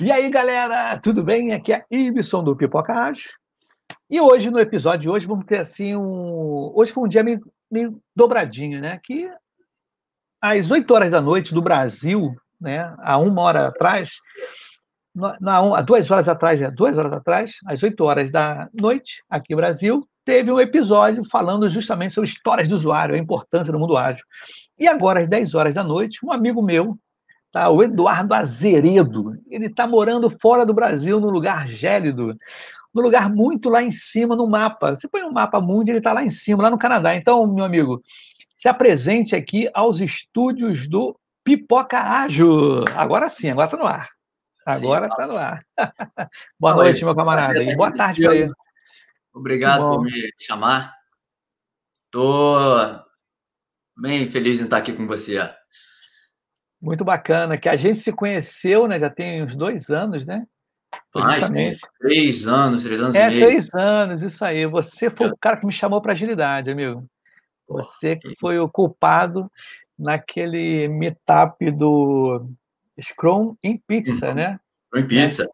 E 0.00 0.12
aí, 0.12 0.30
galera, 0.30 0.96
tudo 1.00 1.24
bem? 1.24 1.52
Aqui 1.52 1.72
é 1.72 1.84
Ibson 1.90 2.44
do 2.44 2.54
Pipoca 2.54 2.92
Rádio. 2.92 3.30
E 4.08 4.20
hoje, 4.20 4.48
no 4.48 4.60
episódio 4.60 5.00
de 5.00 5.10
hoje, 5.10 5.26
vamos 5.26 5.44
ter 5.44 5.58
assim 5.58 5.96
um. 5.96 6.70
Hoje 6.72 6.92
foi 6.92 7.02
um 7.02 7.08
dia 7.08 7.24
meio, 7.24 7.40
meio 7.68 8.00
dobradinho, 8.14 8.80
né? 8.80 9.00
Que 9.02 9.28
às 10.40 10.70
8 10.70 10.88
horas 10.94 11.10
da 11.10 11.20
noite 11.20 11.52
do 11.52 11.60
Brasil, 11.60 12.32
né? 12.60 12.94
Há 12.98 13.18
uma 13.18 13.42
hora 13.42 13.66
atrás, 13.66 14.12
não, 15.40 15.74
há 15.74 15.82
duas 15.82 16.08
horas 16.08 16.28
atrás, 16.28 16.60
né? 16.60 16.70
duas 16.70 16.96
horas 16.96 17.12
atrás, 17.12 17.56
às 17.66 17.82
8 17.82 18.00
horas 18.04 18.30
da 18.30 18.68
noite, 18.80 19.24
aqui 19.28 19.52
no 19.52 19.56
Brasil, 19.56 20.08
teve 20.24 20.52
um 20.52 20.60
episódio 20.60 21.24
falando 21.24 21.68
justamente 21.68 22.14
sobre 22.14 22.30
histórias 22.30 22.68
do 22.68 22.76
usuário, 22.76 23.16
a 23.16 23.18
importância 23.18 23.72
do 23.72 23.80
mundo 23.80 23.96
ágil. 23.96 24.24
E 24.78 24.86
agora, 24.86 25.22
às 25.22 25.28
10 25.28 25.56
horas 25.56 25.74
da 25.74 25.82
noite, 25.82 26.24
um 26.24 26.30
amigo 26.30 26.62
meu 26.62 26.96
Tá? 27.52 27.70
O 27.70 27.82
Eduardo 27.82 28.34
Azeredo, 28.34 29.36
ele 29.48 29.66
está 29.66 29.86
morando 29.86 30.30
fora 30.40 30.66
do 30.66 30.74
Brasil, 30.74 31.18
num 31.18 31.30
lugar 31.30 31.66
gélido, 31.66 32.36
num 32.94 33.02
lugar 33.02 33.30
muito 33.30 33.70
lá 33.70 33.82
em 33.82 33.90
cima 33.90 34.36
no 34.36 34.46
mapa. 34.46 34.94
Você 34.94 35.08
põe 35.08 35.22
um 35.22 35.32
mapa 35.32 35.60
mundo, 35.60 35.88
ele 35.88 35.98
está 35.98 36.12
lá 36.12 36.22
em 36.22 36.30
cima, 36.30 36.62
lá 36.62 36.70
no 36.70 36.78
Canadá. 36.78 37.14
Então, 37.14 37.46
meu 37.46 37.64
amigo, 37.64 38.02
se 38.58 38.68
apresente 38.68 39.34
aqui 39.34 39.70
aos 39.72 40.00
estúdios 40.00 40.86
do 40.86 41.18
Pipoca 41.42 41.98
Ágil. 41.98 42.84
Agora 42.94 43.28
sim, 43.28 43.50
agora 43.50 43.66
está 43.66 43.76
no 43.78 43.86
ar. 43.86 44.08
Agora 44.66 45.06
está 45.06 45.26
no 45.26 45.36
ar. 45.36 45.64
boa 46.60 46.76
Oi, 46.76 46.84
noite, 46.84 47.04
meu 47.04 47.14
camarada. 47.14 47.62
E 47.62 47.74
boa 47.74 47.90
tarde 47.90 48.22
para 48.22 48.36
ele. 48.36 48.52
Obrigado 49.32 49.88
por 49.88 50.02
me 50.02 50.30
chamar. 50.38 50.92
Estou 52.04 52.68
bem 53.96 54.28
feliz 54.28 54.60
em 54.60 54.64
estar 54.64 54.76
aqui 54.76 54.92
com 54.92 55.06
você. 55.06 55.38
Muito 56.80 57.04
bacana, 57.04 57.58
que 57.58 57.68
a 57.68 57.76
gente 57.76 57.98
se 57.98 58.12
conheceu, 58.12 58.86
né? 58.86 59.00
Já 59.00 59.10
tem 59.10 59.42
uns 59.42 59.56
dois 59.56 59.90
anos, 59.90 60.24
né? 60.24 60.46
Mais, 61.14 61.44
três 61.98 62.46
anos, 62.46 62.84
três 62.84 63.00
anos 63.02 63.14
é, 63.14 63.26
e 63.26 63.30
meio. 63.30 63.42
É, 63.42 63.46
três 63.46 63.74
anos, 63.74 64.22
isso 64.22 64.44
aí. 64.44 64.66
Você 64.66 65.10
foi 65.10 65.28
o 65.28 65.36
cara 65.36 65.56
que 65.56 65.66
me 65.66 65.72
chamou 65.72 66.00
para 66.00 66.12
agilidade, 66.12 66.70
amigo. 66.70 67.04
Você 67.68 68.16
que 68.16 68.34
foi 68.38 68.58
o 68.58 68.68
culpado 68.68 69.50
naquele 69.98 70.88
meetup 70.88 71.70
do 71.72 72.48
Scrum 73.00 73.56
em 73.62 73.76
Pizza, 73.76 74.28
uhum. 74.28 74.34
né? 74.34 74.60
Scrum 74.86 75.00
em 75.00 75.06
Pizza. 75.08 75.48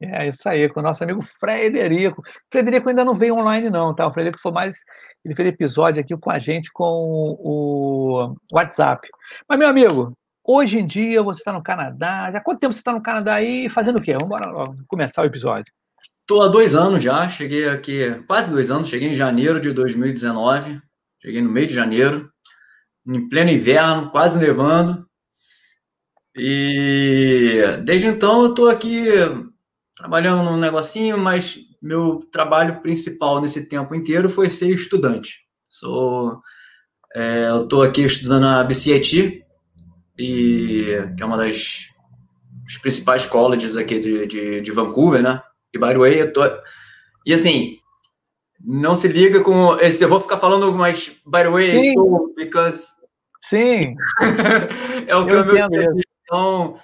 É, 0.00 0.24
é, 0.24 0.28
isso 0.28 0.48
aí, 0.48 0.68
com 0.68 0.80
o 0.80 0.82
nosso 0.82 1.04
amigo 1.04 1.22
Frederico. 1.38 2.22
Frederico 2.50 2.88
ainda 2.88 3.04
não 3.04 3.14
veio 3.14 3.36
online, 3.36 3.70
não, 3.70 3.94
tá? 3.94 4.06
O 4.06 4.12
Frederico 4.12 4.42
foi 4.42 4.52
mais. 4.52 4.80
Ele 5.24 5.34
fez 5.34 5.48
episódio 5.48 6.00
aqui 6.00 6.16
com 6.16 6.30
a 6.30 6.38
gente 6.38 6.70
com 6.72 7.36
o 7.38 8.34
WhatsApp. 8.52 9.08
Mas, 9.48 9.58
meu 9.58 9.68
amigo, 9.68 10.16
Hoje 10.46 10.78
em 10.78 10.86
dia 10.86 11.22
você 11.22 11.40
está 11.40 11.54
no 11.54 11.62
Canadá. 11.62 12.30
Já 12.30 12.38
quanto 12.38 12.60
tempo 12.60 12.74
você 12.74 12.80
está 12.80 12.92
no 12.92 13.02
Canadá 13.02 13.36
aí 13.36 13.66
fazendo 13.70 13.96
o 13.96 14.02
quê? 14.02 14.12
Vamos 14.12 14.26
embora 14.26 14.76
começar 14.86 15.22
o 15.22 15.26
episódio. 15.26 15.72
Estou 16.20 16.42
há 16.42 16.48
dois 16.48 16.74
anos 16.74 17.02
já, 17.02 17.26
cheguei 17.28 17.66
aqui, 17.66 18.22
quase 18.26 18.50
dois 18.50 18.70
anos, 18.70 18.88
cheguei 18.88 19.08
em 19.08 19.14
janeiro 19.14 19.58
de 19.58 19.72
2019, 19.72 20.80
cheguei 21.20 21.40
no 21.40 21.50
meio 21.50 21.66
de 21.66 21.74
janeiro, 21.74 22.30
em 23.06 23.26
pleno 23.28 23.50
inverno, 23.50 24.10
quase 24.10 24.38
nevando. 24.38 25.06
E 26.36 27.62
desde 27.84 28.08
então 28.08 28.42
eu 28.42 28.50
estou 28.50 28.68
aqui 28.68 29.06
trabalhando 29.96 30.50
num 30.50 30.58
negocinho, 30.58 31.16
mas 31.16 31.58
meu 31.80 32.20
trabalho 32.30 32.82
principal 32.82 33.40
nesse 33.40 33.66
tempo 33.66 33.94
inteiro 33.94 34.28
foi 34.28 34.50
ser 34.50 34.68
estudante. 34.68 35.40
Sou, 35.68 36.40
é, 37.14 37.48
eu 37.48 37.64
estou 37.64 37.82
aqui 37.82 38.02
estudando 38.02 38.42
na 38.42 38.64
BCIT, 38.64 39.43
e 40.18 41.12
que 41.16 41.22
é 41.22 41.26
uma 41.26 41.36
das 41.36 41.88
principais 42.80 43.26
colleges 43.26 43.76
aqui 43.76 43.98
de, 43.98 44.26
de, 44.26 44.60
de, 44.60 44.72
Vancouver, 44.72 45.22
né? 45.22 45.42
E 45.72 45.78
by 45.78 45.88
the 45.88 45.98
way, 45.98 46.20
eu 46.20 46.32
tô. 46.32 46.42
E 47.26 47.32
assim, 47.32 47.78
não 48.60 48.94
se 48.94 49.08
liga 49.08 49.40
com. 49.40 49.76
Esse, 49.76 50.04
eu 50.04 50.08
vou 50.08 50.20
ficar 50.20 50.38
falando 50.38 50.72
mais 50.72 51.08
by 51.26 51.42
the 51.42 51.50
way, 51.50 51.70
Sim. 51.70 51.92
so, 51.94 52.34
because. 52.36 52.86
Sim. 53.42 53.94
é 55.06 55.16
o 55.16 55.26
que 55.26 55.34
eu, 55.34 55.44
eu 55.44 55.68
meu. 55.68 55.92
Então, 56.22 56.76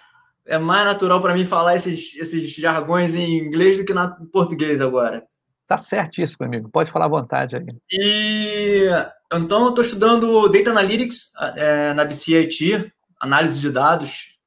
é 0.46 0.58
mais 0.58 0.84
natural 0.84 1.20
para 1.20 1.32
mim 1.32 1.46
falar 1.46 1.76
esses, 1.76 2.14
esses 2.16 2.52
jargões 2.54 3.14
em 3.14 3.38
inglês 3.38 3.78
do 3.78 3.84
que 3.84 3.94
na 3.94 4.16
português 4.32 4.80
agora. 4.80 5.24
Tá 5.66 5.78
certíssimo, 5.78 6.44
amigo. 6.44 6.68
Pode 6.68 6.90
falar 6.90 7.04
à 7.04 7.08
vontade 7.08 7.56
aí. 7.56 7.64
E 7.92 8.88
então 9.32 9.62
eu 9.62 9.68
estou 9.68 9.84
estudando 9.84 10.48
Data 10.48 10.70
Analytics 10.70 11.30
é, 11.54 11.94
na 11.94 12.04
BCIT, 12.04 12.92
análise 13.20 13.60
de 13.60 13.70
dados. 13.70 14.38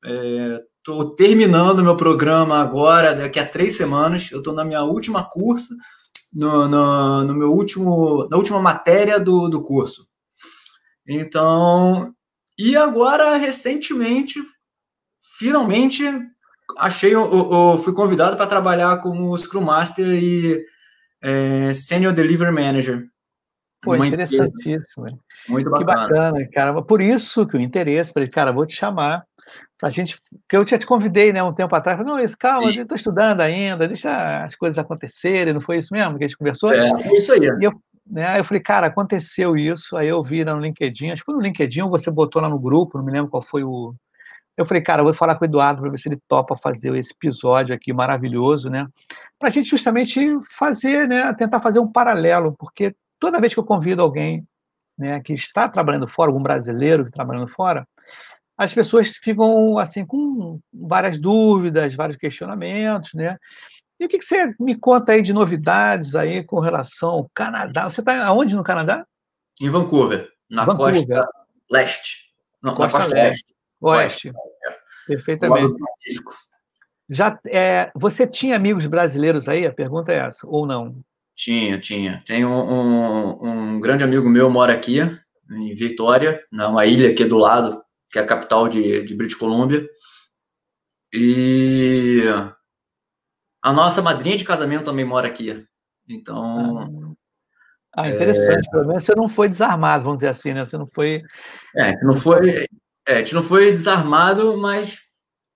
Estou 0.80 1.14
é, 1.14 1.16
terminando 1.16 1.84
meu 1.84 1.96
programa 1.96 2.60
agora, 2.60 3.14
daqui 3.14 3.40
a 3.40 3.48
três 3.48 3.78
semanas. 3.78 4.32
Eu 4.32 4.40
estou 4.40 4.54
na 4.54 4.66
minha 4.66 4.84
última 4.84 5.24
curso, 5.24 5.76
no, 6.34 6.68
no, 6.68 7.24
no, 7.24 7.34
meu 7.34 7.54
último, 7.54 8.28
na 8.30 8.38
última 8.38 8.60
matéria 8.60 9.20
do, 9.20 9.48
do 9.48 9.64
curso. 9.64 10.08
Então, 11.08 12.14
e 12.58 12.76
agora, 12.76 13.36
recentemente, 13.38 14.42
finalmente, 15.38 16.04
achei, 16.78 17.14
eu, 17.14 17.32
eu 17.32 17.78
fui 17.78 17.94
convidado 17.94 18.36
para 18.36 18.48
trabalhar 18.48 19.02
como 19.02 19.38
Scrum 19.38 19.62
Master 19.62 20.08
e 20.08 20.66
é, 21.22 21.72
Senior 21.74 22.14
Delivery 22.14 22.52
Manager. 22.52 23.06
Pô, 23.82 23.96
interessantíssimo. 23.96 25.08
Empresa. 25.08 25.20
Muito 25.48 25.70
bacana. 25.70 26.08
Que 26.08 26.14
bacana, 26.14 26.50
cara. 26.54 26.82
Por 26.82 27.02
isso 27.02 27.46
que 27.46 27.58
o 27.58 27.62
interesse, 27.62 28.14
falei, 28.14 28.30
cara, 28.30 28.52
vou 28.52 28.66
te 28.66 28.76
chamar 28.76 29.24
para 29.78 29.90
a 29.90 29.92
gente, 29.92 30.18
que 30.48 30.56
eu 30.56 30.66
já 30.66 30.78
te 30.78 30.86
convidei, 30.86 31.34
né, 31.34 31.44
um 31.44 31.54
tempo 31.54 31.76
atrás, 31.76 31.98
falei, 31.98 32.14
não, 32.14 32.20
isso, 32.20 32.38
calma, 32.38 32.72
Sim. 32.72 32.78
eu 32.78 32.84
estou 32.84 32.96
estudando 32.96 33.42
ainda, 33.42 33.86
deixa 33.86 34.44
as 34.46 34.56
coisas 34.56 34.80
acontecerem, 34.80 35.54
não 35.54 35.60
foi 35.60 35.78
isso 35.78 35.90
mesmo 35.92 36.18
que 36.18 36.24
a 36.24 36.28
gente 36.28 36.38
conversou? 36.38 36.72
É, 36.72 36.90
isso 37.12 37.34
aí. 37.34 37.42
E 37.42 37.66
eu, 37.66 37.74
né, 38.10 38.40
eu 38.40 38.46
falei, 38.46 38.64
cara, 38.64 38.88
aconteceu 38.88 39.58
isso, 39.58 39.98
aí 39.98 40.08
eu 40.08 40.24
vi 40.24 40.42
lá 40.42 40.56
no 40.56 40.62
LinkedIn, 40.62 41.12
acho 41.12 41.22
que 41.22 41.26
foi 41.26 41.36
no 41.36 41.42
LinkedIn, 41.42 41.82
você 41.90 42.10
botou 42.10 42.42
lá 42.42 42.48
no 42.48 42.58
grupo, 42.58 42.98
não 42.98 43.04
me 43.04 43.12
lembro 43.12 43.30
qual 43.30 43.44
foi 43.44 43.66
o... 43.66 43.94
Eu 44.56 44.66
falei, 44.66 44.82
cara, 44.82 45.02
eu 45.02 45.06
vou 45.06 45.14
falar 45.14 45.36
com 45.36 45.44
o 45.44 45.48
Eduardo 45.48 45.82
para 45.82 45.92
ver 45.92 45.98
se 45.98 46.08
ele 46.08 46.20
topa 46.30 46.56
fazer 46.56 46.96
esse 46.96 47.12
episódio 47.12 47.76
aqui 47.76 47.92
maravilhoso, 47.92 48.70
né, 48.70 48.88
para 49.38 49.50
a 49.50 49.52
gente 49.52 49.70
justamente 49.70 50.22
fazer, 50.58 51.10
né, 51.10 51.34
tentar 51.34 51.60
fazer 51.60 51.80
um 51.80 51.92
paralelo, 51.92 52.56
porque 52.58 52.96
toda 53.20 53.42
vez 53.42 53.54
que 53.54 53.60
eu 53.60 53.66
convido 53.66 54.02
alguém 54.02 54.46
né, 54.98 55.22
que 55.22 55.34
está 55.34 55.68
trabalhando 55.68 56.08
fora, 56.08 56.30
algum 56.30 56.42
brasileiro 56.42 57.04
que 57.04 57.10
está 57.10 57.24
trabalhando 57.24 57.50
fora, 57.50 57.88
as 58.58 58.74
pessoas 58.74 59.18
ficam 59.18 59.78
assim 59.78 60.06
com 60.06 60.60
várias 60.72 61.18
dúvidas, 61.18 61.96
vários 61.96 62.18
questionamentos, 62.18 63.12
né? 63.14 63.38
E 64.00 64.06
o 64.06 64.10
que, 64.10 64.18
que 64.18 64.26
você 64.26 64.54
me 64.60 64.76
conta 64.76 65.14
aí 65.14 65.22
de 65.22 65.34
novidades 65.34 66.16
aí 66.16 66.44
com 66.44 66.60
relação 66.60 67.10
ao 67.10 67.30
Canadá? 67.34 67.90
Você 67.90 68.02
está 68.02 68.26
aonde 68.26 68.56
no 68.56 68.64
Canadá? 68.64 69.06
Em 69.62 69.70
Vancouver, 69.70 70.30
na 70.50 70.66
Vancouver. 70.66 71.06
costa 71.06 71.30
leste. 71.72 72.32
Não, 72.62 72.76
costa, 72.76 72.98
na 72.98 73.04
costa 73.04 73.16
leste. 73.16 73.56
Oeste. 73.82 74.28
Oeste. 74.30 74.84
Perfeitamente. 75.08 75.76
Já, 77.10 77.38
é, 77.48 77.92
você 77.96 78.26
tinha 78.26 78.56
amigos 78.56 78.86
brasileiros 78.88 79.48
aí? 79.48 79.66
A 79.66 79.74
pergunta 79.74 80.12
é 80.12 80.18
essa, 80.18 80.48
ou 80.48 80.66
não? 80.66 81.04
Tinha, 81.36 81.80
tinha. 81.80 82.24
Tem 82.26 82.46
um, 82.46 82.52
um, 82.52 83.48
um, 83.48 83.80
grande 83.80 84.04
amigo 84.04 84.30
meu 84.30 84.50
mora 84.50 84.74
aqui, 84.74 85.00
em 85.52 85.74
Vitória, 85.74 86.44
numa 86.52 86.86
ilha 86.86 87.10
aqui 87.10 87.26
do 87.26 87.38
lado, 87.38 87.84
que 88.12 88.20
é 88.20 88.22
a 88.22 88.26
capital 88.26 88.68
de, 88.68 89.04
de 89.04 89.16
British 89.16 89.36
Columbia. 89.36 89.88
E 91.12 92.22
a 93.62 93.72
nossa 93.74 94.02
madrinha 94.02 94.38
de 94.38 94.44
casamento 94.44 94.86
também 94.86 95.06
mora 95.06 95.28
aqui. 95.28 95.66
Então. 96.08 97.16
Ah, 97.96 98.04
ah 98.04 98.10
interessante. 98.10 98.68
É... 98.68 98.72
Pelo 98.72 98.88
menos 98.88 99.04
você 99.04 99.16
não 99.16 99.28
foi 99.28 99.50
desarmado, 99.50 100.04
vamos 100.04 100.18
dizer 100.18 100.30
assim, 100.30 100.54
né? 100.54 100.66
Você 100.66 100.78
não 100.78 100.88
foi. 100.88 101.22
É, 101.76 102.04
não 102.04 102.16
foi. 102.16 102.68
É, 103.08 103.16
a 103.16 103.18
gente 103.20 103.34
não 103.34 103.44
foi 103.44 103.72
desarmado, 103.72 104.58
mas 104.58 105.00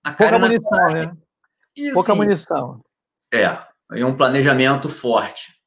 a 0.04 0.12
Pouca 0.12 0.38
munição, 0.38 0.70
cara... 0.70 1.06
né? 1.06 1.16
E, 1.76 1.92
Pouca 1.92 2.12
assim, 2.12 2.20
munição. 2.20 2.84
É, 3.32 3.58
e 3.94 4.04
um 4.04 4.16
planejamento 4.16 4.88
forte. 4.88 5.57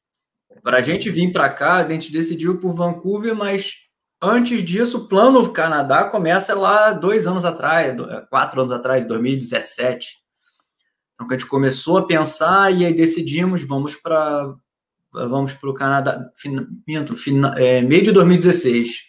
Para 0.62 0.78
a 0.78 0.80
gente 0.80 1.10
vir 1.10 1.32
para 1.32 1.50
cá, 1.50 1.76
a 1.76 1.88
gente 1.88 2.12
decidiu 2.12 2.58
por 2.58 2.74
Vancouver, 2.74 3.34
mas 3.34 3.74
antes 4.22 4.62
disso, 4.62 4.98
o 4.98 5.08
plano 5.08 5.52
Canadá 5.52 6.04
começa 6.04 6.54
lá 6.54 6.92
dois 6.92 7.26
anos 7.26 7.44
atrás, 7.44 7.96
quatro 8.30 8.60
anos 8.60 8.72
atrás, 8.72 9.04
2017. 9.04 10.22
Então, 11.14 11.26
a 11.28 11.32
gente 11.32 11.46
começou 11.46 11.98
a 11.98 12.06
pensar 12.06 12.72
e 12.72 12.86
aí 12.86 12.94
decidimos, 12.94 13.62
vamos 13.62 13.96
para 13.96 14.54
vamos 15.12 15.54
o 15.62 15.74
Canadá, 15.74 16.30
minto, 16.86 17.14
é, 17.56 17.82
meio 17.82 18.02
de 18.02 18.12
2016. 18.12 19.02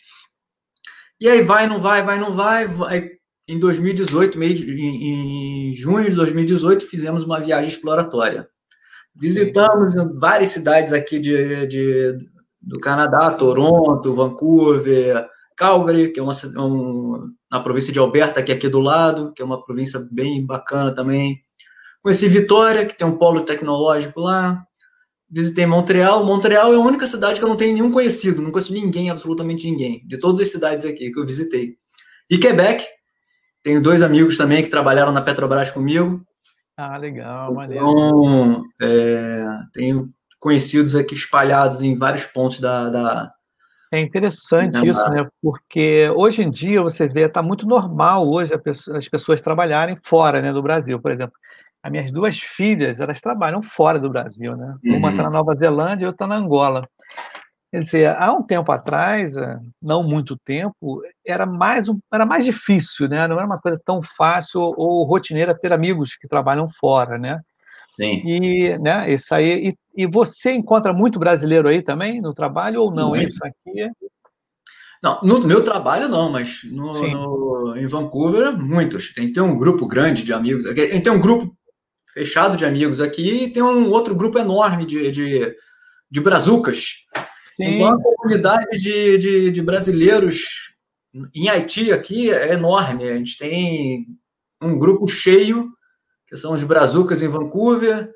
E 1.20 1.30
aí 1.30 1.42
vai, 1.42 1.68
não 1.68 1.80
vai, 1.80 2.04
vai, 2.04 2.20
não 2.20 2.34
vai, 2.34 2.68
vai. 2.68 3.10
Em 3.48 3.60
2018, 3.60 4.38
meio 4.38 4.54
de, 4.54 4.70
em, 4.70 5.70
em 5.70 5.74
junho 5.74 6.10
de 6.10 6.16
2018, 6.16 6.86
fizemos 6.86 7.24
uma 7.24 7.40
viagem 7.40 7.70
exploratória. 7.70 8.50
Visitamos 9.16 9.94
várias 10.20 10.50
cidades 10.50 10.92
aqui 10.92 11.20
de, 11.20 11.68
de, 11.68 12.18
do 12.62 12.80
Canadá, 12.80 13.32
Toronto, 13.32 14.14
Vancouver, 14.14 15.28
Calgary, 15.56 16.12
que 16.12 16.20
é 16.20 16.24
uma, 16.24 16.34
um, 16.58 17.32
na 17.52 17.60
província 17.60 17.94
de 17.94 18.00
Alberta, 18.00 18.42
que 18.42 18.52
é 18.52 18.56
aqui 18.56 18.68
do 18.68 18.80
lado, 18.80 19.32
que 19.34 19.42
é 19.42 19.46
uma 19.46 19.64
província 19.64 20.06
bem 20.12 20.46
bacana 20.46 20.94
também. 20.94 21.42
Conheci 22.02 22.28
Vitória, 22.28 22.86
que 22.86 22.98
tem 22.98 23.08
um 23.08 23.18
polo 23.18 23.42
tecnológico 23.42 24.20
lá. 24.20 24.66
Visitei 25.30 25.66
Montreal. 25.66 26.26
Montreal 26.26 26.74
é 26.74 26.76
a 26.76 26.80
única 26.80 27.08
cidade 27.08 27.40
que 27.40 27.46
eu 27.46 27.50
não 27.50 27.56
tenho 27.56 27.74
nenhum 27.74 27.92
conhecido. 27.92 28.42
Não 28.42 28.52
conheço 28.52 28.74
ninguém, 28.74 29.10
absolutamente 29.10 29.70
ninguém. 29.70 30.06
De 30.06 30.18
todas 30.18 30.42
as 30.42 30.50
cidades 30.50 30.86
aqui 30.86 31.12
que 31.12 31.20
eu 31.20 31.26
visitei. 31.26 31.76
E 32.30 32.38
Quebec. 32.38 32.86
Tenho 33.64 33.82
dois 33.82 34.02
amigos 34.02 34.36
também 34.36 34.62
que 34.62 34.70
trabalharam 34.70 35.14
na 35.14 35.22
Petrobras 35.22 35.72
comigo. 35.72 36.22
Ah, 36.78 36.98
legal, 36.98 37.54
maneiro. 37.54 37.90
Então, 37.90 38.64
é, 38.82 39.46
tenho 39.74 40.10
conhecidos 40.40 40.96
aqui 40.96 41.14
espalhados 41.14 41.84
em 41.84 41.98
vários 41.98 42.26
pontos 42.26 42.60
da, 42.60 42.90
da 42.90 43.34
é 43.94 44.02
interessante 44.02 44.90
isso, 44.90 45.08
né? 45.12 45.28
Porque 45.40 46.10
hoje 46.16 46.42
em 46.42 46.50
dia 46.50 46.82
você 46.82 47.08
vê, 47.08 47.28
está 47.28 47.44
muito 47.44 47.68
normal 47.68 48.28
hoje 48.28 48.52
as 48.52 49.08
pessoas 49.08 49.40
trabalharem 49.40 49.96
fora 50.02 50.42
né, 50.42 50.52
do 50.52 50.64
Brasil, 50.64 51.00
por 51.00 51.12
exemplo. 51.12 51.36
As 51.84 51.92
minhas 51.92 52.12
duas 52.12 52.40
filhas, 52.40 53.00
elas 53.00 53.22
trabalham 53.22 53.62
fora 53.62 54.00
do 54.00 54.10
Brasil, 54.10 54.58
né? 54.58 54.76
Uma 54.84 55.12
está 55.12 55.22
na 55.22 55.30
uhum. 55.30 55.36
Nova 55.36 55.56
Zelândia 55.56 56.06
e 56.06 56.08
outra 56.08 56.26
na 56.26 56.38
Angola. 56.38 56.90
Quer 57.74 57.80
dizer, 57.80 58.16
há 58.20 58.32
um 58.32 58.44
tempo 58.44 58.72
atrás, 58.72 59.36
eh, 59.36 59.60
não 59.82 60.04
muito 60.04 60.38
tempo, 60.46 61.02
era 61.26 61.44
mais, 61.44 61.88
era 62.14 62.24
mais 62.24 62.46
difícil, 62.46 63.08
né? 63.10 63.28
Não 63.28 63.36
era 63.36 63.48
uma 63.48 63.60
coisa 63.60 63.82
tão 63.84 64.00
fácil 64.16 64.62
ou 64.62 65.04
rotineira 65.06 65.58
ter 65.58 65.74
amigos 65.74 66.16
que 66.16 66.28
trabalham 66.28 66.70
fora, 66.80 67.18
né? 67.18 67.42
Sim. 68.00 68.22
E, 68.28 68.78
né, 68.78 69.12
isso 69.12 69.34
aí. 69.34 69.70
E, 69.70 70.04
e, 70.04 70.06
você 70.06 70.52
encontra 70.52 70.94
muito 70.94 71.18
brasileiro 71.18 71.68
aí 71.68 71.82
também 71.82 72.22
no 72.22 72.32
trabalho 72.32 72.80
ou 72.80 72.94
não? 72.94 73.16
Isso 73.16 73.40
aqui 73.44 73.90
Não, 75.02 75.20
no 75.24 75.40
meu 75.40 75.64
trabalho 75.64 76.08
não, 76.08 76.32
mas 76.32 76.62
no, 76.66 76.94
no, 76.94 77.76
em 77.76 77.88
Vancouver, 77.88 78.56
muitos. 78.56 79.16
Tem 79.16 79.26
que 79.26 79.34
ter 79.34 79.42
um 79.42 79.58
grupo 79.58 79.88
grande 79.88 80.22
de 80.22 80.32
amigos. 80.32 80.64
Tem 80.76 81.12
um 81.12 81.20
grupo 81.20 81.58
fechado 82.14 82.56
de 82.56 82.66
amigos 82.66 83.02
aqui 83.02 83.46
e 83.46 83.50
tem 83.52 83.64
um 83.64 83.90
outro 83.90 84.14
grupo 84.14 84.38
enorme 84.38 84.86
de, 84.86 85.10
de, 85.10 85.56
de 86.12 86.22
brazucas. 86.22 86.98
Sim. 87.56 87.76
Então 87.76 87.88
a 87.88 88.02
comunidade 88.02 88.78
de, 88.80 89.18
de, 89.18 89.52
de 89.52 89.62
brasileiros 89.62 90.74
em 91.34 91.50
Haiti 91.50 91.92
aqui 91.92 92.32
é 92.32 92.54
enorme. 92.54 93.08
A 93.08 93.18
gente 93.18 93.38
tem 93.38 94.08
um 94.62 94.78
grupo 94.78 95.08
cheio 95.08 95.72
que 96.28 96.38
são 96.38 96.54
os 96.54 96.64
Brazucas 96.64 97.22
em 97.22 97.28
Vancouver. 97.28 98.10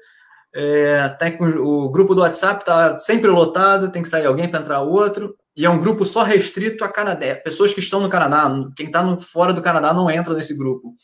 É, 0.56 1.01
até 1.01 1.38
o 1.39 1.89
grupo 1.89 2.16
do 2.16 2.22
WhatsApp 2.22 2.62
está 2.62 2.98
sempre 2.98 3.30
lotado, 3.30 3.92
tem 3.92 4.01
que 4.01 4.07
sair 4.07 4.25
alguém 4.25 4.50
para 4.50 4.60
entrar 4.60 4.81
outro. 4.81 5.36
E 5.56 5.66
é 5.66 5.69
um 5.69 5.80
grupo 5.80 6.06
só 6.06 6.24
restrito 6.24 6.83
a 6.83 6.90
Canadá. 6.90 7.36
Pessoas 7.44 7.74
que 7.74 7.80
estão 7.80 8.00
no 8.00 8.10
Canadá, 8.10 8.50
quem 8.75 8.88
está 8.88 9.18
fora 9.18 9.54
do 9.54 9.62
Canadá 9.62 9.94
não 9.94 10.10
entra 10.10 10.33
nesse 10.33 10.56
grupo. 10.56 10.95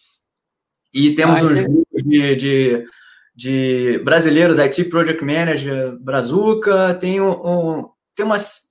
E 0.94 1.16
temos 1.16 1.40
ah, 1.40 1.46
uns 1.46 1.60
é. 1.60 1.64
grupos 1.64 2.04
de, 2.04 2.36
de, 2.36 2.86
de, 3.36 3.98
brasileiros, 4.04 4.60
IT 4.60 4.86
Project 4.86 5.24
Manager, 5.24 5.98
Brazuca, 6.00 6.94
tem 6.94 7.20
um, 7.20 7.32
um, 7.32 7.90
tem 8.16 8.26
umas 8.26 8.62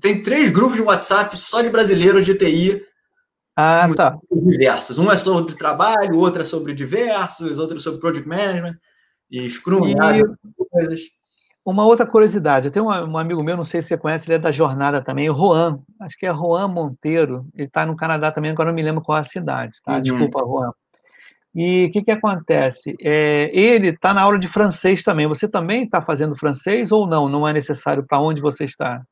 tem 0.00 0.22
três 0.22 0.50
grupos 0.50 0.76
de 0.76 0.82
WhatsApp 0.82 1.36
só 1.36 1.62
de 1.62 1.70
brasileiros 1.70 2.24
de 2.24 2.34
TI 2.34 2.82
ah, 3.56 3.88
tá. 3.94 4.18
Diversos. 4.32 4.98
Um 4.98 5.10
é 5.10 5.16
sobre 5.16 5.54
trabalho, 5.54 6.18
outro 6.18 6.42
é 6.42 6.44
sobre 6.44 6.72
diversos, 6.72 7.58
outro 7.58 7.76
é 7.76 7.80
sobre 7.80 8.00
project 8.00 8.28
management 8.28 8.76
e 9.30 9.48
Scrum, 9.48 9.86
e... 9.86 9.94
coisas. 10.70 11.00
Uma 11.64 11.86
outra 11.86 12.06
curiosidade, 12.06 12.66
eu 12.66 12.72
tenho 12.72 12.84
um, 12.84 13.16
amigo 13.16 13.42
meu, 13.42 13.56
não 13.56 13.64
sei 13.64 13.80
se 13.80 13.88
você 13.88 13.96
conhece, 13.96 14.26
ele 14.26 14.34
é 14.34 14.38
da 14.38 14.50
jornada 14.50 15.00
também, 15.00 15.30
o 15.30 15.34
Juan, 15.34 15.78
acho 15.98 16.14
que 16.18 16.26
é 16.26 16.34
Juan 16.34 16.68
Monteiro, 16.68 17.46
ele 17.54 17.66
está 17.66 17.86
no 17.86 17.96
Canadá 17.96 18.30
também, 18.30 18.50
agora 18.50 18.68
não 18.68 18.74
me 18.74 18.82
lembro 18.82 19.00
qual 19.02 19.16
é 19.16 19.22
a 19.22 19.24
cidade, 19.24 19.78
tá? 19.82 19.94
Uhum. 19.94 20.02
Desculpa, 20.02 20.40
Juan. 20.40 20.72
E 21.54 21.86
o 21.86 21.92
que, 21.92 22.02
que 22.02 22.10
acontece? 22.10 22.96
É, 23.00 23.48
ele 23.52 23.90
está 23.90 24.12
na 24.12 24.22
aula 24.22 24.38
de 24.38 24.48
francês 24.48 25.02
também. 25.02 25.28
Você 25.28 25.46
também 25.46 25.84
está 25.84 26.02
fazendo 26.02 26.36
francês 26.36 26.90
ou 26.90 27.06
não? 27.06 27.28
Não 27.28 27.46
é 27.46 27.52
necessário 27.52 28.04
para 28.04 28.18
onde 28.18 28.40
você 28.40 28.64
está? 28.64 29.02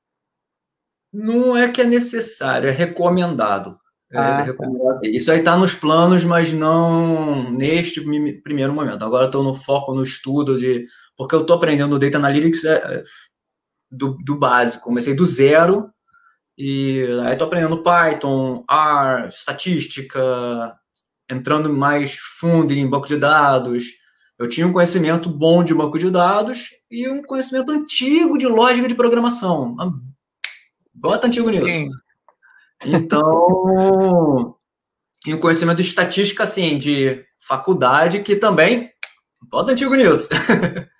Não 1.12 1.56
é 1.56 1.68
que 1.68 1.80
é 1.80 1.84
necessário, 1.84 2.68
é 2.68 2.72
recomendado. 2.72 3.78
É, 4.10 4.18
ah, 4.18 4.44
tá. 4.44 5.00
Isso 5.04 5.30
aí 5.30 5.38
está 5.38 5.56
nos 5.56 5.74
planos, 5.74 6.24
mas 6.24 6.52
não 6.52 7.50
neste 7.50 8.00
primeiro 8.42 8.72
momento. 8.72 9.04
Agora 9.04 9.26
estou 9.26 9.42
no 9.42 9.54
foco 9.54 9.94
no 9.94 10.02
estudo 10.02 10.58
de. 10.58 10.86
Porque 11.16 11.34
eu 11.34 11.42
estou 11.42 11.56
aprendendo 11.56 11.98
Data 11.98 12.16
Analytics 12.16 12.64
é, 12.64 12.74
é, 12.74 13.02
do, 13.90 14.16
do 14.24 14.36
básico. 14.36 14.84
Comecei 14.84 15.14
do 15.14 15.24
zero 15.24 15.90
e 16.58 17.06
aí 17.24 17.32
estou 17.32 17.46
aprendendo 17.46 17.82
Python, 17.82 18.64
R, 18.68 19.28
estatística, 19.28 20.76
entrando 21.32 21.72
mais 21.72 22.16
fundo 22.38 22.72
em 22.72 22.88
banco 22.88 23.06
de 23.06 23.16
dados. 23.16 23.84
Eu 24.38 24.48
tinha 24.48 24.66
um 24.66 24.72
conhecimento 24.72 25.28
bom 25.28 25.64
de 25.64 25.74
banco 25.74 25.98
de 25.98 26.10
dados 26.10 26.70
e 26.90 27.08
um 27.08 27.22
conhecimento 27.22 27.70
antigo 27.70 28.36
de 28.36 28.46
lógica 28.46 28.88
de 28.88 28.94
programação. 28.94 29.76
Bota 30.92 31.26
antigo 31.26 31.50
nisso. 31.50 31.66
Sim. 31.66 31.90
Então, 32.84 34.56
e 35.26 35.32
o 35.32 35.40
conhecimento 35.40 35.76
de 35.76 35.82
estatística, 35.82 36.42
assim, 36.42 36.76
de 36.76 37.24
faculdade, 37.38 38.20
que 38.20 38.36
também 38.36 38.90
bota 39.50 39.72
antigo 39.72 39.94
nisso. 39.94 40.28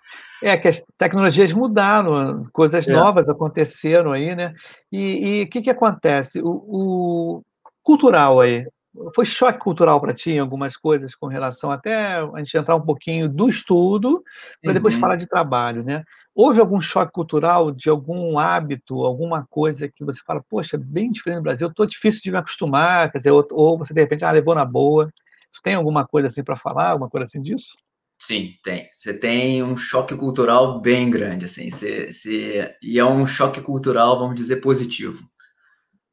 É, 0.44 0.56
que 0.56 0.66
as 0.66 0.82
tecnologias 0.98 1.52
mudaram, 1.52 2.42
coisas 2.52 2.88
é. 2.88 2.92
novas 2.92 3.28
aconteceram 3.28 4.10
aí, 4.10 4.34
né? 4.34 4.52
E 4.90 5.44
o 5.44 5.48
que, 5.48 5.62
que 5.62 5.70
acontece? 5.70 6.40
O, 6.42 6.50
o, 6.66 7.42
cultural 7.80 8.40
aí, 8.40 8.66
foi 9.14 9.24
choque 9.24 9.58
cultural 9.58 10.00
para 10.00 10.12
ti 10.12 10.32
em 10.32 10.38
algumas 10.38 10.76
coisas 10.76 11.14
com 11.14 11.26
relação 11.26 11.70
até 11.70 12.16
a 12.16 12.38
gente 12.38 12.56
entrar 12.56 12.76
um 12.76 12.80
pouquinho 12.80 13.28
do 13.28 13.48
estudo, 13.48 14.22
para 14.62 14.72
depois 14.72 14.94
uhum. 14.94 15.00
falar 15.00 15.16
de 15.16 15.26
trabalho, 15.26 15.82
né? 15.82 16.04
Houve 16.34 16.60
algum 16.60 16.80
choque 16.80 17.12
cultural 17.12 17.70
de 17.70 17.90
algum 17.90 18.38
hábito, 18.38 19.04
alguma 19.04 19.46
coisa 19.50 19.88
que 19.88 20.04
você 20.04 20.20
fala, 20.24 20.42
poxa, 20.48 20.78
bem 20.78 21.10
diferente 21.10 21.38
no 21.38 21.42
Brasil, 21.42 21.68
estou 21.68 21.86
difícil 21.86 22.20
de 22.22 22.30
me 22.30 22.38
acostumar, 22.38 23.10
quer 23.10 23.18
dizer, 23.18 23.30
ou, 23.30 23.46
ou, 23.50 23.78
você 23.78 23.92
de 23.92 24.00
repente, 24.00 24.24
ah, 24.24 24.30
levou 24.30 24.54
na 24.54 24.64
boa. 24.64 25.12
Você 25.52 25.60
tem 25.62 25.74
alguma 25.74 26.06
coisa 26.06 26.28
assim 26.28 26.42
para 26.42 26.56
falar, 26.56 26.90
alguma 26.90 27.10
coisa 27.10 27.24
assim 27.24 27.42
disso? 27.42 27.76
Sim, 28.18 28.54
tem. 28.62 28.88
Você 28.92 29.12
tem 29.12 29.62
um 29.62 29.76
choque 29.76 30.16
cultural 30.16 30.80
bem 30.80 31.10
grande, 31.10 31.44
assim. 31.44 31.70
Você, 31.70 32.10
você... 32.10 32.74
E 32.82 32.98
é 32.98 33.04
um 33.04 33.26
choque 33.26 33.60
cultural, 33.60 34.18
vamos 34.18 34.36
dizer, 34.36 34.56
positivo. 34.56 35.22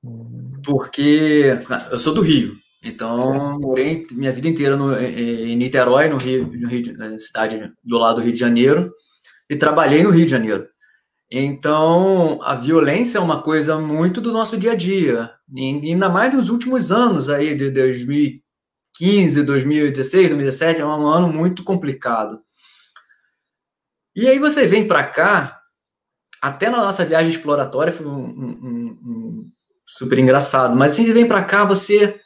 Hum. 0.03 0.59
Porque 0.65 1.62
eu 1.91 2.00
sou 2.00 2.13
do 2.13 2.21
Rio, 2.21 2.57
então 2.81 3.59
morei 3.59 4.07
minha 4.12 4.31
vida 4.31 4.48
inteira 4.48 4.77
no, 4.77 4.98
em 4.98 5.55
Niterói, 5.55 6.07
no 6.07 6.17
Rio, 6.17 6.48
no 6.48 6.67
Rio, 6.67 6.98
na 6.98 7.19
cidade 7.19 7.71
do 7.83 7.98
lado 7.98 8.17
do 8.17 8.21
Rio 8.21 8.33
de 8.33 8.39
Janeiro 8.39 8.91
e 9.50 9.55
trabalhei 9.55 10.03
no 10.03 10.12
Rio 10.12 10.25
de 10.25 10.31
Janeiro. 10.31 10.67
Então, 11.31 12.39
a 12.41 12.55
violência 12.55 13.19
é 13.19 13.21
uma 13.21 13.41
coisa 13.43 13.77
muito 13.77 14.19
do 14.19 14.31
nosso 14.31 14.57
dia 14.57 14.71
a 14.71 14.75
dia, 14.75 15.31
e 15.53 15.91
ainda 15.91 16.09
mais 16.09 16.33
nos 16.33 16.50
últimos 16.50 16.91
anos 16.91 17.29
aí, 17.29 17.53
de 17.53 17.69
2015, 17.69 19.43
2016, 19.43 20.29
2017, 20.29 20.81
é 20.81 20.86
um 20.86 21.07
ano 21.07 21.31
muito 21.31 21.63
complicado. 21.63 22.41
E 24.15 24.27
aí 24.27 24.39
você 24.39 24.65
vem 24.65 24.88
para 24.88 25.03
cá, 25.03 25.62
até 26.41 26.69
na 26.69 26.77
nossa 26.77 27.05
viagem 27.05 27.29
exploratória 27.29 27.93
foi 27.93 28.07
um, 28.07 28.25
um, 28.25 29.00
um 29.05 29.51
super 29.86 30.17
engraçado, 30.17 30.75
mas 30.75 30.93
assim, 30.93 31.05
você 31.05 31.13
vem 31.13 31.27
para 31.27 31.43
cá, 31.43 31.63
você 31.63 32.18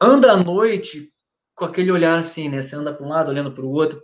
anda 0.00 0.32
à 0.32 0.36
noite 0.36 1.12
com 1.54 1.64
aquele 1.64 1.90
olhar 1.90 2.18
assim, 2.18 2.48
né? 2.48 2.62
Você 2.62 2.76
anda 2.76 2.94
para 2.94 3.04
um 3.04 3.08
lado, 3.08 3.30
olhando 3.30 3.52
para 3.52 3.64
o 3.64 3.70
outro, 3.70 4.00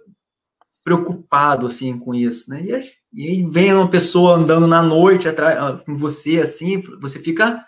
preocupado 0.83 1.67
assim 1.67 1.99
com 1.99 2.15
isso, 2.15 2.51
né? 2.51 2.63
E, 2.63 2.71
e 3.13 3.29
aí 3.29 3.47
vem 3.51 3.73
uma 3.73 3.89
pessoa 3.89 4.37
andando 4.37 4.67
na 4.67 4.83
noite 4.83 5.29
atrás 5.29 5.57
ah, 5.59 5.85
com 5.85 5.97
você 5.97 6.41
assim, 6.41 6.79
você 7.01 7.19
fica 7.19 7.65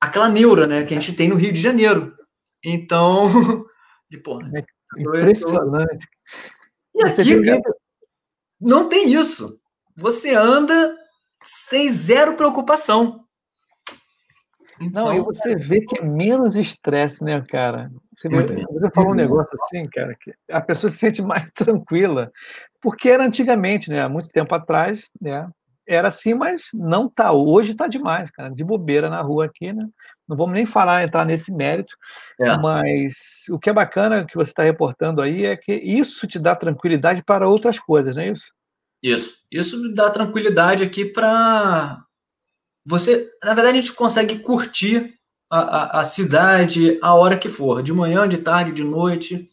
aquela 0.00 0.28
neura, 0.28 0.66
né, 0.66 0.84
que 0.84 0.94
a 0.94 1.00
gente 1.00 1.14
tem 1.14 1.28
no 1.28 1.36
Rio 1.36 1.52
de 1.52 1.60
Janeiro. 1.60 2.14
Então, 2.64 3.28
de 4.10 4.18
porra, 4.18 4.50
é 4.54 5.02
impressionante. 5.02 6.08
E 6.94 7.04
aqui, 7.04 7.42
cara, 7.42 7.62
não 8.60 8.88
tem 8.88 9.12
isso. 9.12 9.60
Você 9.94 10.34
anda 10.34 10.96
sem 11.42 11.90
zero 11.90 12.34
preocupação. 12.34 13.25
Então, 14.80 15.06
não, 15.06 15.14
e 15.14 15.20
você 15.20 15.56
vê 15.56 15.80
que 15.80 15.98
é 15.98 16.04
menos 16.04 16.56
estresse, 16.56 17.24
né, 17.24 17.42
cara? 17.48 17.90
Você, 18.12 18.28
você 18.28 18.90
falou 18.94 19.12
um 19.12 19.14
negócio 19.14 19.56
assim, 19.62 19.88
cara, 19.88 20.14
que 20.20 20.32
a 20.50 20.60
pessoa 20.60 20.90
se 20.90 20.98
sente 20.98 21.22
mais 21.22 21.50
tranquila, 21.50 22.30
porque 22.80 23.08
era 23.08 23.24
antigamente, 23.24 23.90
né, 23.90 24.02
há 24.02 24.08
muito 24.08 24.28
tempo 24.28 24.54
atrás, 24.54 25.10
né, 25.20 25.48
era 25.86 26.08
assim, 26.08 26.34
mas 26.34 26.68
não 26.74 27.08
tá. 27.08 27.32
Hoje 27.32 27.74
tá 27.74 27.86
demais, 27.86 28.30
cara, 28.30 28.50
de 28.50 28.64
bobeira 28.64 29.08
na 29.08 29.20
rua 29.22 29.46
aqui, 29.46 29.72
né? 29.72 29.86
Não 30.28 30.36
vamos 30.36 30.54
nem 30.54 30.66
falar, 30.66 31.04
entrar 31.04 31.24
nesse 31.24 31.52
mérito, 31.52 31.96
é. 32.40 32.56
mas 32.58 33.44
o 33.48 33.58
que 33.60 33.70
é 33.70 33.72
bacana 33.72 34.26
que 34.26 34.34
você 34.34 34.50
está 34.50 34.64
reportando 34.64 35.22
aí 35.22 35.44
é 35.44 35.56
que 35.56 35.72
isso 35.72 36.26
te 36.26 36.38
dá 36.38 36.56
tranquilidade 36.56 37.22
para 37.22 37.48
outras 37.48 37.78
coisas, 37.78 38.16
não 38.16 38.22
é 38.22 38.30
isso? 38.30 38.50
Isso. 39.00 39.38
Isso 39.52 39.80
me 39.80 39.94
dá 39.94 40.10
tranquilidade 40.10 40.82
aqui 40.82 41.04
para 41.04 42.04
você, 42.86 43.28
na 43.42 43.52
verdade, 43.52 43.78
a 43.78 43.80
gente 43.80 43.92
consegue 43.92 44.38
curtir 44.38 45.14
a, 45.50 45.58
a, 45.58 46.00
a, 46.00 46.04
cidade 46.04 46.98
a 47.02 47.14
hora 47.14 47.36
que 47.36 47.48
for, 47.48 47.82
de 47.82 47.92
manhã, 47.92 48.28
de 48.28 48.38
tarde, 48.38 48.70
de 48.70 48.84
noite. 48.84 49.48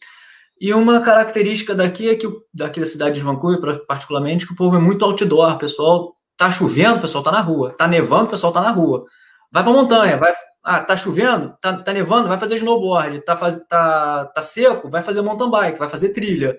E 0.60 0.72
uma 0.72 1.00
característica 1.00 1.74
daqui 1.74 2.08
é 2.08 2.14
que 2.14 2.28
daqui 2.52 2.78
da 2.78 2.86
cidade 2.86 3.16
de 3.16 3.22
Vancouver, 3.22 3.84
particularmente, 3.86 4.46
que 4.46 4.52
o 4.52 4.56
povo 4.56 4.76
é 4.76 4.78
muito 4.78 5.04
outdoor. 5.04 5.58
Pessoal 5.58 6.14
tá 6.36 6.50
chovendo, 6.50 6.98
o 6.98 7.00
pessoal 7.00 7.24
tá 7.24 7.32
na 7.32 7.40
rua. 7.40 7.74
Tá 7.76 7.88
nevando, 7.88 8.26
o 8.26 8.30
pessoal 8.30 8.52
tá 8.52 8.60
na 8.60 8.70
rua. 8.70 9.04
Vai 9.50 9.64
pra 9.64 9.72
montanha, 9.72 10.16
vai. 10.16 10.32
Ah, 10.62 10.80
tá 10.80 10.96
chovendo, 10.96 11.54
tá, 11.60 11.82
tá 11.82 11.92
nevando, 11.92 12.28
vai 12.28 12.38
fazer 12.38 12.56
snowboard. 12.56 13.20
Tá, 13.24 13.36
faz, 13.36 13.60
tá, 13.68 14.26
tá 14.26 14.42
seco, 14.42 14.88
vai 14.88 15.02
fazer 15.02 15.20
mountain 15.22 15.50
bike, 15.50 15.78
vai 15.78 15.88
fazer 15.88 16.10
trilha. 16.10 16.56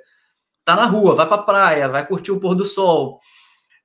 Tá 0.65 0.75
na 0.75 0.85
rua, 0.85 1.15
vai 1.15 1.25
pra 1.27 1.39
praia, 1.39 1.87
vai 1.87 2.05
curtir 2.05 2.31
o 2.31 2.39
pôr 2.39 2.53
do 2.53 2.65
sol. 2.65 3.19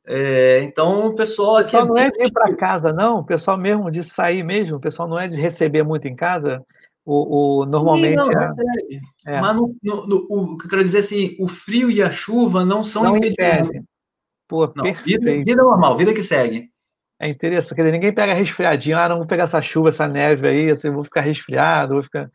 É, 0.07 0.61
então 0.63 1.07
o 1.07 1.15
pessoal. 1.15 1.61
O 1.61 1.63
pessoal 1.63 1.85
é 1.85 1.89
não 1.89 1.97
é 1.97 2.11
de 2.11 2.27
ir 2.27 2.33
para 2.33 2.55
casa, 2.57 2.93
não? 2.93 3.19
O 3.19 3.25
pessoal 3.25 3.57
mesmo 3.57 3.91
de 3.91 4.03
sair 4.03 4.43
mesmo? 4.43 4.77
O 4.77 4.81
pessoal 4.81 5.09
não 5.09 5.19
é 5.19 5.27
de 5.27 5.37
receber 5.37 5.83
muito 5.83 6.09
em 6.09 6.17
casa? 6.17 6.65
O, 7.05 7.63
o 7.63 7.67
normalmente. 7.67 8.25
Sim, 8.25 8.35
não, 8.35 8.43
é... 8.43 9.37
é. 9.37 9.41
Mas 9.41 9.57
no, 9.57 9.77
no, 9.83 10.07
no, 10.07 10.27
o 10.29 10.57
que 10.57 10.67
eu 10.67 10.71
quero 10.71 10.83
dizer 10.83 10.99
assim, 10.99 11.37
o 11.39 11.49
frio 11.49 11.91
e 11.91 12.03
a 12.03 12.11
chuva 12.11 12.65
não 12.65 12.83
são 12.83 13.03
não 13.03 13.17
impedimentos. 13.17 13.83
Pô, 14.49 14.73
não, 14.75 14.85
vida, 15.05 15.31
vida 15.31 15.63
normal, 15.63 15.97
vida 15.97 16.13
que 16.13 16.23
segue. 16.23 16.69
É 17.21 17.29
interessante, 17.29 17.77
quer 17.77 17.83
dizer, 17.83 17.93
ninguém 17.93 18.15
pega 18.15 18.33
resfriadinho, 18.33 18.99
ah, 18.99 19.09
não 19.09 19.19
vou 19.19 19.27
pegar 19.27 19.45
essa 19.45 19.61
chuva, 19.61 19.91
essa 19.91 20.09
neve 20.09 20.49
aí, 20.49 20.71
assim, 20.71 20.91
vou 20.91 21.05
ficar 21.05 21.21
resfriado, 21.21 21.93
vou 21.93 22.03
ficar. 22.03 22.31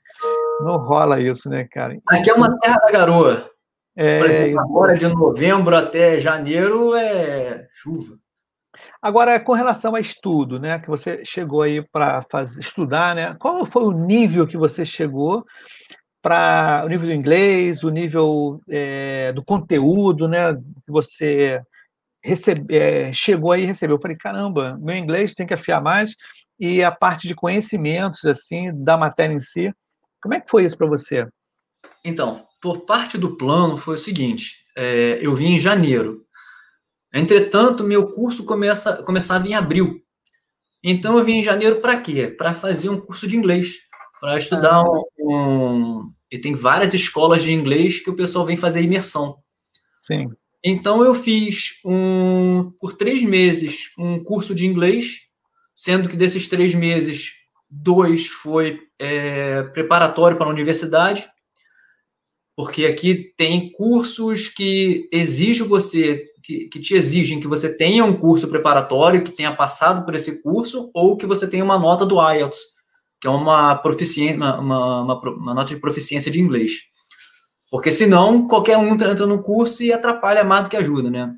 Não 0.62 0.78
rola 0.78 1.20
isso, 1.20 1.50
né, 1.50 1.68
cara? 1.70 1.98
Aqui 2.08 2.30
é 2.30 2.34
uma 2.34 2.58
terra 2.60 2.78
da 2.78 2.92
garoa. 2.92 3.50
É, 3.96 4.20
Por 4.20 4.30
exemplo, 4.30 4.60
agora 4.60 4.98
de 4.98 5.08
novembro 5.08 5.76
até 5.76 6.20
janeiro 6.20 6.94
é 6.96 7.68
chuva. 7.72 8.18
Agora, 9.02 9.40
com 9.40 9.54
relação 9.54 9.96
a 9.96 10.00
estudo, 10.00 10.60
né, 10.60 10.80
que 10.80 10.90
você 10.90 11.24
chegou 11.24 11.62
aí 11.62 11.82
para 11.82 12.26
estudar, 12.60 13.16
né, 13.16 13.36
qual 13.40 13.66
foi 13.66 13.84
o 13.84 13.92
nível 13.92 14.48
que 14.48 14.58
você 14.58 14.84
chegou 14.84 15.46
para 16.22 16.84
o 16.84 16.90
nível 16.90 17.08
do 17.08 17.14
inglês, 17.14 17.84
o 17.84 17.90
nível 17.90 18.60
é, 18.68 19.32
do 19.32 19.46
conteúdo, 19.46 20.28
né, 20.28 20.56
que 20.56 20.92
você 20.92 21.62
recebe, 22.24 22.76
é, 22.76 23.14
chegou 23.14 23.52
aí 23.52 23.64
e 23.64 23.68
recebeu? 23.68 23.98
Eu 23.98 24.02
falei, 24.02 24.18
caramba, 24.18 24.78
meu 24.82 24.96
inglês 24.96 25.36
tem 25.36 25.46
que 25.46 25.54
afiar 25.54 25.82
mais 25.82 26.16
e 26.60 26.84
a 26.84 26.92
parte 26.92 27.28
de 27.28 27.36
conhecimentos, 27.36 28.26
assim, 28.26 28.72
da 28.74 28.98
matéria 28.98 29.34
em 29.34 29.40
si, 29.40 29.74
como 30.22 30.34
é 30.34 30.42
que 30.42 30.50
foi 30.50 30.66
isso 30.66 30.78
para 30.78 30.88
você? 30.88 31.28
Então, 32.06 32.46
por 32.62 32.86
parte 32.86 33.18
do 33.18 33.36
plano 33.36 33.78
foi 33.78 33.96
o 33.96 33.98
seguinte: 33.98 34.58
é, 34.78 35.18
eu 35.22 35.36
vim 35.36 35.56
em 35.56 35.60
janeiro. 35.60 36.24
Entretanto, 37.12 37.84
meu 37.84 38.12
curso 38.12 38.46
começa, 38.46 39.02
começava 39.04 39.48
em 39.48 39.56
abril. 39.56 40.00
Então, 40.84 41.18
eu 41.18 41.26
vim 41.26 41.40
em 41.40 41.44
janeiro 41.44 41.82
para 41.82 42.00
quê? 42.00 42.28
Para 42.28 42.54
fazer 42.54 42.90
um 42.90 43.02
curso 43.02 43.28
de 43.28 43.36
inglês, 43.36 43.78
para 44.22 44.38
estudar 44.38 44.76
ah. 44.76 44.84
um, 44.84 45.04
um. 45.20 46.14
E 46.32 46.38
tem 46.38 46.54
várias 46.54 46.94
escolas 46.94 47.42
de 47.42 47.52
inglês 47.52 48.00
que 48.00 48.10
o 48.10 48.16
pessoal 48.16 48.46
vem 48.46 48.58
fazer 48.58 48.82
imersão. 48.82 49.38
Sim. 50.06 50.30
Então, 50.64 51.04
eu 51.04 51.16
fiz 51.16 51.80
um, 51.84 52.72
por 52.80 52.94
três 52.94 53.24
meses 53.24 53.92
um 53.98 54.24
curso 54.24 54.54
de 54.54 54.68
inglês, 54.68 55.22
sendo 55.74 56.08
que 56.08 56.18
desses 56.18 56.48
três 56.50 56.76
meses, 56.76 57.32
dois 57.70 58.28
foi 58.28 58.80
é, 59.00 59.64
preparatório 59.64 60.38
para 60.38 60.48
a 60.48 60.52
universidade 60.52 61.28
porque 62.56 62.86
aqui 62.86 63.34
tem 63.36 63.72
cursos 63.72 64.48
que 64.48 65.10
exigem 65.12 65.68
você, 65.68 66.26
que, 66.42 66.70
que, 66.70 66.80
te 66.80 66.96
exigem 66.96 67.40
que 67.40 67.48
você 67.48 67.76
tenha 67.76 68.06
um 68.06 68.16
curso 68.16 68.48
preparatório, 68.48 69.24
que 69.24 69.32
tenha 69.32 69.54
passado 69.54 70.06
por 70.06 70.16
esse 70.16 70.42
curso, 70.42 70.90
ou 70.94 71.18
que 71.18 71.26
você 71.26 71.48
tenha 71.48 71.64
uma 71.64 71.78
nota 71.78 72.06
do 72.06 72.16
IELTS, 72.16 72.58
que 73.20 73.28
é 73.28 73.30
uma, 73.30 73.76
proficiência, 73.76 74.38
uma, 74.38 74.60
uma, 74.60 75.20
uma, 75.20 75.54
nota 75.54 75.74
de 75.74 75.82
proficiência 75.82 76.32
de 76.32 76.40
inglês. 76.40 76.72
Porque 77.70 77.92
senão 77.92 78.48
qualquer 78.48 78.78
um 78.78 78.88
entra 78.88 79.14
no 79.26 79.44
curso 79.44 79.84
e 79.84 79.92
atrapalha 79.92 80.44
mais 80.46 80.64
do 80.64 80.70
que 80.70 80.78
ajuda, 80.78 81.10
né? 81.10 81.34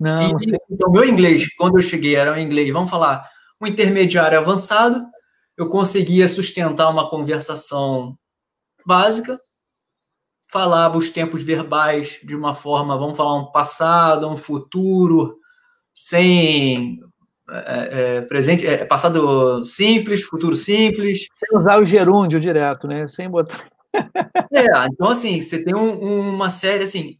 Não, 0.00 0.30
e, 0.40 0.56
então, 0.70 0.90
meu 0.90 1.04
inglês, 1.04 1.54
quando 1.54 1.78
eu 1.78 1.82
cheguei, 1.82 2.16
era 2.16 2.32
um 2.32 2.38
inglês, 2.38 2.72
vamos 2.72 2.90
falar, 2.90 3.28
um 3.60 3.66
intermediário 3.66 4.38
avançado, 4.38 5.04
eu 5.56 5.68
conseguia 5.68 6.28
sustentar 6.28 6.88
uma 6.88 7.08
conversação 7.08 8.16
básica, 8.86 9.40
falava 10.50 10.96
os 10.96 11.10
tempos 11.10 11.42
verbais 11.42 12.20
de 12.22 12.34
uma 12.34 12.54
forma, 12.54 12.96
vamos 12.98 13.16
falar, 13.16 13.34
um 13.34 13.52
passado, 13.52 14.28
um 14.28 14.36
futuro, 14.36 15.38
sem 15.94 17.00
é, 17.50 18.16
é, 18.16 18.20
presente, 18.22 18.66
é, 18.66 18.84
passado 18.84 19.64
simples, 19.64 20.22
futuro 20.22 20.56
simples. 20.56 21.26
Sem 21.32 21.58
usar 21.58 21.78
o 21.78 21.84
gerúndio 21.84 22.40
direto, 22.40 22.86
né? 22.86 23.06
Sem 23.06 23.28
botar. 23.28 23.68
é, 24.52 24.64
então 24.92 25.08
assim, 25.08 25.40
você 25.40 25.62
tem 25.62 25.74
um, 25.74 26.30
uma 26.34 26.50
série 26.50 26.84
assim, 26.84 27.18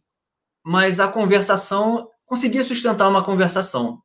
mas 0.63 0.99
a 0.99 1.07
conversação 1.07 2.09
conseguia 2.25 2.63
sustentar 2.63 3.09
uma 3.09 3.23
conversação. 3.23 3.99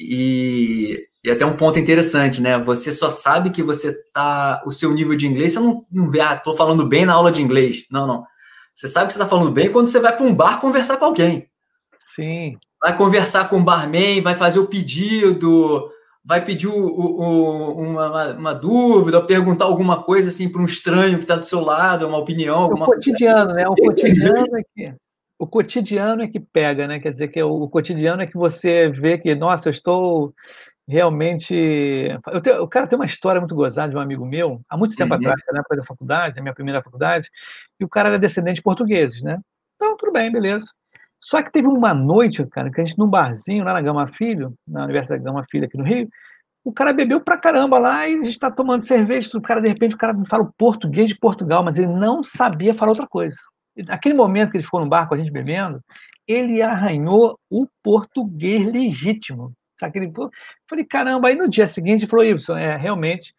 E, 0.00 0.96
e 1.28 1.30
até 1.30 1.44
um 1.44 1.54
ponto 1.54 1.78
interessante, 1.78 2.40
né? 2.40 2.56
Você 2.56 2.90
só 2.90 3.10
sabe 3.10 3.50
que 3.50 3.62
você 3.62 3.92
tá. 4.14 4.62
O 4.64 4.72
seu 4.72 4.94
nível 4.94 5.14
de 5.14 5.26
inglês, 5.26 5.52
você 5.52 5.60
não, 5.60 5.84
não 5.92 6.10
vê, 6.10 6.22
ah, 6.22 6.34
tô 6.34 6.54
falando 6.54 6.86
bem 6.86 7.04
na 7.04 7.12
aula 7.12 7.30
de 7.30 7.42
inglês. 7.42 7.84
Não, 7.90 8.06
não. 8.06 8.24
Você 8.74 8.88
sabe 8.88 9.08
que 9.08 9.12
você 9.12 9.18
tá 9.18 9.26
falando 9.26 9.50
bem 9.50 9.70
quando 9.70 9.88
você 9.88 10.00
vai 10.00 10.16
para 10.16 10.24
um 10.24 10.34
bar 10.34 10.58
conversar 10.58 10.96
com 10.96 11.04
alguém. 11.04 11.46
Sim. 12.16 12.56
Vai 12.80 12.96
conversar 12.96 13.46
com 13.50 13.58
o 13.58 13.62
barman, 13.62 14.22
vai 14.22 14.36
fazer 14.36 14.58
o 14.58 14.68
pedido, 14.68 15.90
vai 16.24 16.42
pedir 16.42 16.68
o, 16.68 16.72
o, 16.72 17.78
uma, 17.78 18.32
uma, 18.32 18.54
dúvida, 18.54 19.20
perguntar 19.20 19.66
alguma 19.66 20.02
coisa 20.02 20.30
assim 20.30 20.48
para 20.48 20.62
um 20.62 20.64
estranho 20.64 21.18
que 21.18 21.24
está 21.24 21.36
do 21.36 21.44
seu 21.44 21.60
lado, 21.60 22.08
uma 22.08 22.16
opinião. 22.16 22.68
O 22.68 22.86
cotidiano, 22.86 23.52
coisa. 23.52 23.52
né? 23.52 23.68
O 23.68 23.74
cotidiano 23.84 24.56
é 24.56 24.62
que 24.74 24.94
o 25.38 25.46
cotidiano 25.46 26.22
é 26.22 26.28
que 26.28 26.40
pega, 26.40 26.88
né? 26.88 26.98
Quer 26.98 27.12
dizer 27.12 27.28
que 27.28 27.40
o, 27.40 27.62
o 27.62 27.68
cotidiano 27.68 28.22
é 28.22 28.26
que 28.26 28.36
você 28.36 28.88
vê 28.88 29.16
que, 29.16 29.34
nossa, 29.36 29.68
eu 29.68 29.70
estou 29.70 30.34
realmente. 30.88 31.54
Eu, 32.26 32.40
tenho, 32.40 32.56
eu 32.56 32.68
quero 32.68 32.88
ter 32.88 32.96
uma 32.96 33.04
história 33.04 33.40
muito 33.40 33.54
gozada 33.54 33.90
de 33.90 33.96
um 33.96 34.00
amigo 34.00 34.24
meu, 34.24 34.60
há 34.68 34.76
muito 34.76 34.96
tempo 34.96 35.12
uhum. 35.12 35.20
atrás, 35.20 35.40
na 35.52 35.60
época 35.60 35.76
da 35.76 35.84
faculdade, 35.84 36.36
na 36.36 36.42
minha 36.42 36.54
primeira 36.54 36.82
faculdade, 36.82 37.28
e 37.78 37.84
o 37.84 37.88
cara 37.88 38.08
era 38.08 38.18
descendente 38.18 38.56
de 38.56 38.62
portugueses, 38.62 39.22
né? 39.22 39.38
Então, 39.76 39.96
tudo 39.96 40.12
bem, 40.12 40.32
beleza. 40.32 40.66
Só 41.20 41.42
que 41.42 41.52
teve 41.52 41.66
uma 41.66 41.92
noite, 41.92 42.44
cara, 42.46 42.70
que 42.70 42.80
a 42.80 42.84
gente 42.84 42.98
num 42.98 43.08
barzinho 43.08 43.64
lá 43.64 43.72
na 43.72 43.80
Gama 43.80 44.06
Filho, 44.06 44.54
na 44.66 44.84
Universidade 44.84 45.22
Gama 45.22 45.44
Filho 45.50 45.66
aqui 45.66 45.76
no 45.76 45.84
Rio, 45.84 46.08
o 46.64 46.72
cara 46.72 46.92
bebeu 46.92 47.20
pra 47.20 47.38
caramba 47.38 47.78
lá 47.78 48.08
e 48.08 48.14
a 48.14 48.18
gente 48.18 48.28
está 48.28 48.50
tomando 48.50 48.82
cerveja, 48.82 49.30
o 49.34 49.40
cara, 49.40 49.60
de 49.60 49.68
repente, 49.68 49.94
o 49.94 49.98
cara 49.98 50.12
me 50.12 50.28
fala 50.28 50.44
o 50.44 50.52
português 50.56 51.08
de 51.08 51.18
Portugal, 51.18 51.62
mas 51.62 51.78
ele 51.78 51.92
não 51.92 52.22
sabia 52.22 52.74
falar 52.74 52.92
outra 52.92 53.06
coisa. 53.06 53.38
Naquele 53.76 54.14
momento 54.14 54.50
que 54.50 54.56
ele 54.56 54.64
ficou 54.64 54.80
no 54.80 54.88
bar 54.88 55.08
com 55.08 55.14
a 55.14 55.16
gente 55.16 55.30
bebendo, 55.30 55.80
ele 56.26 56.60
arranhou 56.60 57.38
o 57.50 57.66
português 57.82 58.64
legítimo. 58.64 59.52
Sabe? 59.78 59.98
Ele, 59.98 60.12
falei, 60.68 60.84
caramba, 60.84 61.28
aí 61.28 61.36
no 61.36 61.48
dia 61.48 61.66
seguinte 61.66 62.02
ele 62.02 62.10
falou, 62.10 62.24
Ibson, 62.24 62.56
é, 62.56 62.76
realmente, 62.76 63.34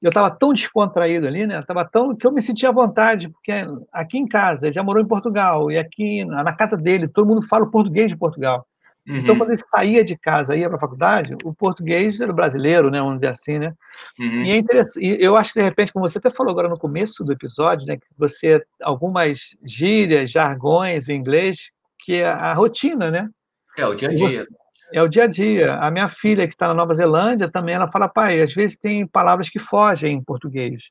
eu 0.00 0.08
estava 0.08 0.30
tão 0.30 0.52
descontraído 0.52 1.26
ali, 1.26 1.46
né? 1.46 1.62
Tava 1.62 1.84
tão 1.84 2.14
que 2.16 2.26
eu 2.26 2.32
me 2.32 2.42
sentia 2.42 2.70
à 2.70 2.72
vontade, 2.72 3.28
porque 3.28 3.52
aqui 3.92 4.18
em 4.18 4.26
casa, 4.26 4.66
ele 4.66 4.72
já 4.72 4.82
morou 4.82 5.02
em 5.02 5.06
Portugal, 5.06 5.70
e 5.70 5.78
aqui 5.78 6.24
na 6.24 6.54
casa 6.54 6.76
dele, 6.76 7.06
todo 7.06 7.26
mundo 7.26 7.42
fala 7.42 7.64
o 7.64 7.70
português 7.70 8.08
de 8.08 8.16
Portugal. 8.16 8.66
Então, 9.04 9.14
uhum. 9.14 9.22
Então, 9.22 9.36
quando 9.36 9.50
ele 9.50 9.58
saía 9.58 10.04
de 10.04 10.16
casa, 10.16 10.56
ia 10.56 10.68
para 10.68 10.76
a 10.76 10.80
faculdade, 10.80 11.36
o 11.44 11.52
português 11.52 12.20
era 12.20 12.32
brasileiro, 12.32 12.90
né? 12.90 13.00
Vamos 13.00 13.16
dizer 13.16 13.28
assim, 13.28 13.58
né? 13.58 13.74
Uhum. 14.18 14.44
E 14.44 14.50
é 14.50 14.56
interessante. 14.56 15.16
Eu 15.20 15.36
acho 15.36 15.52
que, 15.52 15.58
de 15.58 15.64
repente, 15.64 15.92
como 15.92 16.08
você 16.08 16.18
até 16.18 16.30
falou 16.30 16.52
agora 16.52 16.68
no 16.68 16.78
começo 16.78 17.24
do 17.24 17.32
episódio, 17.32 17.86
né? 17.86 17.96
Que 17.96 18.06
você, 18.16 18.62
algumas 18.80 19.56
gírias, 19.64 20.30
jargões 20.30 21.08
em 21.08 21.16
inglês, 21.16 21.70
que 21.98 22.22
é 22.22 22.26
a 22.26 22.54
rotina, 22.54 23.10
né? 23.10 23.28
É, 23.76 23.86
o 23.86 23.94
dia 23.94 24.08
a 24.08 24.14
dia. 24.14 24.46
É 24.92 25.02
o 25.02 25.08
dia 25.08 25.24
a 25.24 25.26
dia. 25.26 25.74
A 25.76 25.90
minha 25.90 26.08
filha, 26.08 26.46
que 26.46 26.54
está 26.54 26.68
na 26.68 26.74
Nova 26.74 26.94
Zelândia, 26.94 27.50
também 27.50 27.74
ela 27.74 27.90
fala, 27.90 28.08
pai, 28.08 28.40
às 28.40 28.52
vezes 28.52 28.76
tem 28.76 29.06
palavras 29.06 29.48
que 29.48 29.58
fogem 29.58 30.14
em 30.14 30.22
português. 30.22 30.84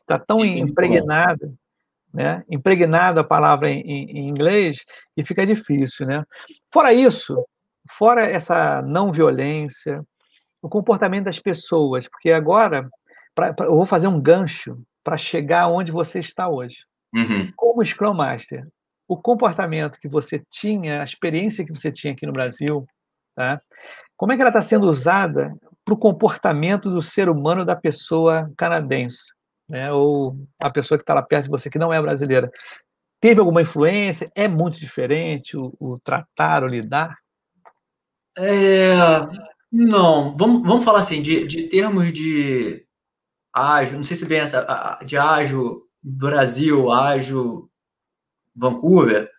Está 0.00 0.18
tão 0.18 0.40
Sim, 0.40 0.58
impregnada, 0.58 1.52
né? 2.12 2.44
Impregnada 2.50 3.22
a 3.22 3.24
palavra 3.24 3.70
em, 3.70 3.80
em, 3.80 4.28
inglês 4.28 4.84
e 5.16 5.24
fica 5.24 5.46
difícil, 5.46 6.06
né? 6.06 6.24
Fora 6.72 6.92
isso, 6.92 7.42
fora 7.90 8.22
essa 8.24 8.82
não 8.82 9.12
violência, 9.12 10.02
o 10.60 10.68
comportamento 10.68 11.24
das 11.24 11.38
pessoas, 11.38 12.08
porque 12.08 12.30
agora 12.30 12.88
pra, 13.34 13.52
pra, 13.52 13.66
eu 13.66 13.76
vou 13.76 13.86
fazer 13.86 14.06
um 14.06 14.20
gancho 14.20 14.80
para 15.02 15.16
chegar 15.16 15.68
onde 15.68 15.90
você 15.90 16.20
está 16.20 16.48
hoje. 16.48 16.76
Uhum. 17.14 17.52
Como 17.56 17.84
Scrum 17.84 18.14
Master, 18.14 18.66
o 19.08 19.16
comportamento 19.16 19.98
que 20.00 20.08
você 20.08 20.42
tinha, 20.50 21.00
a 21.00 21.04
experiência 21.04 21.64
que 21.64 21.74
você 21.74 21.90
tinha 21.90 22.12
aqui 22.12 22.26
no 22.26 22.32
Brasil, 22.32 22.86
Tá? 23.34 23.60
Como 24.16 24.32
é 24.32 24.36
que 24.36 24.42
ela 24.42 24.50
está 24.50 24.62
sendo 24.62 24.88
usada 24.88 25.52
para 25.84 25.94
o 25.94 25.98
comportamento 25.98 26.90
do 26.90 27.02
ser 27.02 27.28
humano 27.28 27.64
da 27.64 27.74
pessoa 27.74 28.50
canadense, 28.56 29.32
né? 29.68 29.92
ou 29.92 30.36
a 30.62 30.70
pessoa 30.70 30.98
que 30.98 31.02
está 31.02 31.14
lá 31.14 31.22
perto 31.22 31.44
de 31.44 31.50
você, 31.50 31.68
que 31.68 31.78
não 31.78 31.92
é 31.92 32.00
brasileira? 32.00 32.50
Teve 33.20 33.40
alguma 33.40 33.62
influência? 33.62 34.28
É 34.34 34.48
muito 34.48 34.78
diferente 34.78 35.56
o, 35.56 35.72
o 35.78 35.98
tratar, 36.00 36.64
o 36.64 36.68
lidar? 36.68 37.16
É, 38.36 38.96
não, 39.70 40.36
vamos, 40.36 40.62
vamos 40.62 40.84
falar 40.84 41.00
assim, 41.00 41.22
de, 41.22 41.46
de 41.46 41.64
termos 41.64 42.12
de 42.12 42.86
ágil, 43.52 43.96
não 43.96 44.04
sei 44.04 44.16
se 44.16 44.24
bem 44.24 44.40
essa, 44.40 44.98
de 45.04 45.16
ágil 45.16 45.82
Brasil, 46.04 46.90
ágil 46.90 47.70
Vancouver, 48.54 49.30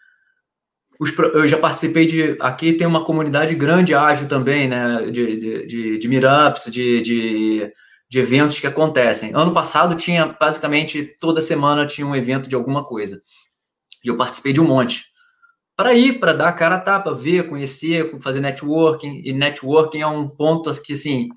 os, 1.03 1.17
eu 1.33 1.47
já 1.47 1.57
participei 1.57 2.05
de. 2.05 2.37
Aqui 2.39 2.73
tem 2.73 2.87
uma 2.87 3.03
comunidade 3.03 3.53
grande 3.55 3.93
ágil 3.93 4.27
também, 4.27 4.67
né? 4.67 5.09
De, 5.11 5.37
de, 5.37 5.67
de, 5.67 5.97
de 5.97 6.07
meetups, 6.07 6.71
de, 6.71 7.01
de, 7.01 7.73
de 8.09 8.19
eventos 8.19 8.59
que 8.59 8.67
acontecem. 8.67 9.31
Ano 9.35 9.53
passado 9.53 9.95
tinha 9.95 10.35
basicamente 10.39 11.15
toda 11.19 11.41
semana 11.41 11.85
tinha 11.85 12.07
um 12.07 12.15
evento 12.15 12.47
de 12.47 12.55
alguma 12.55 12.85
coisa. 12.85 13.21
E 14.03 14.07
eu 14.07 14.17
participei 14.17 14.53
de 14.53 14.61
um 14.61 14.67
monte. 14.67 15.05
Para 15.75 15.93
ir, 15.93 16.19
para 16.19 16.33
dar 16.33 16.49
a 16.49 16.53
cara 16.53 16.75
a 16.75 16.79
tapa, 16.79 17.13
ver, 17.13 17.49
conhecer, 17.49 18.17
fazer 18.19 18.39
networking. 18.39 19.21
E 19.25 19.33
networking 19.33 20.01
é 20.01 20.07
um 20.07 20.29
ponto 20.29 20.71
que, 20.81 20.93
assim, 20.93 21.29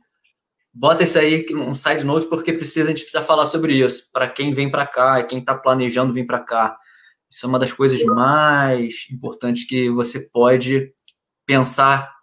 bota 0.73 1.03
isso 1.03 1.19
aí, 1.19 1.47
um 1.53 1.75
side 1.75 2.05
note, 2.05 2.27
porque 2.27 2.53
precisa, 2.53 2.85
a 2.85 2.89
gente 2.89 3.03
precisa 3.03 3.23
falar 3.23 3.47
sobre 3.47 3.75
isso. 3.75 4.11
Para 4.13 4.29
quem 4.29 4.53
vem 4.53 4.71
para 4.71 4.87
cá 4.87 5.21
e 5.21 5.25
quem 5.25 5.39
está 5.39 5.55
planejando 5.55 6.13
vir 6.13 6.27
para 6.27 6.41
cá. 6.41 6.77
Isso 7.31 7.45
é 7.45 7.49
uma 7.49 7.59
das 7.59 7.73
coisas 7.73 8.03
mais 8.05 9.07
importantes 9.11 9.67
que 9.67 9.91
você 9.91 10.21
pode 10.21 10.93
pensar 11.47 12.15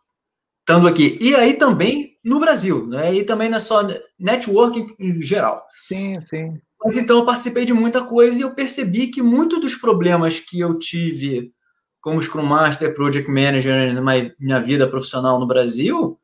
estando 0.59 0.87
aqui. 0.87 1.17
E 1.21 1.35
aí 1.35 1.53
também 1.53 2.17
no 2.23 2.39
Brasil, 2.39 2.87
né? 2.87 3.13
E 3.13 3.23
também 3.23 3.49
não 3.49 3.57
é 3.57 3.59
só 3.59 3.81
networking 4.17 4.95
em 4.97 5.21
geral. 5.21 5.65
Sim, 5.87 6.19
sim. 6.21 6.59
Mas 6.83 6.95
então 6.95 7.19
eu 7.19 7.25
participei 7.25 7.65
de 7.65 7.73
muita 7.73 8.03
coisa 8.03 8.37
e 8.37 8.41
eu 8.41 8.53
percebi 8.53 9.07
que 9.07 9.21
muitos 9.21 9.59
dos 9.59 9.75
problemas 9.75 10.39
que 10.39 10.59
eu 10.59 10.77
tive 10.77 11.53
como 12.01 12.21
Scrum 12.21 12.43
Master, 12.43 12.93
Project 12.93 13.29
Manager 13.29 13.93
na 13.93 14.01
minha 14.01 14.59
vida 14.59 14.87
profissional 14.89 15.39
no 15.39 15.47
Brasil, 15.47 16.19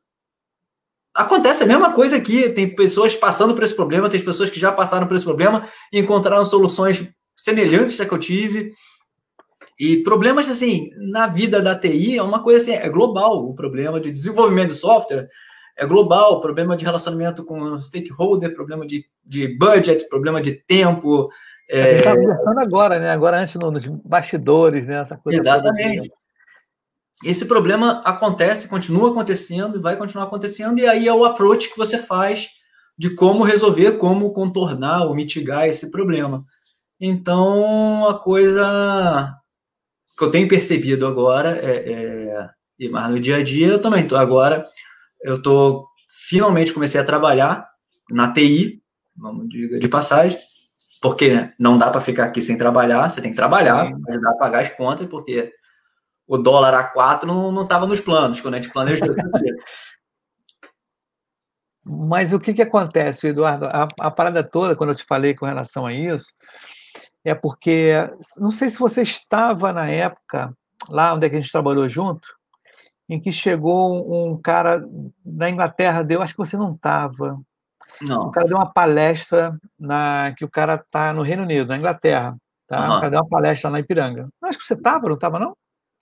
acontece 1.14 1.64
a 1.64 1.66
mesma 1.66 1.92
coisa 1.92 2.16
aqui. 2.16 2.50
Tem 2.50 2.74
pessoas 2.74 3.16
passando 3.16 3.54
por 3.54 3.64
esse 3.64 3.74
problema, 3.74 4.08
tem 4.08 4.20
pessoas 4.20 4.50
que 4.50 4.60
já 4.60 4.70
passaram 4.70 5.06
por 5.06 5.16
esse 5.16 5.24
problema 5.24 5.66
e 5.90 5.98
encontraram 5.98 6.44
soluções 6.44 7.06
semelhantes 7.42 8.00
a 8.00 8.06
que 8.06 8.12
eu 8.12 8.18
tive. 8.18 8.72
E 9.78 10.02
problemas, 10.02 10.48
assim, 10.48 10.90
na 11.10 11.26
vida 11.26 11.62
da 11.62 11.74
TI 11.74 12.18
é 12.18 12.22
uma 12.22 12.42
coisa 12.42 12.58
assim, 12.58 12.72
é 12.72 12.88
global. 12.88 13.48
O 13.48 13.54
problema 13.54 13.98
de 13.98 14.10
desenvolvimento 14.10 14.68
de 14.68 14.74
software 14.74 15.26
é 15.76 15.86
global. 15.86 16.34
O 16.34 16.40
problema 16.40 16.76
de 16.76 16.84
relacionamento 16.84 17.44
com 17.44 17.80
stakeholder, 17.80 18.54
problema 18.54 18.86
de, 18.86 19.06
de 19.24 19.56
budget, 19.56 20.06
problema 20.08 20.40
de 20.40 20.52
tempo. 20.52 21.30
É... 21.68 21.80
A 21.80 21.86
gente 21.86 21.98
está 21.98 22.14
conversando 22.14 22.60
agora, 22.60 22.98
né? 22.98 23.10
Agora 23.10 23.40
antes 23.40 23.54
nos 23.54 23.86
bastidores, 24.04 24.86
né? 24.86 25.00
Essa 25.00 25.16
coisa 25.16 25.40
Exatamente. 25.40 26.12
Esse 27.24 27.44
problema 27.44 28.00
acontece, 28.04 28.68
continua 28.68 29.10
acontecendo 29.10 29.78
e 29.78 29.82
vai 29.82 29.94
continuar 29.94 30.24
acontecendo, 30.24 30.78
e 30.78 30.86
aí 30.86 31.06
é 31.06 31.12
o 31.12 31.22
approach 31.22 31.70
que 31.70 31.76
você 31.76 31.98
faz 31.98 32.48
de 32.98 33.10
como 33.14 33.44
resolver, 33.44 33.98
como 33.98 34.32
contornar 34.32 35.06
ou 35.06 35.14
mitigar 35.14 35.66
esse 35.66 35.90
problema. 35.90 36.44
Então, 37.00 38.08
a 38.08 38.18
coisa 38.18 39.34
que 40.18 40.24
eu 40.24 40.30
tenho 40.30 40.46
percebido 40.46 41.06
agora 41.06 41.56
é, 41.58 41.92
é 41.92 42.50
e 42.78 42.88
mais 42.88 43.10
no 43.10 43.20
dia 43.20 43.36
a 43.36 43.42
dia 43.42 43.68
eu 43.68 43.80
também 43.80 44.06
tô 44.06 44.16
agora 44.16 44.66
eu 45.22 45.40
tô 45.40 45.86
finalmente 46.28 46.72
comecei 46.72 47.00
a 47.00 47.04
trabalhar 47.04 47.66
na 48.10 48.32
TI, 48.32 48.82
vamos 49.16 49.48
dizer 49.48 49.78
de 49.78 49.88
passagem, 49.88 50.38
porque 51.00 51.32
né, 51.32 51.54
não 51.58 51.76
dá 51.76 51.90
para 51.90 52.00
ficar 52.00 52.24
aqui 52.24 52.42
sem 52.42 52.58
trabalhar, 52.58 53.10
você 53.10 53.22
tem 53.22 53.30
que 53.30 53.36
trabalhar, 53.36 53.90
ajudar 54.08 54.30
a 54.30 54.36
pagar 54.36 54.60
as 54.60 54.68
contas, 54.70 55.06
porque 55.06 55.52
o 56.26 56.36
dólar 56.36 56.74
a 56.74 56.84
4 56.84 57.26
não 57.26 57.62
estava 57.62 57.86
nos 57.86 58.00
planos, 58.00 58.40
quando 58.40 58.54
a 58.54 58.60
gente 58.60 58.72
planejou. 58.72 59.08
Mas 61.84 62.32
o 62.32 62.38
que, 62.38 62.54
que 62.54 62.62
acontece, 62.62 63.28
Eduardo? 63.28 63.66
A, 63.66 63.88
a 63.98 64.10
parada 64.10 64.44
toda, 64.44 64.76
quando 64.76 64.90
eu 64.90 64.96
te 64.96 65.04
falei 65.04 65.34
com 65.34 65.46
relação 65.46 65.86
a 65.86 65.92
isso, 65.92 66.26
é 67.24 67.34
porque, 67.34 67.92
não 68.38 68.50
sei 68.50 68.70
se 68.70 68.78
você 68.78 69.02
estava 69.02 69.72
na 69.72 69.88
época, 69.88 70.54
lá 70.88 71.14
onde 71.14 71.26
é 71.26 71.30
que 71.30 71.36
a 71.36 71.40
gente 71.40 71.52
trabalhou 71.52 71.88
junto, 71.88 72.28
em 73.08 73.20
que 73.20 73.32
chegou 73.32 74.30
um 74.30 74.40
cara 74.40 74.82
na 75.24 75.50
Inglaterra, 75.50 76.02
deu, 76.02 76.22
acho 76.22 76.32
que 76.32 76.38
você 76.38 76.56
não 76.56 76.74
estava. 76.74 77.38
Não. 78.00 78.28
O 78.28 78.30
cara 78.30 78.46
deu 78.46 78.56
uma 78.56 78.72
palestra 78.72 79.58
na 79.78 80.32
que 80.36 80.44
o 80.44 80.48
cara 80.48 80.76
está 80.76 81.12
no 81.12 81.22
Reino 81.22 81.42
Unido, 81.42 81.68
na 81.68 81.76
Inglaterra. 81.76 82.36
Tá? 82.66 82.88
Uhum. 82.88 82.96
O 82.96 83.00
cara 83.00 83.10
deu 83.10 83.20
uma 83.20 83.28
palestra 83.28 83.68
lá 83.68 83.72
na 83.72 83.80
Ipiranga. 83.80 84.28
Acho 84.44 84.58
que 84.58 84.64
você 84.64 84.74
estava, 84.74 85.08
não 85.08 85.14
estava, 85.14 85.38
não? 85.38 85.56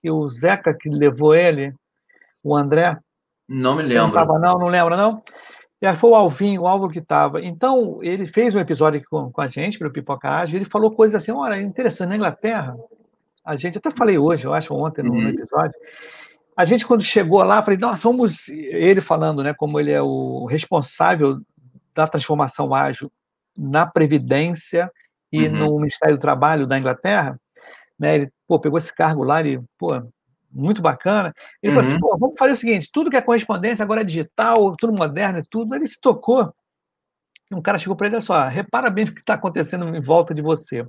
E 0.04 0.10
o 0.10 0.28
Zeca 0.28 0.76
que 0.78 0.88
levou 0.90 1.34
ele, 1.34 1.74
o 2.42 2.54
André. 2.54 2.96
Não 3.48 3.74
me 3.74 3.82
lembro. 3.82 4.02
Não 4.02 4.08
estava, 4.08 4.38
não, 4.38 4.58
não 4.58 4.68
lembra, 4.68 4.96
não? 4.96 5.22
E 5.80 5.86
aí 5.86 5.94
foi 5.94 6.10
o 6.10 6.14
Alvin, 6.14 6.58
o 6.58 6.66
Álvaro 6.66 6.92
que 6.92 6.98
estava. 6.98 7.40
Então, 7.40 8.00
ele 8.02 8.26
fez 8.26 8.54
um 8.54 8.60
episódio 8.60 9.00
com, 9.08 9.30
com 9.30 9.40
a 9.40 9.46
gente, 9.46 9.78
pelo 9.78 9.92
Pipoca 9.92 10.28
Ágil, 10.28 10.58
ele 10.58 10.64
falou 10.64 10.90
coisas 10.90 11.22
assim, 11.22 11.30
olha, 11.30 11.60
interessante, 11.60 12.08
na 12.08 12.16
Inglaterra, 12.16 12.76
a 13.44 13.56
gente, 13.56 13.78
até 13.78 13.90
falei 13.90 14.18
hoje, 14.18 14.44
eu 14.44 14.52
acho, 14.52 14.74
ontem 14.74 15.02
no, 15.02 15.12
uhum. 15.12 15.22
no 15.22 15.28
episódio, 15.30 15.74
a 16.56 16.64
gente 16.64 16.86
quando 16.86 17.02
chegou 17.02 17.42
lá, 17.44 17.62
falei, 17.62 17.78
nossa, 17.78 18.02
vamos, 18.02 18.48
ele 18.48 19.00
falando, 19.00 19.42
né, 19.42 19.54
como 19.54 19.78
ele 19.78 19.92
é 19.92 20.02
o 20.02 20.44
responsável 20.46 21.40
da 21.94 22.08
transformação 22.08 22.74
ágil 22.74 23.10
na 23.56 23.86
Previdência 23.86 24.90
e 25.32 25.46
uhum. 25.46 25.56
no 25.56 25.76
Ministério 25.76 26.16
do 26.16 26.20
Trabalho 26.20 26.66
da 26.66 26.76
Inglaterra, 26.76 27.38
né, 27.96 28.16
ele, 28.16 28.32
pô, 28.48 28.58
pegou 28.58 28.78
esse 28.78 28.92
cargo 28.92 29.22
lá, 29.22 29.40
e, 29.42 29.60
pô, 29.78 30.02
muito 30.50 30.80
bacana. 30.82 31.34
Ele 31.62 31.72
uhum. 31.72 31.80
falou 31.80 31.90
assim: 31.90 32.04
uhum. 32.04 32.18
vamos 32.18 32.36
fazer 32.38 32.52
o 32.52 32.56
seguinte: 32.56 32.90
tudo 32.92 33.10
que 33.10 33.16
é 33.16 33.22
correspondência 33.22 33.82
agora 33.82 34.00
é 34.00 34.04
digital, 34.04 34.74
tudo 34.76 34.92
moderno 34.92 35.38
e 35.38 35.44
tudo. 35.48 35.74
Ele 35.74 35.86
se 35.86 36.00
tocou. 36.00 36.52
Um 37.52 37.62
cara 37.62 37.78
chegou 37.78 37.96
para 37.96 38.06
ele: 38.06 38.16
olha 38.16 38.20
só, 38.20 38.46
repara 38.48 38.90
bem 38.90 39.04
o 39.06 39.14
que 39.14 39.20
está 39.20 39.34
acontecendo 39.34 39.94
em 39.94 40.00
volta 40.00 40.34
de 40.34 40.42
você. 40.42 40.86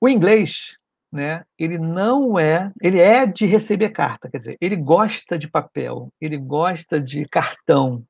O 0.00 0.08
inglês, 0.08 0.76
né, 1.12 1.44
ele 1.58 1.78
não 1.78 2.38
é, 2.38 2.70
ele 2.80 3.00
é 3.00 3.26
de 3.26 3.46
receber 3.46 3.90
carta, 3.90 4.30
quer 4.30 4.36
dizer, 4.36 4.56
ele 4.60 4.76
gosta 4.76 5.36
de 5.36 5.48
papel, 5.48 6.12
ele 6.20 6.36
gosta 6.36 7.00
de 7.00 7.26
cartão, 7.26 8.04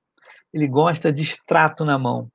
ele 0.52 0.66
gosta 0.66 1.12
de 1.12 1.22
extrato 1.22 1.84
na 1.84 1.98
mão. 1.98 2.28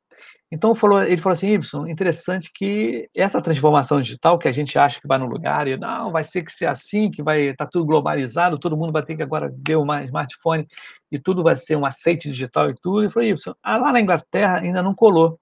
Então 0.54 0.76
falou, 0.76 1.02
ele 1.02 1.18
falou 1.18 1.34
assim, 1.34 1.52
Y, 1.52 1.88
interessante 1.89 2.52
que 2.54 3.10
essa 3.16 3.42
transformação 3.42 4.00
digital 4.00 4.38
que 4.38 4.48
a 4.48 4.52
gente 4.52 4.78
acha 4.78 5.02
que 5.02 5.08
vai 5.08 5.18
no 5.18 5.26
lugar 5.26 5.68
e 5.68 5.76
não, 5.76 6.12
vai 6.12 6.24
ser 6.24 6.44
que 6.44 6.52
ser 6.52 6.68
assim, 6.68 7.10
que 7.10 7.24
vai 7.24 7.50
estar 7.50 7.66
tá 7.66 7.72
tudo 7.72 7.88
globalizado, 7.88 8.60
todo 8.60 8.78
mundo 8.78 8.94
vai 8.94 9.02
ter 9.02 9.16
que 9.16 9.24
agora 9.24 9.52
ver 9.68 9.78
um 9.78 9.92
smartphone 10.02 10.68
e 11.12 11.18
tudo 11.18 11.42
vai 11.42 11.56
ser 11.56 11.76
um 11.76 11.84
aceite 11.84 12.30
digital 12.30 12.70
e 12.70 12.76
tudo. 12.76 13.02
Ele 13.02 13.10
falou, 13.10 13.28
Y, 13.28 13.56
ah, 13.63 13.78
lá 13.78 13.92
na 13.92 14.00
Inglaterra 14.00 14.60
ainda 14.60 14.84
não 14.84 14.94
colou. 14.94 15.39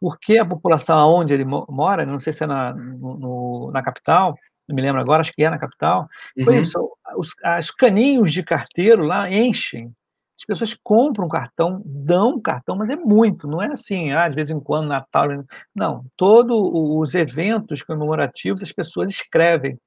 Porque 0.00 0.38
a 0.38 0.46
população 0.46 0.98
aonde 0.98 1.34
ele 1.34 1.44
mora, 1.44 2.06
não 2.06 2.18
sei 2.18 2.32
se 2.32 2.42
é 2.42 2.46
na, 2.46 2.72
no, 2.72 3.70
na 3.70 3.82
capital, 3.82 4.34
não 4.66 4.74
me 4.74 4.80
lembro 4.80 5.02
agora, 5.02 5.20
acho 5.20 5.34
que 5.34 5.44
é 5.44 5.50
na 5.50 5.58
capital, 5.58 6.08
uhum. 6.38 6.44
foi 6.46 6.60
isso, 6.60 6.78
os, 7.18 7.34
os 7.58 7.70
caninhos 7.72 8.32
de 8.32 8.42
carteiro 8.42 9.04
lá 9.04 9.30
enchem 9.30 9.92
as 10.40 10.46
pessoas 10.46 10.74
compram 10.82 11.28
cartão, 11.28 11.82
dão 11.84 12.40
cartão, 12.40 12.74
mas 12.74 12.88
é 12.88 12.96
muito, 12.96 13.46
não 13.46 13.62
é 13.62 13.66
assim, 13.66 14.12
ah, 14.12 14.26
de 14.28 14.34
vez 14.34 14.50
em 14.50 14.58
quando, 14.58 14.88
Natal. 14.88 15.28
Não, 15.74 16.04
todos 16.16 16.56
os 16.56 17.14
eventos 17.14 17.82
comemorativos 17.82 18.62
as 18.62 18.72
pessoas 18.72 19.10
escrevem. 19.10 19.78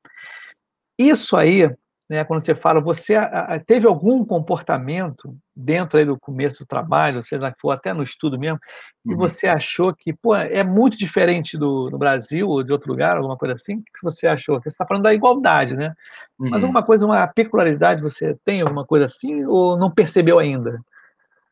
Isso 0.97 1.35
aí 1.35 1.67
né, 2.13 2.23
quando 2.23 2.45
você 2.45 2.53
fala, 2.53 2.79
você 2.79 3.15
teve 3.65 3.87
algum 3.87 4.23
comportamento 4.23 5.35
dentro 5.55 5.97
aí 5.97 6.05
do 6.05 6.19
começo 6.19 6.59
do 6.59 6.65
trabalho, 6.65 7.23
seja 7.23 7.41
lá 7.41 7.53
for, 7.59 7.71
até 7.71 7.91
no 7.91 8.03
estudo 8.03 8.37
mesmo, 8.37 8.59
e 9.05 9.11
uhum. 9.11 9.17
você 9.17 9.47
achou 9.47 9.93
que, 9.93 10.13
pô, 10.13 10.35
é 10.35 10.63
muito 10.63 10.95
diferente 10.95 11.57
do, 11.57 11.89
do, 11.89 11.97
Brasil 11.97 12.47
ou 12.47 12.63
de 12.63 12.71
outro 12.71 12.91
lugar, 12.91 13.17
alguma 13.17 13.35
coisa 13.35 13.53
assim? 13.55 13.77
O 13.77 13.83
que 13.83 14.03
você 14.03 14.27
achou? 14.27 14.61
Você 14.61 14.69
está 14.69 14.85
falando 14.85 15.03
da 15.03 15.13
igualdade, 15.13 15.75
né? 15.75 15.93
Uhum. 16.39 16.51
Mas 16.51 16.63
alguma 16.63 16.83
coisa, 16.83 17.05
uma 17.05 17.25
peculiaridade, 17.25 18.01
você 18.01 18.37
tem 18.45 18.61
alguma 18.61 18.85
coisa 18.85 19.05
assim 19.05 19.43
ou 19.45 19.75
não 19.75 19.89
percebeu 19.89 20.37
ainda? 20.37 20.79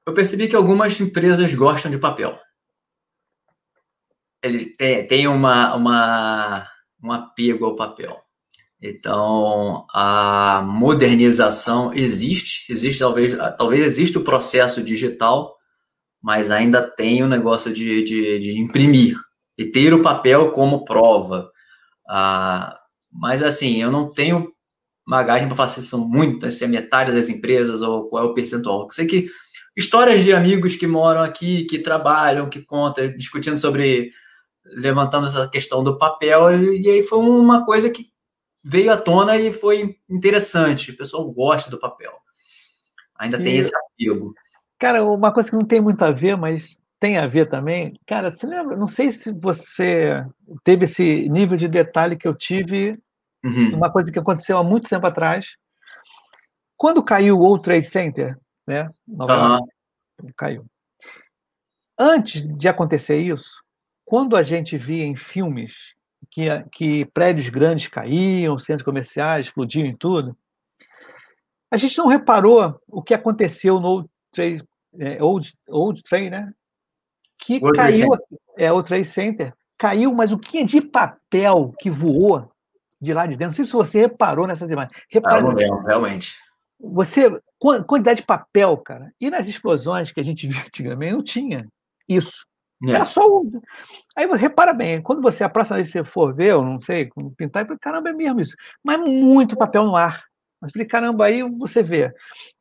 Eu 0.05 0.13
percebi 0.13 0.47
que 0.47 0.55
algumas 0.55 0.99
empresas 0.99 1.53
gostam 1.55 1.89
de 1.89 1.97
papel. 1.97 2.39
Ele 4.43 4.65
tem, 4.75 5.07
tem 5.07 5.27
uma, 5.27 5.75
uma, 5.75 6.67
um 7.03 7.11
apego 7.11 7.65
ao 7.65 7.75
papel. 7.75 8.21
Então, 8.81 9.85
a 9.93 10.63
modernização 10.65 11.93
existe, 11.93 12.71
existe 12.71 12.99
talvez, 12.99 13.37
talvez 13.55 13.85
exista 13.85 14.17
o 14.17 14.23
processo 14.23 14.81
digital, 14.81 15.55
mas 16.21 16.49
ainda 16.49 16.81
tem 16.81 17.21
o 17.21 17.27
negócio 17.27 17.71
de, 17.71 18.03
de, 18.03 18.39
de 18.39 18.59
imprimir 18.59 19.15
e 19.55 19.65
ter 19.65 19.93
o 19.93 20.01
papel 20.01 20.51
como 20.51 20.83
prova. 20.83 21.51
Ah, 22.09 22.75
mas 23.11 23.43
assim, 23.43 23.81
eu 23.81 23.91
não 23.91 24.11
tenho 24.11 24.51
bagagem 25.07 25.47
para 25.47 25.57
falar 25.57 25.69
se 25.69 25.83
são 25.83 25.99
muitas, 25.99 26.55
se 26.55 26.63
é 26.63 26.67
metade 26.67 27.11
das 27.11 27.29
empresas 27.29 27.83
ou 27.83 28.09
qual 28.09 28.25
é 28.25 28.27
o 28.27 28.33
percentual. 28.33 28.83
Eu 28.83 28.89
sei 28.91 29.05
que 29.05 29.29
histórias 29.77 30.23
de 30.23 30.33
amigos 30.33 30.75
que 30.75 30.87
moram 30.87 31.21
aqui, 31.21 31.65
que 31.65 31.79
trabalham, 31.79 32.49
que 32.49 32.61
contam, 32.61 33.15
discutindo 33.15 33.57
sobre 33.57 34.11
levantando 34.63 35.27
essa 35.27 35.47
questão 35.49 35.83
do 35.83 35.97
papel, 35.97 36.51
e 36.73 36.89
aí 36.89 37.03
foi 37.03 37.19
uma 37.19 37.65
coisa 37.65 37.89
que 37.89 38.10
veio 38.63 38.91
à 38.91 38.97
tona 38.97 39.37
e 39.37 39.51
foi 39.51 39.97
interessante. 40.09 40.91
O 40.91 40.97
pessoal 40.97 41.29
gosta 41.31 41.69
do 41.69 41.79
papel. 41.79 42.13
Ainda 43.17 43.39
e... 43.39 43.43
tem 43.43 43.57
esse 43.57 43.71
apego. 43.75 44.33
Cara, 44.79 45.03
uma 45.03 45.31
coisa 45.31 45.49
que 45.49 45.55
não 45.55 45.65
tem 45.65 45.79
muito 45.79 46.01
a 46.03 46.11
ver, 46.11 46.35
mas 46.35 46.77
tem 46.99 47.17
a 47.17 47.27
ver 47.27 47.49
também, 47.49 47.99
cara, 48.05 48.29
você 48.29 48.45
lembra? 48.45 48.77
Não 48.77 48.85
sei 48.85 49.09
se 49.09 49.31
você 49.31 50.23
teve 50.63 50.85
esse 50.85 51.27
nível 51.29 51.57
de 51.57 51.67
detalhe 51.67 52.15
que 52.15 52.27
eu 52.27 52.35
tive, 52.35 52.95
uhum. 53.43 53.75
uma 53.75 53.91
coisa 53.91 54.11
que 54.11 54.19
aconteceu 54.19 54.57
há 54.57 54.63
muito 54.63 54.87
tempo 54.87 55.07
atrás. 55.07 55.55
Quando 56.77 57.03
caiu 57.03 57.37
o 57.37 57.39
World 57.39 57.63
Trade 57.63 57.85
Center, 57.85 58.37
né? 58.67 58.89
Nova 59.07 59.59
uhum. 59.59 59.67
caiu. 60.37 60.65
Antes 61.97 62.43
de 62.57 62.67
acontecer 62.67 63.17
isso, 63.17 63.63
quando 64.05 64.35
a 64.35 64.43
gente 64.43 64.77
via 64.77 65.03
em 65.03 65.15
filmes 65.15 65.95
que, 66.31 66.47
que 66.71 67.05
prédios 67.05 67.49
grandes 67.49 67.87
caíam, 67.89 68.57
centros 68.57 68.85
comerciais 68.85 69.47
explodiam 69.47 69.85
e 69.85 69.95
tudo, 69.95 70.35
a 71.69 71.77
gente 71.77 71.97
não 71.97 72.07
reparou 72.07 72.81
o 72.87 73.01
que 73.01 73.13
aconteceu 73.13 73.79
no 73.79 73.87
Old 73.87 74.09
Trade, 74.31 74.63
é, 74.97 75.21
Old, 75.21 75.53
Old 75.67 76.01
Trade 76.03 76.29
né? 76.29 76.53
Que 77.37 77.59
World 77.59 77.77
caiu, 77.77 78.09
é 78.57 78.71
o 78.71 78.83
Trade 78.83 79.05
Center, 79.05 79.53
caiu, 79.77 80.13
mas 80.13 80.31
o 80.31 80.37
que 80.37 80.59
é 80.59 80.63
de 80.63 80.79
papel 80.79 81.73
que 81.79 81.89
voou 81.89 82.49
de 82.99 83.13
lá 83.13 83.25
de 83.25 83.31
dentro? 83.31 83.47
Não 83.47 83.53
sei 83.53 83.65
se 83.65 83.73
você 83.73 84.01
reparou 84.01 84.47
nessas 84.47 84.71
imagens. 84.71 84.95
Repara, 85.09 85.41
não, 85.41 85.53
não, 85.53 85.83
realmente. 85.83 86.35
Você, 86.79 87.29
quantidade 87.57 88.21
de 88.21 88.25
papel, 88.25 88.77
cara. 88.77 89.11
E 89.19 89.29
nas 89.29 89.47
explosões 89.47 90.11
que 90.11 90.19
a 90.19 90.23
gente 90.23 90.47
viu 90.47 90.59
antigamente, 90.59 91.13
não 91.13 91.23
tinha 91.23 91.67
isso. 92.07 92.45
É. 92.83 92.91
Era 92.91 93.05
só 93.05 93.27
um. 93.27 93.61
Aí 94.15 94.27
repara 94.35 94.73
bem, 94.73 95.01
quando 95.01 95.21
você, 95.21 95.43
a 95.43 95.49
próxima 95.49 95.77
vez 95.77 95.91
que 95.91 95.99
você 95.99 96.03
for 96.03 96.33
ver, 96.33 96.51
eu 96.51 96.63
não 96.63 96.81
sei, 96.81 97.09
pintar, 97.37 97.65
caramba, 97.79 98.09
é 98.09 98.13
mesmo 98.13 98.39
isso. 98.39 98.55
Mas 98.83 98.99
muito 98.99 99.57
papel 99.57 99.85
no 99.85 99.95
ar. 99.95 100.23
Mas 100.61 100.71
falei, 100.71 100.87
caramba, 100.87 101.25
aí 101.25 101.41
você 101.57 101.81
vê. 101.81 102.13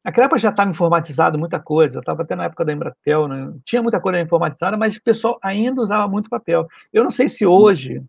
Naquela 0.02 0.24
época 0.24 0.40
já 0.40 0.48
estava 0.48 0.70
informatizado 0.70 1.38
muita 1.38 1.60
coisa, 1.60 1.98
eu 1.98 2.00
estava 2.00 2.22
até 2.22 2.34
na 2.34 2.44
época 2.44 2.64
da 2.64 2.72
Embratel, 2.72 3.28
né? 3.28 3.52
tinha 3.64 3.82
muita 3.82 4.00
coisa 4.00 4.18
informatizada, 4.18 4.76
mas 4.76 4.96
o 4.96 5.02
pessoal 5.02 5.38
ainda 5.42 5.82
usava 5.82 6.08
muito 6.08 6.30
papel. 6.30 6.66
Eu 6.92 7.04
não 7.04 7.10
sei 7.10 7.28
se 7.28 7.44
hoje, 7.44 8.02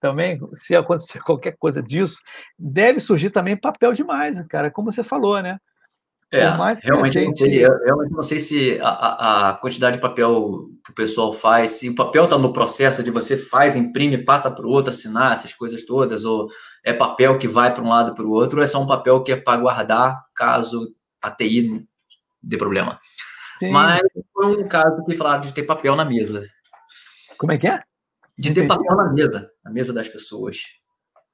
também, 0.00 0.40
se 0.54 0.74
acontecer 0.74 1.20
qualquer 1.24 1.54
coisa 1.58 1.82
disso, 1.82 2.18
deve 2.58 2.98
surgir 2.98 3.28
também 3.28 3.56
papel 3.56 3.92
demais, 3.92 4.42
cara, 4.46 4.70
como 4.70 4.90
você 4.90 5.04
falou, 5.04 5.42
né? 5.42 5.58
É, 6.32 6.48
realmente, 6.82 7.12
gente... 7.12 7.28
não 7.28 7.36
sei, 7.36 7.64
eu 7.64 7.78
realmente 7.84 8.12
não 8.12 8.22
sei 8.22 8.40
se 8.40 8.78
a, 8.80 9.50
a, 9.50 9.54
quantidade 9.54 9.96
de 9.96 10.02
papel 10.02 10.68
que 10.84 10.90
o 10.90 10.94
pessoal 10.94 11.32
faz, 11.32 11.72
se 11.72 11.88
o 11.88 11.94
papel 11.94 12.24
está 12.24 12.36
no 12.36 12.52
processo 12.52 13.02
de 13.02 13.12
você 13.12 13.36
faz, 13.36 13.76
imprime, 13.76 14.18
passa 14.18 14.50
para 14.50 14.66
o 14.66 14.70
outro, 14.70 14.92
assinar 14.92 15.34
essas 15.34 15.54
coisas 15.54 15.84
todas, 15.84 16.24
ou 16.24 16.48
é 16.84 16.92
papel 16.92 17.38
que 17.38 17.46
vai 17.46 17.72
para 17.72 17.82
um 17.82 17.88
lado 17.88 18.12
para 18.12 18.24
o 18.24 18.30
outro, 18.30 18.58
ou 18.58 18.64
é 18.64 18.66
só 18.66 18.82
um 18.82 18.86
papel 18.88 19.22
que 19.22 19.32
é 19.32 19.36
para 19.36 19.60
guardar 19.60 20.24
caso 20.34 20.92
a 21.22 21.30
TI 21.30 21.86
dê 22.42 22.56
problema. 22.56 22.98
Sim. 23.60 23.70
Mas 23.70 24.02
foi 24.32 24.46
um 24.46 24.68
caso 24.68 25.04
que 25.04 25.14
falaram 25.14 25.42
de 25.42 25.54
ter 25.54 25.62
papel 25.62 25.94
na 25.94 26.04
mesa. 26.04 26.44
Como 27.38 27.52
é 27.52 27.58
que 27.58 27.68
é? 27.68 27.80
De 28.36 28.52
ter 28.52 28.66
papel 28.66 28.96
na 28.96 29.12
mesa, 29.12 29.50
na 29.64 29.70
mesa 29.70 29.92
das 29.92 30.08
pessoas. 30.08 30.58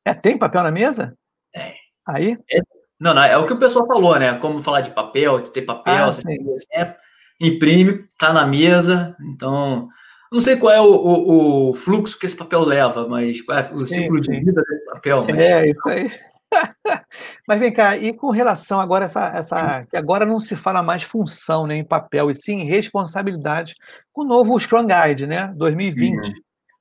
É, 0.05 0.13
tem 0.13 0.39
papel 0.39 0.63
na 0.63 0.71
mesa? 0.71 1.17
É. 1.55 1.75
Aí? 2.07 2.37
É, 2.51 2.61
não, 3.03 3.13
não, 3.13 3.25
é 3.25 3.37
o 3.37 3.45
que 3.45 3.53
o 3.53 3.59
pessoal 3.59 3.85
falou, 3.85 4.17
né? 4.17 4.39
Como 4.39 4.63
falar 4.63 4.81
de 4.81 4.93
papel, 4.93 5.41
de 5.41 5.51
ter 5.51 5.63
papel, 5.63 6.11
ah, 6.11 6.73
é, 6.73 6.95
imprime, 7.41 8.05
tá 8.17 8.33
na 8.33 8.47
mesa, 8.47 9.17
então. 9.21 9.89
Não 10.31 10.41
sei 10.41 10.57
qual 10.57 10.73
é 10.73 10.81
o, 10.81 10.87
o, 10.87 11.71
o, 11.71 11.75
fluxo 11.75 12.17
que 12.17 12.27
esse 12.27 12.37
papel 12.37 12.61
leva, 12.61 13.09
mas 13.09 13.43
qual 13.43 13.59
é 13.59 13.71
o 13.73 13.79
sim, 13.79 14.05
ciclo 14.05 14.23
sim. 14.23 14.31
de 14.31 14.45
vida 14.45 14.63
desse 14.63 14.85
papel. 14.87 15.27
Mas... 15.29 15.37
É, 15.37 15.69
isso 15.69 15.89
aí. 15.89 16.13
mas 17.49 17.59
vem 17.59 17.73
cá, 17.73 17.97
e 17.97 18.13
com 18.13 18.31
relação 18.31 18.81
agora 18.81 19.07
essa, 19.07 19.33
essa 19.37 19.85
que 19.91 19.97
agora 19.97 20.25
não 20.25 20.39
se 20.39 20.55
fala 20.55 20.81
mais 20.81 21.03
função 21.03 21.67
né, 21.67 21.75
em 21.75 21.85
papel, 21.85 22.31
e 22.31 22.37
sim 22.37 22.63
responsabilidade, 22.65 23.75
com 24.13 24.23
o 24.23 24.27
novo 24.27 24.59
Scrum 24.61 24.87
Guide, 24.87 25.27
né? 25.27 25.53
2020. 25.57 26.29
Uhum. 26.29 26.35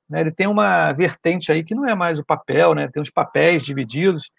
Né, 0.08 0.20
ele 0.20 0.30
tem 0.30 0.46
uma 0.46 0.92
vertente 0.92 1.50
aí 1.50 1.64
que 1.64 1.74
não 1.74 1.84
é 1.84 1.96
mais 1.96 2.20
o 2.20 2.24
papel, 2.24 2.76
né? 2.76 2.88
Tem 2.92 3.02
os 3.02 3.10
papéis 3.10 3.62
divididos. 3.62 4.30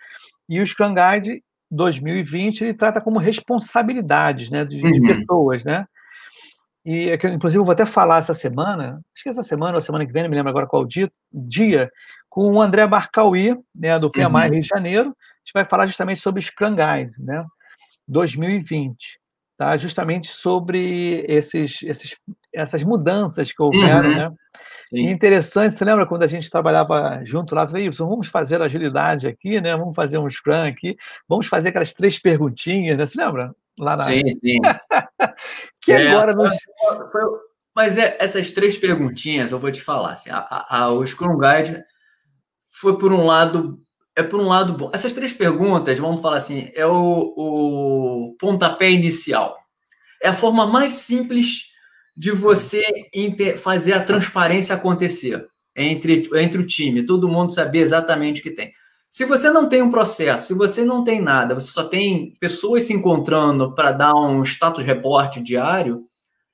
E 0.48 0.62
o 0.62 0.66
Scrum 0.66 0.96
Guide 0.96 1.44
2020 1.74 2.62
ele 2.62 2.74
trata 2.74 3.02
como 3.02 3.20
responsabilidades 3.20 4.50
né, 4.50 4.64
de, 4.64 4.82
uhum. 4.82 4.92
de 4.92 5.02
pessoas, 5.02 5.64
né? 5.64 5.86
E 6.86 7.10
é 7.10 7.14
inclusive, 7.14 7.60
eu 7.62 7.66
vou 7.66 7.72
até 7.72 7.86
falar 7.86 8.18
essa 8.18 8.34
semana, 8.34 9.02
acho 9.16 9.24
que 9.24 9.30
essa 9.30 9.44
semana 9.44 9.76
ou 9.76 9.82
semana 9.82 10.06
que 10.06 10.12
vem, 10.12 10.24
não 10.24 10.30
me 10.30 10.36
lembro 10.36 10.50
agora 10.50 10.68
qual 10.68 10.86
dia, 10.86 11.10
dia 11.32 11.90
com 12.30 12.52
o 12.52 12.62
André 12.62 12.86
Barcauí, 12.88 13.58
né, 13.74 13.98
do 13.98 14.12
PMI 14.12 14.26
uhum. 14.26 14.40
Rio 14.40 14.62
de 14.62 14.68
Janeiro. 14.68 15.10
A 15.10 15.40
gente 15.46 15.54
vai 15.54 15.68
falar 15.68 15.86
justamente 15.86 16.20
sobre 16.20 16.42
Scrum 16.42 16.76
Guide, 16.76 17.14
né, 17.20 17.46
2020, 18.08 19.20
tá? 19.58 19.78
Justamente 19.78 20.28
sobre 20.28 21.26
esses, 21.28 21.82
esses, 21.84 22.18
essas 22.54 22.84
mudanças 22.84 23.52
que 23.52 23.62
houveram, 23.62 24.10
uhum. 24.10 24.16
né? 24.18 24.32
Sim. 24.94 25.10
interessante, 25.10 25.74
você 25.74 25.84
lembra 25.84 26.06
quando 26.06 26.22
a 26.22 26.28
gente 26.28 26.52
trabalhava 26.52 27.20
junto 27.26 27.56
lá, 27.56 27.66
você 27.66 27.92
falou, 27.92 28.12
vamos 28.12 28.28
fazer 28.28 28.62
agilidade 28.62 29.28
aqui, 29.28 29.60
né? 29.60 29.76
Vamos 29.76 29.96
fazer 29.96 30.20
um 30.20 30.30
Scrum 30.30 30.68
aqui, 30.68 30.96
vamos 31.28 31.48
fazer 31.48 31.70
aquelas 31.70 31.96
três 31.96 32.20
perguntinhas, 32.20 32.96
né? 32.96 33.06
Você 33.06 33.20
lembra? 33.20 33.56
Lá 33.80 33.98
na... 33.98 34.04
Sim, 34.04 34.22
sim. 34.40 34.60
que 35.82 35.92
é, 35.92 36.12
agora. 36.12 36.36
Foi, 37.12 37.22
mas 37.76 37.98
é, 37.98 38.16
essas 38.20 38.52
três 38.52 38.78
perguntinhas, 38.78 39.52
eu 39.52 39.58
vou 39.58 39.72
te 39.72 39.82
falar, 39.82 40.12
assim, 40.12 40.30
a, 40.30 40.38
a, 40.38 40.78
a, 40.78 40.90
o 40.92 41.04
Scrum 41.04 41.40
Guide 41.40 41.84
foi 42.68 43.00
por 43.00 43.12
um 43.12 43.26
lado, 43.26 43.82
é 44.16 44.22
por 44.22 44.40
um 44.40 44.48
lado 44.48 44.74
bom. 44.74 44.92
Essas 44.94 45.12
três 45.12 45.34
perguntas, 45.34 45.98
vamos 45.98 46.22
falar 46.22 46.38
assim, 46.38 46.70
é 46.76 46.86
o, 46.86 47.34
o 47.36 48.36
pontapé 48.40 48.92
inicial. 48.92 49.58
É 50.22 50.30
a 50.30 50.34
forma 50.34 50.68
mais 50.68 50.94
simples 50.94 51.73
de 52.16 52.32
você 52.32 52.84
fazer 53.58 53.94
a 53.94 54.04
transparência 54.04 54.76
acontecer 54.76 55.48
entre, 55.76 56.30
entre 56.36 56.62
o 56.62 56.68
time, 56.68 57.06
todo 57.06 57.28
mundo 57.28 57.52
saber 57.54 57.80
exatamente 57.80 58.40
o 58.40 58.44
que 58.44 58.52
tem. 58.52 58.72
Se 59.10 59.26
você 59.26 59.50
não 59.50 59.70
tem 59.70 59.82
um 59.82 59.92
processo, 59.92 60.48
se 60.48 60.54
você 60.54 60.84
não 60.84 61.04
tem 61.04 61.22
nada, 61.22 61.54
você 61.54 61.72
só 61.72 61.84
tem 61.84 62.36
pessoas 62.40 62.84
se 62.84 62.94
encontrando 62.94 63.74
para 63.76 63.92
dar 63.92 64.16
um 64.16 64.42
status 64.44 64.84
report 64.84 65.38
diário, 65.38 66.08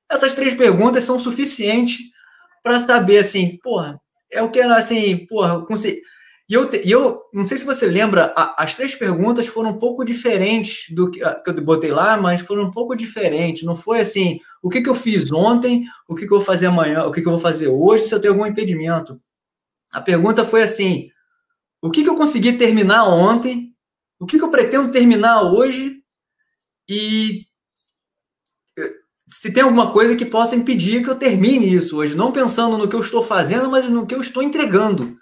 essas 0.10 0.34
três 0.34 0.54
perguntas 0.54 1.04
são 1.04 1.20
suficientes 1.20 2.00
para 2.64 2.80
saber 2.80 3.20
assim, 3.20 3.58
porra, 3.64 4.00
é 4.32 4.42
o 4.42 4.52
que 4.52 4.60
assim, 4.60 5.26
porra, 5.26 5.66
consegui 5.66 6.02
e 6.50 6.54
eu, 6.56 6.68
e 6.74 6.90
eu 6.90 7.22
não 7.32 7.46
sei 7.46 7.60
se 7.60 7.66
você 7.66 7.86
lembra, 7.86 8.34
a, 8.36 8.64
as 8.64 8.74
três 8.74 8.96
perguntas 8.96 9.46
foram 9.46 9.70
um 9.70 9.78
pouco 9.78 10.04
diferentes 10.04 10.86
do 10.90 11.12
que, 11.12 11.20
que, 11.20 11.50
eu 11.52 11.62
botei 11.62 11.92
lá, 11.92 12.18
mas 12.18 12.42
foram 12.42 12.64
um 12.64 12.72
pouco 12.72 12.96
diferentes. 12.96 13.62
Não 13.62 13.76
foi 13.76 14.00
assim, 14.00 14.40
o 14.60 14.68
que, 14.68 14.82
que 14.82 14.90
eu 14.90 14.96
fiz 14.96 15.32
ontem, 15.32 15.86
o 16.08 16.16
que, 16.16 16.26
que 16.26 16.34
eu 16.34 16.38
vou 16.38 16.46
fazer 16.46 16.66
amanhã, 16.66 17.04
o 17.06 17.12
que, 17.12 17.22
que 17.22 17.28
eu 17.28 17.34
vou 17.34 17.40
fazer 17.40 17.68
hoje, 17.68 18.08
se 18.08 18.16
eu 18.16 18.20
tenho 18.20 18.34
algum 18.34 18.48
impedimento. 18.48 19.22
A 19.92 20.02
pergunta 20.02 20.44
foi 20.44 20.64
assim: 20.64 21.12
o 21.84 21.92
que, 21.92 22.04
que 22.04 22.10
eu 22.10 22.16
consegui 22.16 22.54
terminar 22.54 23.08
ontem, 23.08 23.76
o 24.20 24.26
que, 24.26 24.40
que 24.40 24.44
eu 24.44 24.50
pretendo 24.50 24.90
terminar 24.90 25.44
hoje 25.44 26.02
e 26.90 27.46
eh, 28.76 28.94
se 29.28 29.52
tem 29.52 29.62
alguma 29.62 29.92
coisa 29.94 30.16
que 30.16 30.26
possa 30.26 30.56
impedir 30.56 31.04
que 31.04 31.10
eu 31.12 31.16
termine 31.16 31.72
isso 31.72 31.98
hoje, 31.98 32.16
não 32.16 32.32
pensando 32.32 32.76
no 32.76 32.88
que 32.90 32.96
eu 32.96 33.02
estou 33.02 33.22
fazendo, 33.22 33.70
mas 33.70 33.88
no 33.88 34.08
que 34.08 34.16
eu 34.16 34.22
estou 34.22 34.42
entregando. 34.42 35.16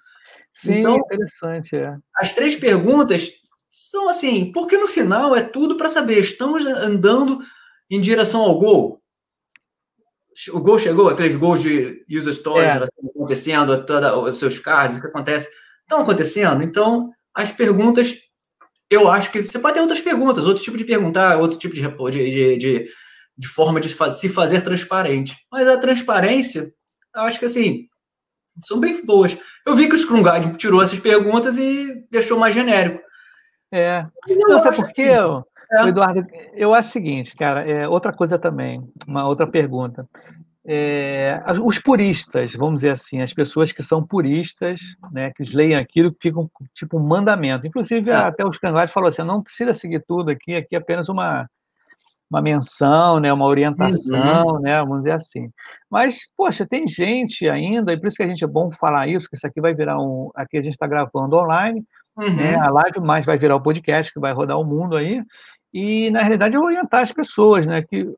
Sim, 0.58 0.80
então, 0.80 0.98
interessante. 0.98 1.76
É. 1.76 1.96
As 2.15 2.34
três 2.34 2.56
perguntas 2.56 3.30
são 3.70 4.10
assim, 4.10 4.52
porque 4.52 4.76
no 4.76 4.88
final 4.88 5.36
é 5.36 5.43
tudo 5.43 5.78
para 5.78 5.88
saber, 5.88 6.20
estamos 6.20 6.65
andando 6.65 7.39
em 7.91 8.02
direção 8.02 8.41
ao 8.41 8.58
gol? 8.58 9.00
O 10.52 10.60
gol 10.60 10.80
chegou, 10.80 11.10
aqueles 11.10 11.36
gols 11.36 11.62
de 11.62 12.04
user 12.10 12.34
stories 12.34 12.70
é. 12.70 12.86
acontecendo, 13.15 13.86
toda, 13.86 14.17
os 14.17 14.38
seus 14.38 14.58
cards, 14.58 14.98
o 14.98 15.02
que 15.02 15.08
acontece, 15.08 15.48
estão 15.82 16.02
acontecendo. 16.02 16.63
Então, 16.63 17.12
as 17.36 17.52
perguntas, 17.52 18.15
eu 18.89 19.08
acho 19.08 19.32
que 19.32 19.43
você 19.43 19.60
pode 19.60 19.76
ter 19.76 19.82
outras 19.82 20.02
perguntas, 20.02 20.46
outro 20.46 20.63
tipo 20.63 20.78
de 20.78 20.86
perguntar, 20.86 21.38
outro 21.38 21.60
tipo 21.60 21.76
de, 21.76 21.82
de, 22.12 22.58
de, 22.58 22.88
de 23.38 23.48
forma 23.48 23.80
de 23.80 23.89
se 24.12 24.30
fazer 24.30 24.62
transparente. 24.62 25.36
Mas 25.52 25.67
a 25.67 25.78
transparência, 25.78 26.72
eu 27.15 27.22
acho 27.22 27.38
que 27.38 27.46
assim, 27.46 27.88
são 28.62 28.80
bem 28.80 29.06
boas. 29.06 29.38
Eu 29.65 29.76
vi 29.76 29.88
que 29.88 29.96
o 29.96 29.98
Scrum 29.98 30.24
Guide 30.24 30.58
tirou 30.58 30.82
essas 30.82 31.00
perguntas 31.00 31.58
e 31.58 32.06
deixou 32.10 32.39
mais 32.39 32.56
genérico. 32.56 33.02
É. 33.72 34.06
Não, 34.28 34.60
sabe 34.60 34.78
por 34.78 34.91
quê, 34.91 35.10
é. 35.72 35.88
Eduardo? 35.88 36.26
Eu 36.54 36.74
acho 36.74 36.89
o 36.89 36.91
seguinte, 36.91 37.36
cara, 37.36 37.67
é, 37.67 37.88
outra 37.88 38.13
coisa 38.13 38.39
também, 38.39 38.82
uma 39.06 39.28
outra 39.28 39.46
pergunta. 39.46 40.08
É, 40.70 41.41
os 41.63 41.80
puristas, 41.80 42.54
vamos 42.54 42.76
dizer 42.76 42.89
assim, 42.89 43.22
as 43.22 43.34
pessoas 43.34 43.72
que 43.72 43.82
são 43.82 44.06
puristas, 44.06 44.82
né, 45.13 45.32
que 45.34 45.43
leem 45.56 45.76
aquilo, 45.76 46.12
que 46.12 46.30
ficam 46.30 46.50
tipo 46.74 46.98
um 46.98 47.08
mandamento. 47.08 47.65
Inclusive, 47.65 48.10
é. 48.10 48.15
até 48.15 48.46
os 48.46 48.58
Guide 48.58 48.91
falou 48.91 49.08
assim: 49.08 49.24
não 49.24 49.41
precisa 49.41 49.74
seguir 49.74 50.04
tudo 50.06 50.30
aqui, 50.30 50.56
aqui 50.56 50.76
é 50.76 50.78
apenas 50.78 51.08
uma, 51.08 51.50
uma 52.30 52.42
menção, 52.42 53.20
né, 53.20 53.32
uma 53.32 53.46
orientação, 53.46 54.48
uhum. 54.48 54.60
né, 54.60 54.80
vamos 54.80 55.00
dizer 55.00 55.13
assim. 55.13 55.50
Mas, 55.90 56.20
poxa, 56.36 56.66
tem 56.66 56.86
gente 56.86 57.48
ainda, 57.48 57.94
e 57.94 57.98
por 57.98 58.08
isso 58.08 58.18
que 58.18 58.24
a 58.24 58.28
gente 58.28 58.44
é 58.44 58.48
bom 58.48 58.72
falar 58.72 59.08
isso, 59.08 59.30
que 59.30 59.36
isso 59.36 59.48
aqui 59.48 59.62
vai 59.62 59.74
virar 59.74 60.00
um. 60.00 60.30
Aqui 60.36 60.58
a 60.58 60.62
gente 60.62 60.74
está 60.74 60.88
gravando 60.88 61.38
online, 61.38 61.84
né, 62.18 62.26
uhum. 62.26 62.36
né, 62.36 62.56
a 62.56 62.70
live 62.70 63.00
mais 63.00 63.26
vai 63.26 63.38
virar 63.38 63.56
o 63.56 63.60
um 63.60 63.63
podcast 63.63 64.12
que 64.13 64.20
vai 64.20 64.34
rodar 64.34 64.60
o 64.60 64.66
mundo 64.66 64.98
aí, 64.98 65.24
e 65.74 66.10
na 66.12 66.22
realidade 66.22 66.56
é 66.56 66.60
orientar 66.60 67.02
as 67.02 67.12
pessoas, 67.12 67.66
né, 67.66 67.82
que 67.82 68.13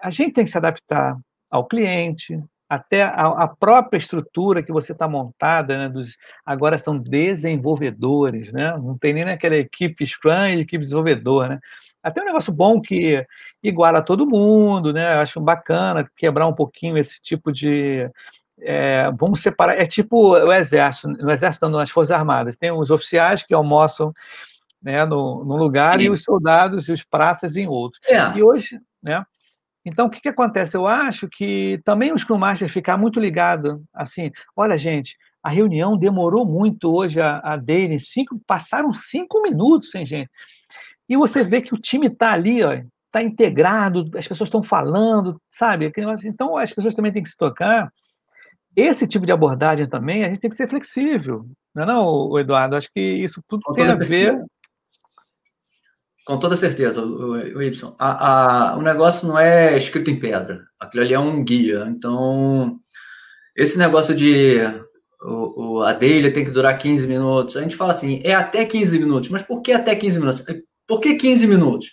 a 0.00 0.10
gente 0.10 0.32
tem 0.32 0.44
que 0.44 0.50
se 0.50 0.58
adaptar 0.58 1.16
ao 1.50 1.66
cliente, 1.66 2.38
até 2.72 3.02
a, 3.02 3.26
a 3.26 3.48
própria 3.48 3.98
estrutura 3.98 4.62
que 4.62 4.72
você 4.72 4.92
está 4.92 5.06
montada, 5.06 5.76
né, 5.76 5.88
dos, 5.90 6.16
agora 6.44 6.78
são 6.78 6.98
desenvolvedores, 6.98 8.50
né? 8.50 8.74
Não 8.78 8.96
tem 8.96 9.12
nem 9.12 9.24
aquela 9.24 9.56
equipe 9.56 10.06
Scrum 10.06 10.46
e 10.46 10.60
equipe 10.60 10.78
desenvolvedor, 10.78 11.50
né? 11.50 11.60
Até 12.02 12.22
um 12.22 12.26
negócio 12.26 12.52
bom 12.52 12.80
que 12.80 13.24
iguala 13.62 14.02
todo 14.02 14.26
mundo, 14.26 14.92
né? 14.92 15.06
Acho 15.14 15.40
bacana 15.40 16.10
quebrar 16.16 16.46
um 16.46 16.54
pouquinho 16.54 16.98
esse 16.98 17.20
tipo 17.20 17.52
de. 17.52 18.10
É, 18.60 19.10
vamos 19.18 19.40
separar. 19.40 19.80
É 19.80 19.86
tipo 19.86 20.34
o 20.34 20.52
exército, 20.52 21.08
no 21.08 21.30
exército, 21.30 21.68
nas 21.68 21.90
Forças 21.90 22.12
Armadas. 22.12 22.56
Tem 22.56 22.72
os 22.72 22.90
oficiais 22.90 23.42
que 23.42 23.54
almoçam 23.54 24.12
né, 24.82 25.04
no, 25.04 25.44
no 25.44 25.56
lugar 25.56 26.00
Sim. 26.00 26.06
e 26.06 26.10
os 26.10 26.22
soldados 26.22 26.88
e 26.88 26.92
os 26.92 27.04
praças 27.04 27.56
em 27.56 27.68
outro. 27.68 28.00
É. 28.06 28.36
E 28.36 28.42
hoje, 28.42 28.80
né? 29.02 29.24
Então, 29.84 30.06
o 30.06 30.10
que, 30.10 30.20
que 30.20 30.28
acontece? 30.28 30.76
Eu 30.76 30.86
acho 30.86 31.28
que 31.28 31.80
também 31.84 32.12
o 32.12 32.18
Scrum 32.18 32.38
Master 32.38 32.68
ficar 32.68 32.96
muito 32.96 33.18
ligado, 33.18 33.82
assim, 33.92 34.30
olha, 34.56 34.78
gente, 34.78 35.16
a 35.42 35.50
reunião 35.50 35.96
demorou 35.96 36.46
muito 36.46 36.94
hoje, 36.94 37.20
a, 37.20 37.38
a 37.38 37.56
daily, 37.56 37.98
cinco, 37.98 38.40
passaram 38.46 38.92
cinco 38.92 39.42
minutos 39.42 39.90
sem 39.90 40.04
gente. 40.04 40.30
E 41.12 41.16
você 41.16 41.44
vê 41.44 41.60
que 41.60 41.74
o 41.74 41.78
time 41.78 42.06
está 42.06 42.32
ali, 42.32 42.64
ó, 42.64 42.72
está 42.72 43.22
integrado, 43.22 44.10
as 44.16 44.26
pessoas 44.26 44.46
estão 44.46 44.62
falando, 44.62 45.38
sabe? 45.50 45.92
Então, 46.24 46.56
as 46.56 46.72
pessoas 46.72 46.94
também 46.94 47.12
têm 47.12 47.22
que 47.22 47.28
se 47.28 47.36
tocar. 47.36 47.92
Esse 48.74 49.06
tipo 49.06 49.26
de 49.26 49.32
abordagem 49.32 49.86
também, 49.86 50.24
a 50.24 50.30
gente 50.30 50.40
tem 50.40 50.48
que 50.48 50.56
ser 50.56 50.70
flexível, 50.70 51.44
não 51.74 51.82
é 51.82 51.86
não, 51.86 52.38
Eduardo? 52.38 52.76
Acho 52.76 52.88
que 52.90 52.98
isso 52.98 53.42
tudo 53.46 53.60
Com 53.62 53.74
tem 53.74 53.90
a 53.90 53.94
ver... 53.94 54.42
Com 56.24 56.38
toda 56.38 56.56
certeza, 56.56 57.04
o, 57.04 57.32
o 57.32 57.62
Y. 57.62 57.94
A, 57.98 58.70
a, 58.70 58.78
o 58.78 58.80
negócio 58.80 59.28
não 59.28 59.38
é 59.38 59.76
escrito 59.76 60.08
em 60.08 60.18
pedra. 60.18 60.64
Aquilo 60.80 61.04
ali 61.04 61.12
é 61.12 61.18
um 61.18 61.44
guia. 61.44 61.84
Então, 61.88 62.78
esse 63.54 63.76
negócio 63.76 64.14
de 64.14 64.60
o, 65.20 65.74
o, 65.74 65.82
a 65.82 65.92
daily 65.92 66.30
tem 66.32 66.42
que 66.42 66.50
durar 66.50 66.78
15 66.78 67.06
minutos, 67.06 67.54
a 67.54 67.60
gente 67.60 67.76
fala 67.76 67.92
assim, 67.92 68.22
é 68.24 68.34
até 68.34 68.64
15 68.64 68.98
minutos. 68.98 69.28
Mas 69.28 69.42
por 69.42 69.60
que 69.60 69.72
até 69.72 69.94
15 69.94 70.18
minutos? 70.18 70.42
Por 70.86 71.00
que 71.00 71.14
15 71.14 71.46
minutos? 71.46 71.88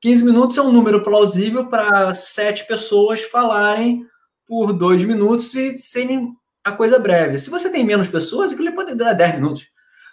15 0.00 0.24
minutos 0.24 0.56
é 0.56 0.62
um 0.62 0.72
número 0.72 1.02
plausível 1.02 1.66
para 1.66 2.14
sete 2.14 2.66
pessoas 2.66 3.20
falarem 3.22 4.06
por 4.46 4.72
dois 4.72 5.04
minutos 5.04 5.54
e 5.54 5.78
serem 5.78 6.32
a 6.64 6.72
coisa 6.72 6.98
breve. 6.98 7.38
Se 7.38 7.50
você 7.50 7.70
tem 7.70 7.84
menos 7.84 8.08
pessoas, 8.08 8.52
aquilo 8.52 8.72
pode 8.74 8.94
durar 8.94 9.14
10 9.14 9.34
minutos. 9.36 9.68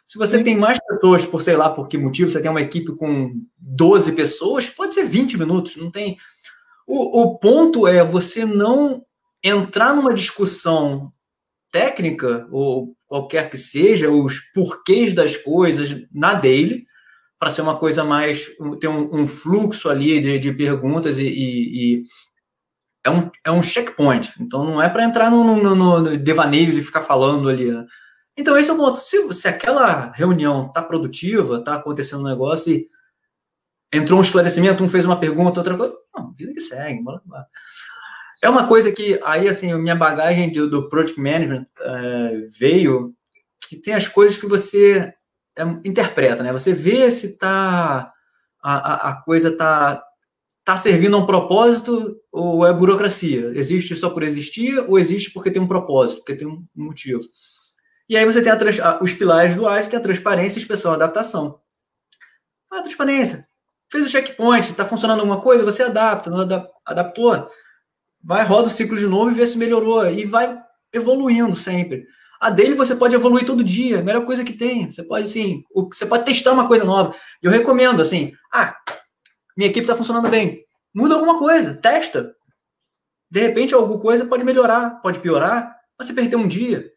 Se 0.06 0.18
você 0.18 0.38
Sim. 0.38 0.44
tem 0.44 0.58
mais 0.58 0.78
pessoas, 0.80 1.26
por 1.26 1.42
sei 1.42 1.56
lá 1.56 1.70
por 1.70 1.88
que 1.88 1.98
motivo, 1.98 2.30
você 2.30 2.42
tem 2.42 2.52
uma 2.52 2.62
equipe 2.62 2.96
com 2.96 3.34
12 3.58 4.12
pessoas, 4.12 4.70
pode 4.70 4.94
ser 4.94 5.06
20 5.06 5.38
minutos, 5.38 5.76
não 5.76 5.90
tem. 5.90 6.18
O, 6.86 7.22
o 7.22 7.40
ponto 7.40 7.88
é 7.88 8.04
você 8.04 8.46
não 8.46 9.04
entrar 9.44 9.96
numa 9.96 10.14
discussão 10.14 11.12
técnica, 11.72 12.48
ou 12.52 12.96
qualquer 13.08 13.50
que 13.50 13.58
seja, 13.58 14.10
os 14.10 14.40
porquês 14.54 15.14
das 15.14 15.36
coisas 15.36 16.04
na 16.12 16.34
daily, 16.34 16.86
para 17.40 17.52
ser 17.52 17.62
uma 17.62 17.78
coisa 17.78 18.04
mais. 18.04 18.46
ter 18.80 18.88
um, 18.88 19.22
um 19.22 19.28
fluxo 19.28 19.90
ali 19.90 20.20
de, 20.20 20.40
de 20.40 20.54
perguntas 20.54 21.18
e, 21.18 21.28
e, 21.28 21.98
e, 21.98 22.04
é, 23.06 23.10
um, 23.10 23.32
é 23.44 23.52
um 23.52 23.62
checkpoint. 23.62 24.34
Então 24.40 24.64
não 24.64 24.82
é 24.82 24.90
para 24.90 25.06
entrar 25.06 25.30
no, 25.30 25.44
no, 25.44 25.76
no 25.76 26.18
devaneio 26.18 26.70
e 26.72 26.82
ficar 26.82 27.02
falando 27.02 27.50
ali. 27.50 27.72
Né? 27.72 27.86
Então 28.38 28.58
esse 28.58 28.70
é 28.70 28.74
o 28.74 28.78
ponto. 28.78 29.00
Se, 29.02 29.34
se 29.34 29.48
aquela 29.48 30.12
reunião 30.12 30.68
está 30.68 30.82
produtiva, 30.82 31.58
está 31.58 31.76
acontecendo 31.76 32.22
um 32.22 32.30
negócio 32.30 32.74
e 32.74 32.90
entrou 33.94 34.20
um 34.20 34.24
esclarecimento, 34.24 34.84
um 34.84 34.90
fez 34.90 35.06
uma 35.06 35.20
pergunta, 35.20 35.60
outra 35.60 35.78
coisa, 35.78 35.94
não, 36.16 36.34
vida 36.34 36.54
que 36.54 36.60
segue, 36.60 37.02
bora 37.02 37.22
lá. 37.28 37.46
É 38.42 38.50
uma 38.50 38.68
coisa 38.68 38.92
que 38.92 39.20
aí, 39.24 39.48
assim, 39.48 39.74
minha 39.76 39.96
bagagem 39.96 40.52
do, 40.52 40.70
do 40.70 40.90
Project 40.90 41.20
Management 41.20 41.66
é, 41.80 42.46
veio 42.60 43.16
que 43.68 43.78
tem 43.78 43.94
as 43.94 44.08
coisas 44.08 44.38
que 44.38 44.46
você 44.46 45.14
interpreta, 45.84 46.44
né? 46.44 46.52
Você 46.52 46.74
vê 46.74 47.10
se 47.12 47.38
tá 47.38 48.12
a, 48.62 49.10
a 49.10 49.22
coisa 49.22 49.56
tá 49.56 50.04
tá 50.64 50.76
servindo 50.76 51.16
a 51.16 51.20
um 51.20 51.26
propósito 51.28 52.20
ou 52.32 52.66
é 52.66 52.74
burocracia? 52.74 53.52
Existe 53.56 53.96
só 53.96 54.10
por 54.10 54.24
existir 54.24 54.80
ou 54.88 54.98
existe 54.98 55.32
porque 55.32 55.52
tem 55.52 55.62
um 55.62 55.68
propósito, 55.68 56.20
porque 56.20 56.36
tem 56.36 56.48
um 56.48 56.66
motivo? 56.76 57.24
E 58.10 58.18
aí 58.18 58.26
você 58.26 58.42
tem 58.42 58.52
os 59.02 59.14
pilares 59.14 59.56
do 59.56 59.64
que 59.90 59.96
é 59.96 60.00
a 60.00 60.02
transparência, 60.02 60.58
inspeção 60.58 60.94
adaptação. 60.94 61.60
A 62.72 62.82
transparência. 62.82 63.46
Fez 63.92 64.06
o 64.06 64.10
checkpoint, 64.10 64.72
está 64.72 64.86
funcionando 64.86 65.20
alguma 65.20 65.40
coisa, 65.40 65.64
você 65.64 65.84
adapta, 65.84 66.30
não 66.30 66.40
adaptou. 66.86 67.50
Vai, 68.24 68.44
roda 68.44 68.68
o 68.68 68.72
ciclo 68.72 68.98
de 68.98 69.06
novo 69.06 69.32
e 69.32 69.36
vê 69.36 69.46
se 69.46 69.58
melhorou. 69.58 70.08
E 70.10 70.26
vai 70.26 70.58
evoluindo 70.92 71.56
sempre. 71.56 72.06
A 72.40 72.50
dele 72.50 72.76
você 72.76 72.96
pode 72.96 73.16
evoluir 73.16 73.46
todo 73.46 73.64
dia, 73.64 74.02
melhor 74.02 74.26
coisa 74.26 74.44
que 74.44 74.54
tem. 74.54 74.90
Você 74.90 75.04
pode, 75.04 75.26
assim, 75.26 75.64
você 75.74 76.06
pode 76.06 76.26
testar 76.26 76.52
uma 76.52 76.68
coisa 76.68 76.84
nova. 76.84 77.16
Eu 77.42 77.52
recomendo, 77.52 78.02
assim, 78.02 78.34
ah, 78.54 78.76
minha 79.56 79.70
equipe 79.70 79.84
está 79.84 79.96
funcionando 79.96 80.30
bem. 80.30 80.66
Muda 80.94 81.16
alguma 81.16 81.38
coisa, 81.38 81.76
testa. 81.76 82.36
De 83.30 83.40
repente, 83.42 83.74
alguma 83.74 84.00
coisa 84.00 84.26
pode 84.26 84.44
melhorar, 84.44 85.02
pode 85.02 85.20
piorar, 85.20 85.76
você 85.98 86.14
perdeu 86.14 86.40
um 86.40 86.48
dia. 86.48 86.92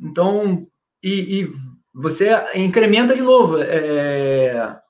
Então, 0.00 0.66
e, 1.02 1.42
e 1.42 1.52
você 1.92 2.30
incrementa 2.54 3.14
de 3.14 3.22
novo. 3.22 3.58
É, 3.60 4.80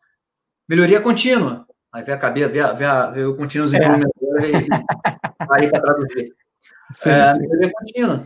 melhoria 0.69 1.01
contínua. 1.01 1.67
Aí 1.93 2.03
vem 2.03 2.15
a 2.15 2.19
cabeça, 2.19 2.49
vem, 2.49 2.61
a, 2.61 2.73
vem, 2.73 2.87
a, 2.87 3.07
vem 3.11 3.25
o 3.25 3.37
contínuo 3.37 3.67
é. 3.75 3.79
e 3.79 4.69
aí 5.51 5.71
para 5.71 5.81
traduzir. 5.81 6.35
Sim, 6.93 7.11
é, 7.11 7.35
sim. 7.35 7.41
Melhoria 7.41 7.71
contínua 7.71 8.23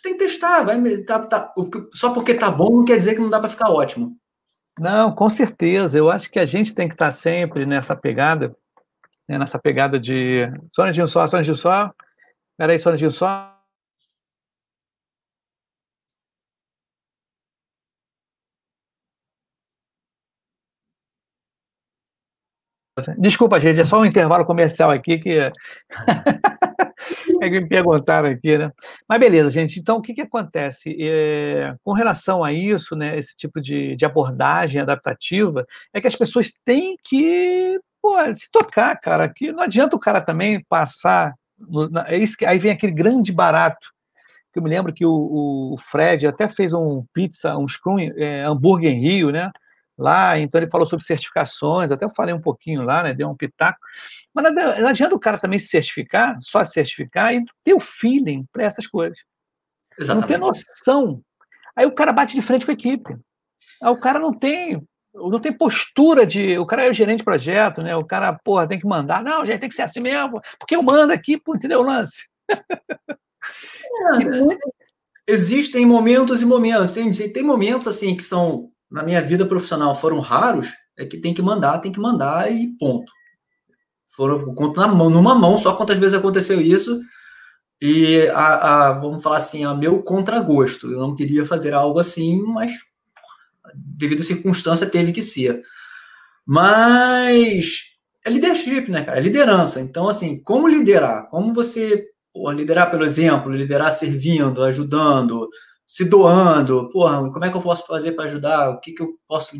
você 0.00 0.02
tem 0.02 0.12
que 0.16 0.24
testar, 0.24 0.64
vai, 0.64 0.80
tá, 1.02 1.20
tá, 1.20 1.52
só 1.92 2.12
porque 2.12 2.34
tá 2.34 2.50
bom 2.50 2.78
não 2.78 2.84
quer 2.84 2.96
dizer 2.96 3.14
que 3.14 3.20
não 3.20 3.28
dá 3.28 3.38
para 3.38 3.50
ficar 3.50 3.70
ótimo. 3.70 4.16
Não, 4.78 5.14
com 5.14 5.28
certeza. 5.28 5.98
Eu 5.98 6.10
acho 6.10 6.30
que 6.30 6.38
a 6.38 6.44
gente 6.44 6.74
tem 6.74 6.88
que 6.88 6.94
estar 6.94 7.06
tá 7.06 7.10
sempre 7.10 7.66
nessa 7.66 7.94
pegada, 7.94 8.56
né, 9.28 9.38
nessa 9.38 9.58
pegada 9.58 10.00
de. 10.00 10.50
Só 10.74 10.84
um 10.84 11.06
só, 11.06 11.26
só 11.26 11.38
um 11.38 11.54
só. 11.54 11.92
Peraí, 12.56 12.78
só 12.78 12.90
um 12.92 13.10
só. 13.10 13.59
Desculpa, 23.18 23.60
gente, 23.60 23.80
é 23.80 23.84
só 23.84 24.00
um 24.00 24.04
intervalo 24.04 24.44
comercial 24.44 24.90
aqui 24.90 25.18
que 25.18 25.30
é 27.40 27.48
que 27.48 27.60
me 27.60 27.68
perguntaram 27.68 28.28
aqui, 28.28 28.58
né? 28.58 28.70
Mas 29.08 29.20
beleza, 29.20 29.50
gente. 29.50 29.80
Então, 29.80 29.96
o 29.96 30.02
que, 30.02 30.14
que 30.14 30.22
acontece? 30.22 30.96
É, 31.00 31.74
com 31.82 31.92
relação 31.92 32.44
a 32.44 32.52
isso, 32.52 32.94
né, 32.94 33.18
esse 33.18 33.34
tipo 33.34 33.60
de, 33.60 33.96
de 33.96 34.04
abordagem 34.04 34.80
adaptativa, 34.80 35.66
é 35.92 36.00
que 36.00 36.06
as 36.06 36.16
pessoas 36.16 36.52
têm 36.64 36.96
que 37.04 37.78
pô, 38.02 38.12
se 38.32 38.50
tocar, 38.50 38.98
cara. 39.00 39.28
Que 39.28 39.52
não 39.52 39.62
adianta 39.62 39.96
o 39.96 40.00
cara 40.00 40.20
também 40.20 40.64
passar. 40.68 41.34
No, 41.58 41.88
na, 41.88 42.08
é 42.08 42.16
isso 42.16 42.36
que, 42.36 42.46
aí 42.46 42.58
vem 42.58 42.72
aquele 42.72 42.92
grande 42.92 43.32
barato. 43.32 43.88
Que 44.52 44.58
eu 44.58 44.62
me 44.62 44.70
lembro 44.70 44.92
que 44.92 45.06
o, 45.06 45.72
o 45.72 45.76
Fred 45.78 46.26
até 46.26 46.48
fez 46.48 46.72
um 46.72 47.04
pizza, 47.14 47.56
um 47.56 47.68
scrum, 47.68 47.98
é, 48.00 48.42
hambúrguer 48.42 48.90
em 48.90 49.00
Rio, 49.00 49.30
né? 49.30 49.50
Lá, 50.00 50.38
então 50.38 50.60
ele 50.60 50.70
falou 50.70 50.86
sobre 50.86 51.04
certificações, 51.04 51.90
até 51.90 52.04
eu 52.04 52.12
falei 52.16 52.34
um 52.34 52.40
pouquinho 52.40 52.82
lá, 52.82 53.02
né, 53.02 53.14
deu 53.14 53.28
um 53.28 53.36
pitaco, 53.36 53.78
mas 54.34 54.54
não 54.54 54.88
adianta 54.88 55.14
o 55.14 55.20
cara 55.20 55.38
também 55.38 55.58
se 55.58 55.68
certificar, 55.68 56.36
só 56.40 56.64
se 56.64 56.72
certificar 56.72 57.34
e 57.34 57.44
ter 57.62 57.74
o 57.74 57.80
feeling 57.80 58.46
para 58.52 58.64
essas 58.64 58.86
coisas. 58.86 59.18
Exatamente. 59.98 60.40
Não 60.40 60.52
ter 60.52 60.60
noção. 60.62 61.22
Aí 61.76 61.86
o 61.86 61.94
cara 61.94 62.12
bate 62.12 62.34
de 62.34 62.42
frente 62.42 62.64
com 62.64 62.70
a 62.70 62.74
equipe. 62.74 63.16
Aí 63.82 63.90
o 63.90 64.00
cara 64.00 64.18
não 64.18 64.32
tem 64.32 64.82
não 65.12 65.40
tem 65.40 65.52
postura 65.52 66.24
de. 66.24 66.56
O 66.58 66.66
cara 66.66 66.86
é 66.86 66.90
o 66.90 66.94
gerente 66.94 67.18
de 67.18 67.24
projeto, 67.24 67.82
né? 67.82 67.96
O 67.96 68.04
cara, 68.04 68.32
porra, 68.44 68.68
tem 68.68 68.78
que 68.78 68.86
mandar. 68.86 69.22
Não, 69.22 69.44
gente, 69.44 69.58
tem 69.58 69.68
que 69.68 69.74
ser 69.74 69.82
assim 69.82 70.00
mesmo, 70.00 70.40
porque 70.58 70.76
eu 70.76 70.82
mando 70.82 71.12
aqui, 71.12 71.38
pô, 71.38 71.54
entendeu 71.54 71.80
o 71.80 71.84
lance? 71.84 72.28
É, 72.48 72.56
existem 75.26 75.84
momentos 75.84 76.42
e 76.42 76.46
momentos. 76.46 76.92
Tem, 76.92 77.10
tem 77.10 77.42
momentos 77.42 77.88
assim 77.88 78.16
que 78.16 78.22
são 78.22 78.70
na 78.90 79.02
minha 79.02 79.22
vida 79.22 79.46
profissional 79.46 79.94
foram 79.94 80.20
raros, 80.20 80.68
é 80.98 81.06
que 81.06 81.18
tem 81.18 81.32
que 81.32 81.40
mandar, 81.40 81.78
tem 81.78 81.92
que 81.92 82.00
mandar 82.00 82.52
e 82.52 82.68
ponto. 82.78 83.10
Foram, 84.08 84.54
conto 84.54 84.80
na 84.80 84.88
mão, 84.88 85.08
numa 85.08 85.34
mão, 85.34 85.56
só 85.56 85.74
quantas 85.74 85.98
vezes 85.98 86.14
aconteceu 86.14 86.60
isso. 86.60 87.00
E, 87.80 88.28
a, 88.28 88.88
a, 88.88 88.92
vamos 88.98 89.22
falar 89.22 89.36
assim, 89.36 89.64
a 89.64 89.72
meu 89.72 90.02
contragosto. 90.02 90.90
Eu 90.90 90.98
não 90.98 91.14
queria 91.14 91.46
fazer 91.46 91.72
algo 91.72 91.98
assim, 91.98 92.42
mas 92.42 92.72
devido 93.74 94.20
à 94.20 94.24
circunstância 94.24 94.86
teve 94.86 95.12
que 95.12 95.22
ser. 95.22 95.62
Mas 96.44 97.82
é 98.24 98.30
leadership, 98.30 98.90
né, 98.90 99.04
cara? 99.04 99.18
É 99.18 99.22
liderança. 99.22 99.80
Então, 99.80 100.08
assim, 100.08 100.42
como 100.42 100.68
liderar? 100.68 101.28
Como 101.30 101.54
você 101.54 102.04
liderar 102.54 102.90
pelo 102.90 103.04
exemplo, 103.04 103.52
liderar 103.52 103.92
servindo, 103.92 104.62
ajudando, 104.62 105.48
se 105.90 106.04
doando, 106.04 106.88
porra, 106.88 107.28
como 107.32 107.44
é 107.44 107.50
que 107.50 107.56
eu 107.56 107.60
posso 107.60 107.84
fazer 107.84 108.12
para 108.12 108.26
ajudar? 108.26 108.70
O 108.70 108.78
que, 108.78 108.92
que 108.92 109.02
eu 109.02 109.18
posso 109.26 109.56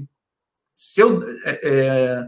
ser 0.72 1.04
é, 1.44 1.60
é, 1.64 2.24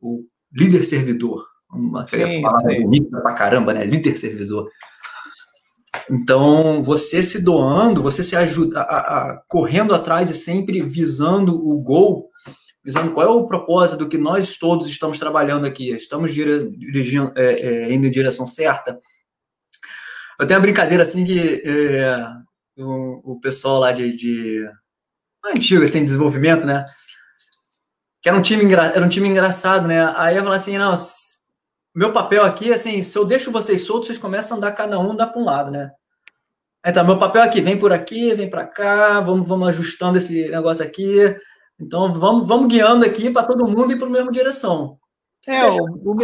o 0.00 0.24
líder 0.52 0.84
servidor? 0.84 1.44
Uma 1.68 2.06
sim, 2.06 2.42
palavra 2.42 2.72
sim. 2.72 2.82
bonita 2.82 3.20
pra 3.20 3.34
caramba, 3.34 3.74
né? 3.74 3.84
Líder 3.84 4.16
servidor. 4.16 4.70
Então, 6.08 6.80
você 6.80 7.24
se 7.24 7.42
doando, 7.42 8.00
você 8.00 8.22
se 8.22 8.36
ajuda, 8.36 8.82
a, 8.82 8.84
a, 9.32 9.42
correndo 9.48 9.96
atrás 9.96 10.30
e 10.30 10.34
sempre 10.34 10.80
visando 10.84 11.56
o 11.56 11.76
gol, 11.82 12.30
visando 12.84 13.10
qual 13.10 13.26
é 13.26 13.30
o 13.30 13.46
propósito 13.46 13.98
do 13.98 14.08
que 14.08 14.16
nós 14.16 14.58
todos 14.58 14.88
estamos 14.88 15.18
trabalhando 15.18 15.66
aqui, 15.66 15.90
estamos 15.90 16.32
dirigindo, 16.32 17.32
é, 17.36 17.54
é, 17.54 17.92
indo 17.92 18.06
em 18.06 18.12
direção 18.12 18.46
certa. 18.46 18.96
Eu 20.38 20.46
tenho 20.46 20.60
uma 20.60 20.62
brincadeira 20.62 21.02
assim 21.02 21.24
que 21.24 21.62
é, 21.64 22.16
o, 22.82 23.32
o, 23.32 23.40
pessoal 23.40 23.78
lá 23.78 23.92
de, 23.92 24.16
de 24.16 24.68
antigo 25.44 25.84
assim, 25.84 26.04
desenvolvimento, 26.04 26.66
né? 26.66 26.86
Que 28.22 28.28
era 28.28 28.36
um 28.36 28.42
time 28.42 28.72
era 28.72 29.04
um 29.04 29.08
time 29.08 29.28
engraçado, 29.28 29.86
né? 29.86 30.12
Aí 30.16 30.36
eu 30.36 30.42
falo 30.42 30.54
assim, 30.54 30.76
não, 30.76 30.94
meu 31.94 32.12
papel 32.12 32.44
aqui, 32.44 32.72
assim, 32.72 33.02
se 33.02 33.16
eu 33.16 33.24
deixo 33.24 33.50
vocês 33.50 33.82
soltos, 33.82 34.08
vocês 34.08 34.18
começam 34.18 34.56
a 34.56 34.58
andar 34.58 34.72
cada 34.72 34.98
um 34.98 35.12
andar 35.12 35.28
para 35.28 35.40
um 35.40 35.44
lado, 35.44 35.70
né? 35.70 35.90
Então, 36.86 37.04
meu 37.04 37.18
papel 37.18 37.42
aqui, 37.42 37.60
vem 37.60 37.78
por 37.78 37.92
aqui, 37.92 38.34
vem 38.34 38.48
para 38.48 38.66
cá, 38.66 39.20
vamos, 39.20 39.46
vamos 39.46 39.68
ajustando 39.68 40.16
esse 40.16 40.48
negócio 40.48 40.82
aqui. 40.82 41.36
Então, 41.78 42.12
vamos, 42.12 42.48
vamos 42.48 42.68
guiando 42.68 43.04
aqui 43.04 43.30
para 43.30 43.46
todo 43.46 43.66
mundo 43.66 43.92
ir 43.92 43.98
para 43.98 44.06
a 44.06 44.10
mesma 44.10 44.32
direção. 44.32 44.98
É, 45.46 45.66
o, 45.66 45.76
o, 45.84 46.16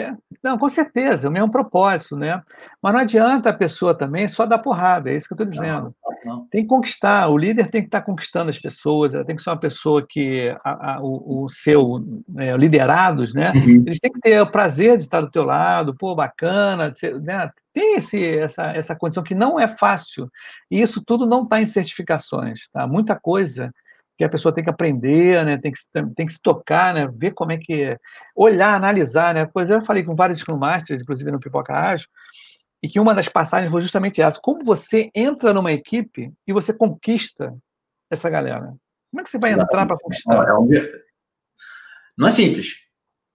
não, 0.42 0.58
com 0.58 0.68
certeza, 0.68 1.28
o 1.28 1.32
mesmo 1.32 1.50
propósito, 1.50 2.16
né? 2.16 2.42
Mas 2.82 2.92
não 2.92 3.00
adianta 3.00 3.50
a 3.50 3.54
pessoa 3.54 3.94
também 3.94 4.28
só 4.28 4.46
dar 4.46 4.58
porrada, 4.58 5.10
é 5.10 5.16
isso 5.16 5.26
que 5.26 5.34
eu 5.34 5.44
estou 5.44 5.50
dizendo. 5.50 5.94
Não. 6.26 6.46
Tem 6.50 6.62
que 6.62 6.68
conquistar, 6.68 7.28
o 7.28 7.38
líder 7.38 7.68
tem 7.68 7.80
que 7.80 7.86
estar 7.86 8.00
tá 8.00 8.06
conquistando 8.06 8.50
as 8.50 8.58
pessoas, 8.58 9.14
ela 9.14 9.24
tem 9.24 9.36
que 9.36 9.42
ser 9.42 9.50
uma 9.50 9.60
pessoa 9.60 10.04
que 10.06 10.54
a, 10.64 10.94
a, 10.94 11.00
o, 11.00 11.44
o, 11.44 11.48
seu 11.48 12.04
é, 12.36 12.56
liderados, 12.56 13.32
né? 13.32 13.52
Uhum. 13.52 13.84
Eles 13.86 14.00
têm 14.00 14.12
que 14.12 14.20
ter 14.20 14.40
o 14.40 14.50
prazer 14.50 14.96
de 14.96 15.04
estar 15.04 15.20
do 15.20 15.30
teu 15.30 15.44
lado, 15.44 15.94
pô, 15.96 16.14
bacana, 16.14 16.92
né? 17.22 17.50
Tem 17.72 17.96
esse, 17.96 18.24
essa, 18.38 18.72
essa 18.72 18.96
condição 18.96 19.22
que 19.22 19.34
não 19.34 19.60
é 19.60 19.68
fácil. 19.68 20.28
E 20.70 20.80
isso 20.80 21.02
tudo 21.04 21.26
não 21.26 21.44
está 21.44 21.60
em 21.60 21.66
certificações, 21.66 22.68
tá? 22.72 22.86
Muita 22.86 23.14
coisa 23.14 23.72
que 24.16 24.24
a 24.24 24.28
pessoa 24.28 24.52
tem 24.52 24.64
que 24.64 24.70
aprender, 24.70 25.44
né? 25.44 25.58
tem, 25.58 25.70
que, 25.70 25.78
tem 26.14 26.26
que 26.26 26.32
se 26.32 26.40
tocar, 26.40 26.94
né? 26.94 27.08
ver 27.14 27.32
como 27.32 27.52
é 27.52 27.58
que 27.58 27.82
é, 27.82 27.98
olhar, 28.34 28.74
analisar, 28.74 29.34
né? 29.34 29.46
Pois 29.52 29.68
eu 29.68 29.84
falei 29.84 30.02
com 30.02 30.16
vários 30.16 30.38
Scrum 30.38 30.56
Masters, 30.56 31.02
inclusive 31.02 31.30
no 31.30 31.38
Pipoca 31.38 31.74
Ágil, 31.74 32.08
e 32.82 32.88
que 32.88 33.00
uma 33.00 33.14
das 33.14 33.28
passagens 33.28 33.70
foi 33.70 33.80
justamente 33.80 34.20
essa. 34.20 34.40
Como 34.40 34.64
você 34.64 35.10
entra 35.14 35.52
numa 35.52 35.72
equipe 35.72 36.32
e 36.46 36.52
você 36.52 36.72
conquista 36.72 37.56
essa 38.10 38.28
galera? 38.28 38.74
Como 39.10 39.20
é 39.20 39.22
que 39.22 39.30
você 39.30 39.38
vai 39.38 39.52
entrar 39.52 39.86
para 39.86 39.96
conquistar? 39.98 40.48
É 40.48 40.54
um... 40.54 40.68
Não 42.16 42.28
é 42.28 42.30
simples, 42.30 42.76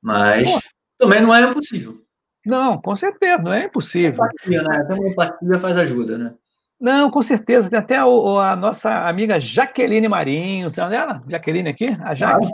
mas 0.02 0.52
Pô. 0.52 0.60
também 0.98 1.22
não 1.22 1.34
é 1.34 1.42
impossível. 1.42 2.02
Não, 2.46 2.82
com 2.82 2.96
certeza, 2.96 3.42
não 3.42 3.54
é 3.54 3.66
impossível. 3.66 4.26
Empatia, 4.26 4.64
né? 4.64 4.78
Até 4.78 4.94
uma 4.94 5.10
empatia 5.10 5.60
faz 5.60 5.78
ajuda, 5.78 6.18
né? 6.18 6.34
Não, 6.80 7.12
com 7.12 7.22
certeza. 7.22 7.70
Tem 7.70 7.78
até 7.78 8.04
o, 8.04 8.40
a 8.40 8.56
nossa 8.56 9.08
amiga 9.08 9.40
Jaqueline 9.40 10.08
Marinho, 10.08 10.70
sabe 10.72 10.92
dela? 10.92 11.24
Jaqueline 11.28 11.70
aqui, 11.70 11.86
a 12.02 12.16
Jaque. 12.16 12.48
Ah. 12.48 12.52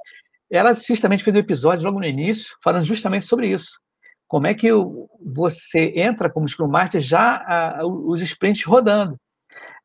Ela 0.52 0.74
justamente 0.74 1.24
fez 1.24 1.36
um 1.36 1.40
episódio 1.40 1.86
logo 1.86 2.00
no 2.00 2.06
início, 2.06 2.56
falando 2.62 2.84
justamente 2.84 3.26
sobre 3.26 3.48
isso. 3.48 3.80
Como 4.28 4.48
é 4.48 4.54
que 4.54 4.70
você 5.22 5.94
entra 5.96 6.30
como 6.30 6.48
Scrum 6.48 6.68
Master 6.68 7.02
já 7.02 7.80
os 7.84 8.22
sprints 8.22 8.66
rodando. 8.66 9.18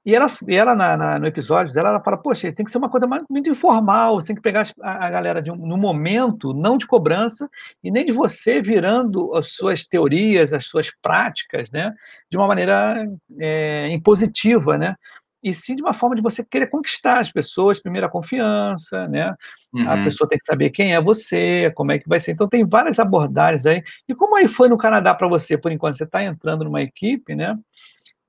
E 0.04 0.16
ela, 0.16 0.26
e 0.48 0.56
ela 0.56 0.74
na, 0.74 0.96
na, 0.96 1.18
no 1.20 1.26
episódio 1.28 1.72
dela, 1.72 1.90
ela 1.90 2.02
fala, 2.02 2.16
poxa, 2.16 2.52
tem 2.52 2.64
que 2.64 2.72
ser 2.72 2.78
uma 2.78 2.90
coisa 2.90 3.06
muito 3.30 3.48
informal, 3.48 4.20
você 4.20 4.28
tem 4.28 4.36
que 4.36 4.42
pegar 4.42 4.66
a, 4.80 5.06
a 5.06 5.10
galera 5.10 5.40
de 5.40 5.48
um, 5.48 5.54
no 5.54 5.76
momento, 5.76 6.52
não 6.52 6.76
de 6.76 6.88
cobrança, 6.88 7.48
e 7.84 7.88
nem 7.88 8.04
de 8.04 8.10
você 8.10 8.60
virando 8.60 9.32
as 9.36 9.52
suas 9.52 9.84
teorias, 9.84 10.52
as 10.52 10.66
suas 10.66 10.90
práticas, 11.00 11.70
né, 11.70 11.94
de 12.28 12.36
uma 12.36 12.48
maneira 12.48 13.06
é, 13.38 13.90
impositiva, 13.92 14.76
né, 14.76 14.96
e 15.42 15.52
sim 15.54 15.74
de 15.74 15.82
uma 15.82 15.92
forma 15.92 16.14
de 16.14 16.22
você 16.22 16.44
querer 16.44 16.68
conquistar 16.68 17.20
as 17.20 17.32
pessoas, 17.32 17.80
primeiro 17.80 18.06
a 18.06 18.10
confiança, 18.10 19.08
né, 19.08 19.34
uhum. 19.72 19.90
a 19.90 20.04
pessoa 20.04 20.28
tem 20.28 20.38
que 20.38 20.46
saber 20.46 20.70
quem 20.70 20.94
é 20.94 21.00
você, 21.00 21.72
como 21.74 21.92
é 21.92 21.98
que 21.98 22.08
vai 22.08 22.20
ser, 22.20 22.32
então 22.32 22.48
tem 22.48 22.64
várias 22.64 22.98
abordagens 22.98 23.66
aí, 23.66 23.82
e 24.08 24.14
como 24.14 24.36
aí 24.36 24.46
foi 24.46 24.68
no 24.68 24.78
Canadá 24.78 25.14
para 25.14 25.28
você, 25.28 25.58
por 25.58 25.72
enquanto, 25.72 25.96
você 25.96 26.04
está 26.04 26.22
entrando 26.22 26.64
numa 26.64 26.82
equipe, 26.82 27.34
né, 27.34 27.58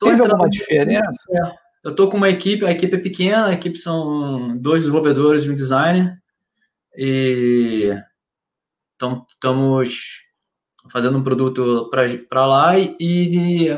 Teve 0.04 0.22
alguma 0.22 0.50
diferença? 0.50 1.24
É. 1.32 1.64
Eu 1.84 1.92
estou 1.92 2.10
com 2.10 2.18
uma 2.18 2.30
equipe, 2.30 2.66
a 2.66 2.72
equipe 2.72 2.96
é 2.96 3.00
pequena, 3.00 3.48
a 3.48 3.54
equipe 3.54 3.78
são 3.78 4.58
dois 4.58 4.82
desenvolvedores 4.84 5.44
e 5.44 5.50
um 5.50 5.56
designer. 5.56 6.18
E 6.96 7.90
estamos 8.94 10.22
fazendo 10.90 11.18
um 11.18 11.24
produto 11.24 11.90
para 12.30 12.46
lá 12.46 12.78
e 12.80 13.70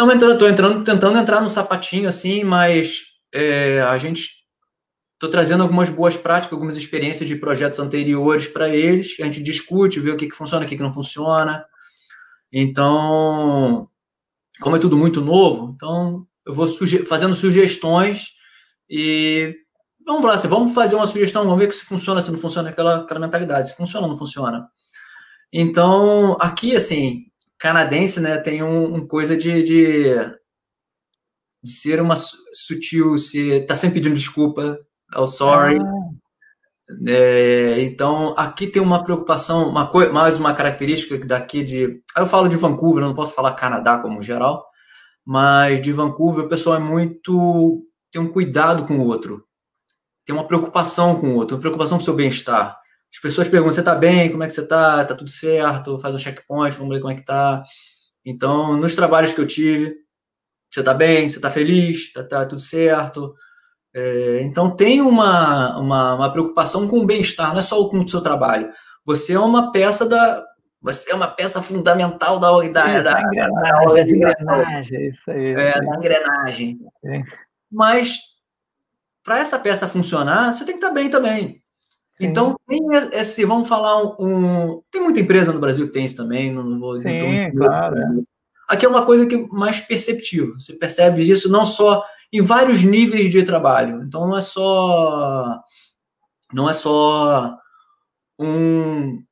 estamos 0.00 0.14
entrando, 0.14 0.38
tô 0.38 0.48
entrando, 0.48 0.84
tentando 0.84 1.18
entrar 1.18 1.42
no 1.42 1.48
sapatinho 1.48 2.08
assim, 2.08 2.42
mas 2.42 3.02
é, 3.32 3.82
a 3.82 3.98
gente 3.98 4.40
estou 5.12 5.28
trazendo 5.28 5.62
algumas 5.62 5.90
boas 5.90 6.16
práticas, 6.16 6.54
algumas 6.54 6.78
experiências 6.78 7.28
de 7.28 7.36
projetos 7.36 7.78
anteriores 7.78 8.46
para 8.46 8.70
eles. 8.70 9.16
A 9.20 9.24
gente 9.24 9.42
discute, 9.42 10.00
vê 10.00 10.10
o 10.10 10.16
que, 10.16 10.26
que 10.26 10.34
funciona, 10.34 10.64
o 10.64 10.68
que, 10.68 10.76
que 10.76 10.82
não 10.82 10.92
funciona. 10.92 11.66
Então, 12.50 13.88
como 14.58 14.76
é 14.76 14.78
tudo 14.78 14.96
muito 14.96 15.20
novo, 15.20 15.72
então 15.76 16.26
eu 16.46 16.54
vou 16.54 16.66
suge 16.66 17.04
fazendo 17.04 17.34
sugestões 17.34 18.30
e 18.88 19.54
vamos 20.06 20.24
lá, 20.24 20.36
vamos 20.36 20.72
fazer 20.72 20.96
uma 20.96 21.06
sugestão, 21.06 21.44
vamos 21.44 21.58
ver 21.58 21.70
se 21.74 21.84
funciona, 21.84 22.22
se 22.22 22.32
não 22.32 22.38
funciona 22.38 22.70
aquela, 22.70 23.02
aquela 23.02 23.20
mentalidade, 23.20 23.68
se 23.68 23.76
funciona 23.76 24.06
ou 24.06 24.12
não 24.12 24.18
funciona. 24.18 24.66
Então, 25.52 26.38
aqui, 26.40 26.74
assim, 26.74 27.29
canadense, 27.60 28.18
né, 28.20 28.38
tem 28.38 28.62
um, 28.62 28.94
um 28.94 29.06
coisa 29.06 29.36
de, 29.36 29.62
de, 29.62 30.14
de, 31.62 31.70
ser 31.70 32.00
uma 32.00 32.16
sutil, 32.16 33.18
se 33.18 33.60
tá 33.66 33.76
sempre 33.76 34.00
pedindo 34.00 34.16
desculpa, 34.16 34.78
oh, 35.14 35.26
sorry. 35.26 35.78
Ah. 35.78 36.10
É, 37.06 37.82
então, 37.82 38.34
aqui 38.36 38.66
tem 38.66 38.82
uma 38.82 39.04
preocupação, 39.04 39.68
uma 39.68 39.88
mais 40.12 40.38
uma 40.38 40.54
característica 40.54 41.16
daqui 41.24 41.62
de. 41.62 42.02
Eu 42.16 42.26
falo 42.26 42.48
de 42.48 42.56
Vancouver, 42.56 43.04
não 43.04 43.14
posso 43.14 43.34
falar 43.34 43.54
Canadá 43.54 43.98
como 43.98 44.22
geral, 44.22 44.66
mas 45.24 45.80
de 45.80 45.92
Vancouver 45.92 46.46
o 46.46 46.48
pessoal 46.48 46.76
é 46.76 46.80
muito. 46.80 47.86
tem 48.10 48.20
um 48.20 48.32
cuidado 48.32 48.86
com 48.86 48.98
o 48.98 49.06
outro, 49.06 49.44
tem 50.26 50.34
uma 50.34 50.48
preocupação 50.48 51.20
com 51.20 51.34
o 51.34 51.36
outro, 51.36 51.56
uma 51.56 51.60
preocupação 51.60 51.98
com 51.98 52.02
o 52.02 52.04
seu 52.04 52.14
bem-estar. 52.14 52.76
As 53.12 53.20
pessoas 53.20 53.48
perguntam: 53.48 53.74
você 53.74 53.80
está 53.80 53.94
bem? 53.94 54.30
Como 54.30 54.42
é 54.42 54.46
que 54.46 54.52
você 54.52 54.62
está? 54.62 55.02
Está 55.02 55.14
tudo 55.14 55.30
certo? 55.30 55.98
Faz 55.98 56.14
um 56.14 56.18
checkpoint, 56.18 56.76
vamos 56.76 56.94
ver 56.94 57.00
como 57.00 57.12
é 57.12 57.14
que 57.14 57.22
está. 57.22 57.62
Então, 58.24 58.76
nos 58.76 58.94
trabalhos 58.94 59.32
que 59.32 59.40
eu 59.40 59.46
tive, 59.46 59.96
você 60.68 60.80
está 60.80 60.94
bem? 60.94 61.28
Você 61.28 61.36
está 61.36 61.50
feliz? 61.50 62.06
Está 62.06 62.22
tá 62.22 62.46
tudo 62.46 62.60
certo? 62.60 63.34
É, 63.92 64.42
então, 64.42 64.76
tem 64.76 65.00
uma, 65.00 65.76
uma, 65.78 66.14
uma 66.14 66.32
preocupação 66.32 66.86
com 66.86 67.00
o 67.00 67.06
bem-estar, 67.06 67.52
não 67.52 67.58
é 67.58 67.62
só 67.62 67.88
com 67.88 68.00
o 68.00 68.08
seu 68.08 68.20
trabalho. 68.20 68.70
Você 69.04 69.32
é 69.32 69.40
uma 69.40 69.72
peça 69.72 70.06
da, 70.06 70.44
você 70.80 71.12
é 71.12 71.14
uma 71.14 71.28
peça 71.28 71.60
fundamental 71.60 72.38
da, 72.38 72.50
da, 72.50 72.62
da, 72.62 73.20
engrenagem, 73.20 74.20
da, 74.20 74.30
engrenagem, 74.30 75.08
isso 75.08 75.30
aí. 75.30 75.52
É, 75.52 75.80
da 75.80 75.96
engrenagem. 75.96 76.78
É. 77.04 77.22
Mas, 77.70 78.18
para 79.22 79.40
essa 79.40 79.58
peça 79.58 79.86
funcionar, 79.86 80.54
você 80.54 80.64
tem 80.64 80.78
que 80.78 80.82
estar 80.82 80.94
bem 80.94 81.10
também. 81.10 81.62
Então, 82.20 82.56
tem 82.66 82.80
esse, 83.12 83.44
vamos 83.44 83.68
falar 83.68 84.02
um, 84.02 84.14
um, 84.20 84.82
Tem 84.90 85.00
muita 85.00 85.20
empresa 85.20 85.52
no 85.52 85.60
Brasil 85.60 85.86
que 85.86 85.92
tem 85.92 86.04
isso 86.04 86.16
também, 86.16 86.52
não 86.52 86.78
vou. 86.78 87.00
Sim, 87.00 87.50
claro. 87.56 87.96
É. 87.96 88.22
Aqui 88.68 88.86
é 88.86 88.88
uma 88.88 89.04
coisa 89.04 89.26
que 89.26 89.36
mais 89.48 89.80
perceptível. 89.80 90.54
Você 90.54 90.74
percebe 90.74 91.28
isso 91.28 91.50
não 91.50 91.64
só 91.64 92.04
em 92.32 92.40
vários 92.40 92.82
níveis 92.84 93.30
de 93.30 93.42
trabalho. 93.42 94.02
Então, 94.02 94.28
não 94.28 94.36
é 94.36 94.40
só. 94.40 95.60
Não 96.52 96.68
é 96.68 96.72
só 96.72 97.56
um 98.38 99.22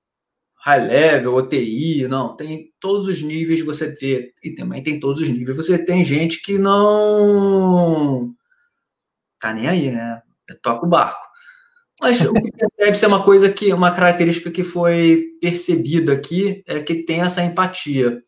high 0.60 0.86
level, 0.86 1.34
OTI, 1.34 2.06
não, 2.08 2.36
tem 2.36 2.70
todos 2.78 3.08
os 3.08 3.22
níveis 3.22 3.64
você 3.64 3.88
vê, 3.88 4.34
e 4.42 4.50
também 4.50 4.82
tem 4.82 5.00
todos 5.00 5.22
os 5.22 5.28
níveis, 5.28 5.56
você 5.56 5.78
tem 5.78 6.04
gente 6.04 6.42
que 6.42 6.58
não 6.58 8.34
tá 9.40 9.52
nem 9.52 9.66
aí, 9.66 9.90
né? 9.90 10.20
Toca 10.62 10.84
o 10.84 10.88
barco. 10.88 11.27
Mas 12.00 12.20
o 12.20 12.32
que 12.32 12.50
percebe-se 12.52 13.04
é 13.04 13.08
uma 13.08 13.24
coisa 13.24 13.50
que, 13.50 13.72
uma 13.72 13.90
característica 13.90 14.50
que 14.50 14.62
foi 14.62 15.24
percebida 15.40 16.12
aqui, 16.12 16.62
é 16.66 16.80
que 16.80 17.02
tem 17.02 17.20
essa 17.20 17.42
empatia. 17.42 18.22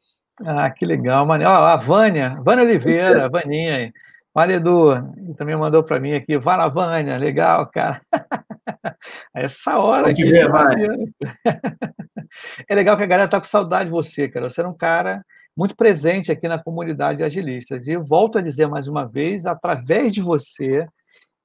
Ah, 0.44 0.70
que 0.70 0.84
legal, 0.84 1.26
mano. 1.26 1.44
Ó, 1.44 1.48
a 1.48 1.76
Vânia, 1.76 2.36
Vânia 2.42 2.64
Oliveira, 2.64 3.26
a 3.26 3.28
Vaninha 3.28 3.76
aí. 3.76 3.92
Olha, 4.34 4.54
Edu, 4.54 4.94
também 5.36 5.56
mandou 5.56 5.82
para 5.82 5.98
mim 5.98 6.14
aqui, 6.14 6.38
vai 6.38 6.56
lá, 6.56 6.68
Vânia, 6.68 7.16
legal, 7.16 7.66
cara. 7.66 8.00
Essa 9.34 9.78
hora 9.78 10.10
aqui. 10.10 10.24
Ver, 10.24 10.48
é 12.68 12.74
legal 12.74 12.96
que 12.96 13.02
a 13.02 13.06
galera 13.06 13.28
tá 13.28 13.38
com 13.38 13.46
saudade 13.46 13.86
de 13.86 13.90
você, 13.90 14.28
cara. 14.28 14.48
Você 14.48 14.60
era 14.60 14.70
um 14.70 14.76
cara 14.76 15.24
muito 15.56 15.76
presente 15.76 16.30
aqui 16.30 16.46
na 16.46 16.62
comunidade 16.62 17.24
agilista. 17.24 17.76
E 17.76 17.90
eu 17.90 18.04
volto 18.04 18.38
a 18.38 18.42
dizer 18.42 18.66
mais 18.66 18.86
uma 18.86 19.04
vez, 19.04 19.44
através 19.44 20.12
de 20.12 20.22
você, 20.22 20.86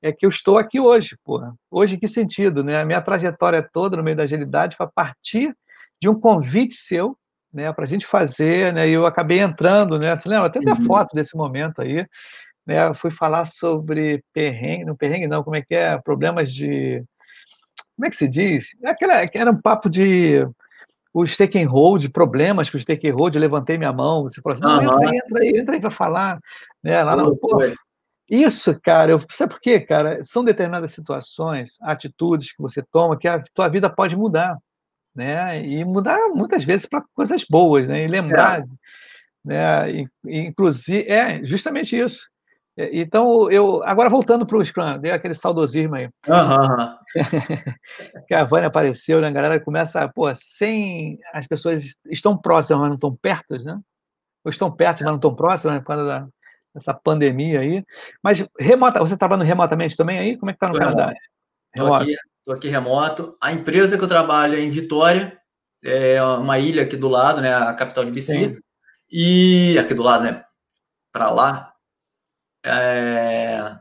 é 0.05 0.11
que 0.11 0.23
eu 0.23 0.29
estou 0.29 0.59
aqui 0.59 0.79
hoje, 0.79 1.17
porra. 1.23 1.55
Hoje, 1.69 1.95
em 1.95 1.99
que 1.99 2.07
sentido, 2.07 2.63
né? 2.63 2.79
A 2.79 2.85
minha 2.85 3.01
trajetória 3.01 3.67
toda 3.73 3.97
no 3.97 4.03
meio 4.03 4.15
da 4.15 4.21
agilidade 4.21 4.77
foi 4.77 4.85
a 4.85 4.91
partir 4.93 5.55
de 5.99 6.07
um 6.07 6.19
convite 6.19 6.73
seu, 6.73 7.17
né, 7.51 7.71
para 7.73 7.85
a 7.85 7.87
gente 7.87 8.05
fazer, 8.05 8.73
né, 8.73 8.87
e 8.87 8.93
eu 8.93 9.05
acabei 9.05 9.39
entrando, 9.39 9.97
né, 9.97 10.15
você 10.15 10.27
lembra? 10.27 10.47
Até 10.47 10.59
uhum. 10.59 10.83
foto 10.83 11.15
desse 11.15 11.35
momento 11.37 11.81
aí, 11.81 12.05
né, 12.67 12.93
fui 12.93 13.09
falar 13.09 13.45
sobre 13.45 14.21
perrengue, 14.33 14.83
não 14.83 14.95
perrengue 14.95 15.25
não, 15.25 15.41
como 15.41 15.55
é 15.55 15.61
que 15.61 15.73
é, 15.73 15.97
problemas 15.97 16.53
de, 16.53 17.01
como 17.95 18.05
é 18.05 18.09
que 18.09 18.15
se 18.17 18.27
diz? 18.27 18.75
Aquela, 18.83 19.25
era 19.33 19.49
um 19.49 19.61
papo 19.61 19.89
de 19.89 20.45
o 21.13 21.25
stake 21.25 21.57
and 21.57 21.69
hold, 21.69 22.05
problemas 22.09 22.69
com 22.69 22.75
o 22.75 22.79
stake 22.79 23.09
and 23.09 23.15
hold, 23.15 23.33
eu 23.33 23.41
levantei 23.41 23.77
minha 23.77 23.93
mão, 23.93 24.23
você 24.23 24.41
falou 24.41 24.59
assim, 24.59 24.63
não, 24.63 24.83
entra 24.83 25.09
aí, 25.09 25.17
entra 25.17 25.41
aí, 25.41 25.57
entra 25.57 25.75
aí 25.75 25.81
para 25.81 25.89
falar, 25.89 26.39
né, 26.83 27.01
lá 27.01 27.15
não, 27.15 27.35
pô, 27.37 27.57
isso, 28.29 28.79
cara, 28.81 29.11
eu, 29.11 29.19
sabe 29.29 29.53
por 29.53 29.61
quê, 29.61 29.79
cara? 29.79 30.23
São 30.23 30.43
determinadas 30.43 30.91
situações, 30.91 31.77
atitudes 31.81 32.51
que 32.51 32.61
você 32.61 32.81
toma 32.81 33.17
que 33.17 33.27
a 33.27 33.43
tua 33.53 33.67
vida 33.67 33.89
pode 33.89 34.15
mudar, 34.15 34.57
né? 35.15 35.63
E 35.63 35.85
mudar 35.85 36.17
muitas 36.29 36.65
vezes 36.65 36.85
para 36.85 37.03
coisas 37.13 37.45
boas, 37.47 37.87
né? 37.87 38.03
E 38.03 38.07
lembrar, 38.07 38.61
é. 38.61 38.65
né? 39.43 40.07
Inclusive, 40.25 41.07
é 41.07 41.43
justamente 41.45 41.97
isso. 41.97 42.27
Então, 42.77 43.49
eu 43.49 43.81
agora 43.83 44.09
voltando 44.09 44.45
para 44.45 44.57
o 44.57 44.65
Scrum, 44.65 44.99
dei 44.99 45.11
aquele 45.11 45.33
saudosismo 45.33 45.95
aí. 45.95 46.09
Uhum. 46.27 46.95
que 48.27 48.33
a 48.33 48.43
Vânia 48.43 48.67
apareceu, 48.67 49.21
né? 49.21 49.27
A 49.27 49.31
galera 49.31 49.59
começa, 49.61 50.09
pô, 50.09 50.33
sem 50.33 51.17
as 51.31 51.47
pessoas 51.47 51.95
estão 52.07 52.37
próximas, 52.37 52.81
mas 52.81 52.89
não 52.89 52.95
estão 52.95 53.15
perto, 53.15 53.55
né? 53.63 53.79
Ou 54.43 54.49
estão 54.49 54.69
perto, 54.69 55.03
mas 55.03 55.09
não 55.09 55.15
estão 55.15 55.33
próximas, 55.33 55.77
né? 55.77 55.83
quando 55.85 56.29
essa 56.75 56.93
pandemia 56.93 57.61
aí. 57.61 57.83
Mas 58.21 58.45
remota, 58.59 58.99
você 58.99 59.13
está 59.13 59.27
trabalhando 59.27 59.47
remotamente 59.47 59.95
também 59.95 60.19
aí? 60.19 60.37
Como 60.37 60.49
é 60.49 60.53
que 60.53 60.57
está 60.57 60.67
no 60.67 60.77
Canadá? 60.77 61.13
Estou 61.73 61.93
aqui, 61.93 62.15
aqui 62.49 62.67
remoto. 62.67 63.37
A 63.41 63.51
empresa 63.51 63.97
que 63.97 64.03
eu 64.03 64.07
trabalho 64.07 64.55
é 64.55 64.61
em 64.61 64.69
Vitória, 64.69 65.37
é 65.83 66.21
uma 66.21 66.59
ilha 66.59 66.83
aqui 66.83 66.97
do 66.97 67.07
lado, 67.07 67.41
né? 67.41 67.53
A 67.53 67.73
capital 67.73 68.05
de 68.05 68.11
BC. 68.11 68.33
Sim. 68.33 68.57
E 69.11 69.77
aqui 69.79 69.93
do 69.93 70.03
lado, 70.03 70.23
né? 70.23 70.43
Para 71.11 71.29
lá. 71.31 71.73
É... 72.65 73.77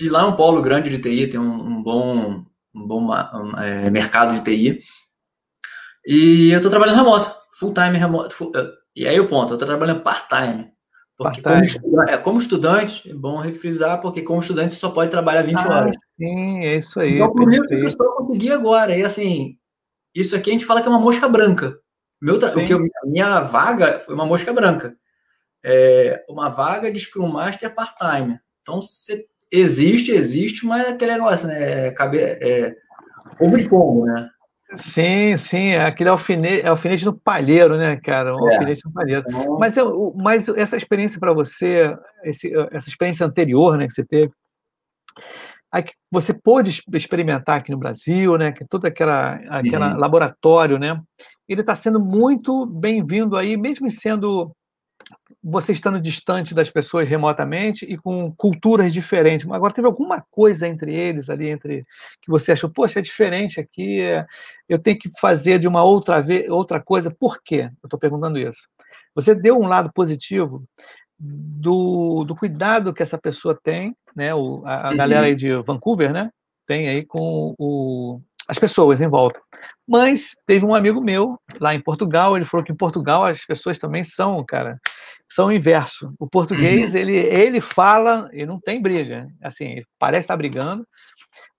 E 0.00 0.08
lá 0.08 0.22
é 0.22 0.24
um 0.24 0.36
polo 0.36 0.62
grande 0.62 0.90
de 0.90 0.98
TI, 0.98 1.28
tem 1.28 1.38
um, 1.38 1.52
um 1.52 1.82
bom, 1.82 2.44
um 2.74 2.86
bom 2.86 3.02
um, 3.04 3.58
é, 3.58 3.90
mercado 3.90 4.34
de 4.34 4.42
TI. 4.42 4.80
E 6.04 6.50
eu 6.50 6.56
estou 6.56 6.70
trabalhando 6.70 6.96
remoto, 6.96 7.32
full 7.58 7.72
time 7.72 7.96
remoto. 7.96 8.34
Full, 8.34 8.52
e 8.96 9.06
aí 9.06 9.18
o 9.20 9.28
ponto, 9.28 9.52
eu 9.52 9.54
estou 9.54 9.68
trabalhando 9.68 10.02
part-time. 10.02 10.72
Porque 11.16 11.42
como 11.42 11.62
estudante, 11.62 12.10
é, 12.10 12.16
como 12.16 12.38
estudante, 12.38 13.10
é 13.10 13.14
bom 13.14 13.40
refrisar, 13.40 14.00
porque 14.00 14.22
como 14.22 14.40
estudante 14.40 14.72
você 14.72 14.80
só 14.80 14.90
pode 14.90 15.10
trabalhar 15.10 15.42
20 15.42 15.58
ah, 15.58 15.68
horas. 15.68 15.96
Sim, 16.16 16.64
é 16.64 16.76
isso 16.76 16.98
aí. 16.98 17.16
Então, 17.16 17.32
por 17.32 17.52
isso 17.52 17.62
que 17.62 17.74
eu 17.74 17.84
estou 17.84 18.12
conseguir 18.12 18.52
agora. 18.52 18.96
E 18.96 19.04
assim, 19.04 19.56
isso 20.14 20.34
aqui 20.34 20.50
a 20.50 20.52
gente 20.52 20.64
fala 20.64 20.80
que 20.80 20.88
é 20.88 20.90
uma 20.90 21.00
mosca 21.00 21.28
branca. 21.28 21.78
Meu 22.20 22.38
tra... 22.38 22.50
o 22.50 22.64
que 22.64 22.72
eu, 22.72 22.78
a 22.78 23.06
minha 23.06 23.40
vaga 23.40 23.98
foi 23.98 24.14
uma 24.14 24.26
mosca 24.26 24.52
branca. 24.52 24.96
É 25.64 26.24
uma 26.28 26.48
vaga 26.48 26.90
de 26.90 26.98
Scrum 26.98 27.28
Master 27.28 27.72
part-time. 27.74 28.38
Então, 28.62 28.80
você 28.80 29.26
existe, 29.50 30.10
existe, 30.10 30.66
mas 30.66 30.86
é 30.86 30.90
aquele 30.90 31.12
negócio, 31.12 31.46
né? 31.46 31.90
Cabe, 31.92 32.18
é, 32.18 32.74
ovo 33.40 33.58
de 33.58 33.68
pombo, 33.68 34.06
né? 34.06 34.28
Sim, 34.76 35.36
sim, 35.36 35.70
é 35.70 35.84
aquele 35.84 36.08
alfinete, 36.08 36.64
é 36.64 36.68
alfinete 36.68 37.04
no 37.04 37.14
palheiro, 37.14 37.76
né, 37.76 37.96
cara? 37.96 38.34
Um 38.34 38.48
é. 38.48 38.56
alfinete 38.56 38.84
no 38.84 38.92
palheiro. 38.92 39.24
Então 39.28 39.58
mas, 39.58 39.74
mas 40.16 40.48
essa 40.48 40.76
experiência 40.76 41.20
para 41.20 41.32
você, 41.32 41.94
esse, 42.24 42.52
essa 42.70 42.88
experiência 42.88 43.26
anterior, 43.26 43.76
né, 43.76 43.86
que 43.86 43.92
você 43.92 44.04
teve, 44.04 44.32
que 45.84 45.92
você 46.10 46.32
pôde 46.34 46.82
experimentar 46.92 47.58
aqui 47.58 47.70
no 47.70 47.78
Brasil, 47.78 48.36
né, 48.38 48.52
que 48.52 48.64
todo 48.66 48.86
aquela, 48.86 49.34
aquela 49.48 49.92
uhum. 49.92 49.98
laboratório, 49.98 50.78
né, 50.78 51.00
ele 51.48 51.60
está 51.60 51.74
sendo 51.74 52.00
muito 52.00 52.64
bem-vindo 52.66 53.36
aí, 53.36 53.56
mesmo 53.56 53.90
sendo 53.90 54.54
você 55.42 55.72
estando 55.72 56.00
distante 56.00 56.54
das 56.54 56.70
pessoas 56.70 57.08
remotamente 57.08 57.84
e 57.84 57.96
com 57.96 58.32
culturas 58.34 58.92
diferentes. 58.92 59.48
Agora, 59.50 59.72
teve 59.72 59.86
alguma 59.86 60.24
coisa 60.30 60.66
entre 60.66 60.94
eles 60.94 61.30
ali, 61.30 61.48
entre 61.48 61.84
que 62.20 62.30
você 62.30 62.52
achou, 62.52 62.70
poxa, 62.70 62.98
é 62.98 63.02
diferente 63.02 63.60
aqui, 63.60 64.00
eu 64.68 64.78
tenho 64.78 64.98
que 64.98 65.10
fazer 65.20 65.58
de 65.58 65.68
uma 65.68 65.82
outra, 65.82 66.20
vez, 66.20 66.48
outra 66.48 66.80
coisa. 66.80 67.10
Por 67.10 67.42
quê? 67.42 67.70
Eu 67.82 67.86
estou 67.86 67.98
perguntando 67.98 68.38
isso. 68.38 68.62
Você 69.14 69.34
deu 69.34 69.58
um 69.58 69.66
lado 69.66 69.92
positivo 69.92 70.64
do, 71.18 72.24
do 72.24 72.34
cuidado 72.34 72.92
que 72.92 73.02
essa 73.02 73.18
pessoa 73.18 73.58
tem, 73.62 73.94
né? 74.16 74.34
O, 74.34 74.62
a, 74.66 74.88
a 74.88 74.90
uhum. 74.90 74.96
galera 74.96 75.26
aí 75.26 75.36
de 75.36 75.54
Vancouver, 75.62 76.12
né? 76.12 76.30
Tem 76.66 76.88
aí 76.88 77.04
com 77.04 77.54
o, 77.58 78.20
as 78.48 78.58
pessoas 78.58 79.00
em 79.00 79.08
volta. 79.08 79.40
Mas 79.86 80.32
teve 80.46 80.64
um 80.64 80.74
amigo 80.74 81.00
meu 81.00 81.38
lá 81.60 81.74
em 81.74 81.82
Portugal, 81.82 82.36
ele 82.36 82.46
falou 82.46 82.64
que 82.64 82.72
em 82.72 82.76
Portugal 82.76 83.24
as 83.24 83.44
pessoas 83.44 83.78
também 83.78 84.04
são, 84.04 84.44
cara, 84.44 84.78
são 85.32 85.46
o 85.46 85.52
inverso. 85.52 86.14
O 86.18 86.28
português, 86.28 86.94
uhum. 86.94 87.00
ele, 87.00 87.16
ele 87.16 87.60
fala 87.60 88.28
e 88.32 88.44
não 88.44 88.60
tem 88.60 88.82
briga. 88.82 89.26
Assim, 89.42 89.82
parece 89.98 90.20
estar 90.20 90.36
brigando, 90.36 90.86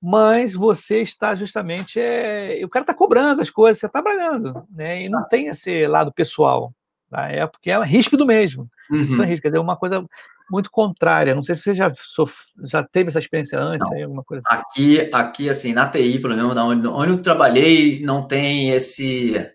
mas 0.01 0.53
você 0.53 1.01
está 1.01 1.33
justamente. 1.33 1.99
É, 1.99 2.61
o 2.63 2.69
cara 2.69 2.83
está 2.83 2.93
cobrando 2.93 3.41
as 3.41 3.49
coisas, 3.49 3.79
você 3.79 3.87
está 3.87 4.01
trabalhando, 4.01 4.63
né? 4.69 5.03
E 5.03 5.09
não 5.09 5.27
tem 5.27 5.47
esse 5.47 5.87
lado 5.87 6.13
pessoal. 6.13 6.71
Tá? 7.09 7.31
É 7.31 7.47
porque 7.47 7.71
é 7.71 7.83
ríspido 7.83 8.25
mesmo. 8.27 8.69
Uhum. 8.91 9.05
Isso 9.05 9.23
é 9.23 9.25
ríspido, 9.25 9.41
quer 9.41 9.49
dizer, 9.49 9.59
uma 9.59 9.77
coisa 9.77 10.05
muito 10.51 10.69
contrária. 10.69 11.33
Não 11.33 11.43
sei 11.43 11.55
se 11.55 11.63
você 11.63 11.73
já, 11.73 11.91
sof... 11.97 12.35
já 12.63 12.83
teve 12.83 13.09
essa 13.09 13.17
experiência 13.17 13.59
antes, 13.59 13.89
aí, 13.91 14.03
alguma 14.03 14.23
coisa 14.23 14.43
assim. 14.47 14.61
Aqui, 14.61 15.09
aqui, 15.11 15.49
assim, 15.49 15.73
na 15.73 15.87
TI, 15.89 16.19
pelo 16.19 16.35
menos, 16.35 16.55
onde, 16.55 16.87
onde 16.87 17.11
eu 17.11 17.21
trabalhei, 17.21 18.03
não 18.03 18.27
tem 18.27 18.69
esse. 18.69 19.35
É 19.35 19.51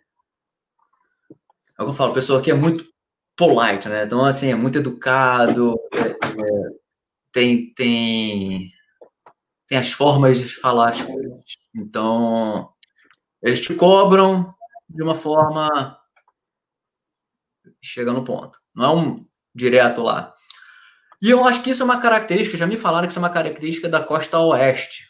o 1.78 1.84
que 1.84 1.90
eu 1.90 1.94
falo, 1.94 2.12
pessoa 2.12 2.42
que 2.42 2.50
é 2.50 2.54
muito 2.54 2.84
polite, 3.39 3.89
né? 3.89 4.03
Então, 4.03 4.24
assim, 4.24 4.51
é 4.51 4.57
muito 4.57 4.78
educado, 4.78 5.78
é, 5.95 6.09
é, 6.11 6.70
tem, 7.32 7.72
tem, 7.72 8.72
tem 9.68 9.78
as 9.78 9.93
formas 9.93 10.39
de 10.39 10.49
falar 10.49 10.91
as 10.91 11.01
coisas. 11.01 11.45
Então, 11.72 12.68
eles 13.41 13.61
te 13.61 13.72
cobram 13.74 14.53
de 14.91 15.03
uma 15.03 15.14
forma 15.14 15.97
chega 17.80 18.12
no 18.12 18.24
ponto. 18.24 18.59
Não 18.74 18.84
é 18.84 18.91
um 18.91 19.26
direto 19.55 20.03
lá. 20.03 20.34
E 21.22 21.30
eu 21.30 21.45
acho 21.45 21.62
que 21.62 21.70
isso 21.70 21.82
é 21.82 21.84
uma 21.84 22.01
característica, 22.01 22.59
já 22.59 22.66
me 22.66 22.76
falaram 22.76 23.07
que 23.07 23.12
isso 23.12 23.18
é 23.18 23.22
uma 23.22 23.30
característica 23.30 23.89
da 23.89 24.03
costa 24.03 24.39
oeste. 24.41 25.09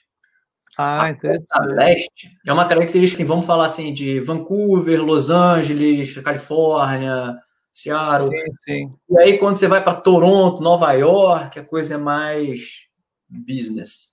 Ah. 0.76 1.09
A 1.51 1.64
leste 1.64 2.39
é 2.47 2.53
uma 2.53 2.68
característica, 2.68 3.16
assim, 3.16 3.26
vamos 3.26 3.47
falar 3.47 3.64
assim, 3.64 3.93
de 3.93 4.20
Vancouver, 4.20 5.03
Los 5.03 5.31
Angeles, 5.31 6.16
Califórnia, 6.18 7.37
Seattle. 7.79 8.29
Sim, 8.29 8.53
sim. 8.64 8.95
E 9.09 9.22
aí, 9.22 9.39
quando 9.39 9.55
você 9.55 9.68
vai 9.68 9.83
para 9.83 9.95
Toronto, 9.95 10.61
Nova 10.61 10.93
York, 10.95 11.61
a 11.61 11.64
coisa 11.64 11.95
é 11.95 11.97
mais 11.97 12.89
business. 13.29 14.09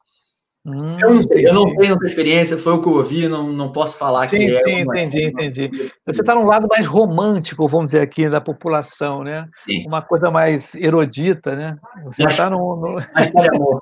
Hum, 0.64 0.98
eu, 1.02 1.16
não 1.16 1.22
sei, 1.24 1.48
eu 1.48 1.54
não 1.54 1.76
tenho 1.76 1.94
outra 1.94 2.08
experiência, 2.08 2.58
foi 2.60 2.74
o 2.74 2.82
que 2.82 2.88
eu 2.88 2.94
ouvi, 2.94 3.28
não, 3.28 3.52
não 3.52 3.72
posso 3.72 3.98
falar 3.98 4.28
sim, 4.28 4.38
que 4.38 4.52
sim, 4.52 4.58
é. 4.58 4.64
Sim, 4.64 4.80
entendi, 4.82 5.24
entendi. 5.26 5.92
Você 6.06 6.22
está 6.22 6.36
num 6.36 6.46
lado 6.46 6.68
mais 6.70 6.86
romântico, 6.86 7.68
vamos 7.68 7.88
dizer 7.88 8.02
aqui, 8.02 8.30
da 8.30 8.40
população, 8.40 9.24
né? 9.24 9.48
Sim. 9.68 9.88
Uma 9.88 10.02
coisa 10.02 10.30
mais 10.30 10.76
erudita, 10.76 11.56
né? 11.56 11.76
Você 12.04 12.24
está 12.24 12.50
no. 12.52 12.76
no... 12.76 13.00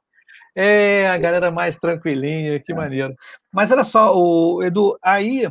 é, 0.56 1.10
a 1.10 1.18
galera 1.18 1.52
mais 1.52 1.78
tranquilinha, 1.78 2.60
que 2.60 2.72
é. 2.72 2.76
maneiro. 2.76 3.14
Mas 3.52 3.70
olha 3.70 3.84
só, 3.84 4.16
o 4.18 4.64
Edu, 4.64 4.98
aí, 5.02 5.50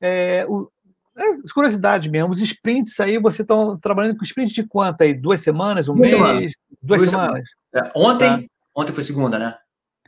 é, 0.00 0.46
o, 0.48 0.70
é, 1.16 1.52
curiosidade 1.54 2.10
mesmo, 2.10 2.30
os 2.30 2.40
sprints 2.40 3.00
aí, 3.00 3.18
você 3.18 3.42
está 3.42 3.54
trabalhando 3.80 4.16
com 4.16 4.24
sprints 4.24 4.54
de 4.54 4.66
quanto 4.66 5.02
aí? 5.02 5.14
Duas 5.14 5.40
semanas, 5.40 5.88
um 5.88 5.94
Duas 5.94 6.10
mês? 6.10 6.20
Semanas. 6.20 6.52
Duas, 6.82 7.00
Duas 7.00 7.10
semanas. 7.10 7.48
semanas. 7.72 7.94
É, 7.94 7.98
ontem, 7.98 8.42
tá. 8.42 8.54
ontem 8.74 8.92
foi 8.92 9.02
segunda, 9.04 9.38
né? 9.38 9.56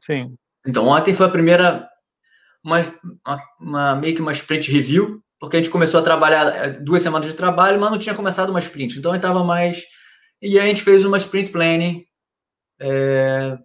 Sim. 0.03 0.35
Então, 0.67 0.87
ontem 0.87 1.15
foi 1.15 1.27
a 1.27 1.31
primeira, 1.31 1.89
uma, 2.63 2.81
uma, 3.27 3.43
uma, 3.61 3.97
meio 3.97 4.15
que 4.15 4.21
uma 4.21 4.33
sprint 4.33 4.71
review, 4.71 5.23
porque 5.41 5.57
a 5.57 5.61
gente 5.61 5.71
começou 5.71 6.01
a 6.01 6.03
trabalhar 6.03 6.47
é, 6.55 6.71
duas 6.71 7.03
semanas 7.03 7.29
de 7.29 7.37
trabalho, 7.37 7.81
mas 7.81 7.91
não 7.91 7.99
tinha 7.99 8.15
começado 8.15 8.51
uma 8.51 8.61
sprint. 8.61 8.99
Então, 8.99 9.11
a 9.11 9.15
gente 9.15 9.25
estava 9.25 9.45
mais. 9.45 9.83
E 10.43 10.59
aí 10.59 10.67
a 10.67 10.69
gente 10.69 10.83
fez 10.83 11.05
uma 11.05 11.17
sprint 11.17 11.51
planning 11.51 12.05
é, 12.81 13.57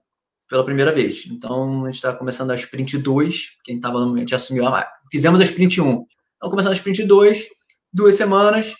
pela 0.50 0.64
primeira 0.64 0.91
vez. 0.91 1.26
Então, 1.30 1.84
a 1.84 1.86
gente 1.88 1.96
está 1.96 2.14
começando 2.14 2.52
a 2.52 2.56
sprint 2.56 2.98
2, 2.98 3.58
quem 3.64 3.76
estava 3.76 4.00
a 4.00 4.18
gente 4.18 4.36
assumiu 4.36 4.66
a. 4.68 4.88
Fizemos 5.12 5.39
a 5.39 5.44
sprint 5.44 5.82
1. 5.82 6.06
Então, 6.44 6.52
começando 6.52 6.74
a 6.74 6.76
sprint 6.76 7.06
2, 7.06 7.46
duas 7.94 8.16
semanas. 8.16 8.76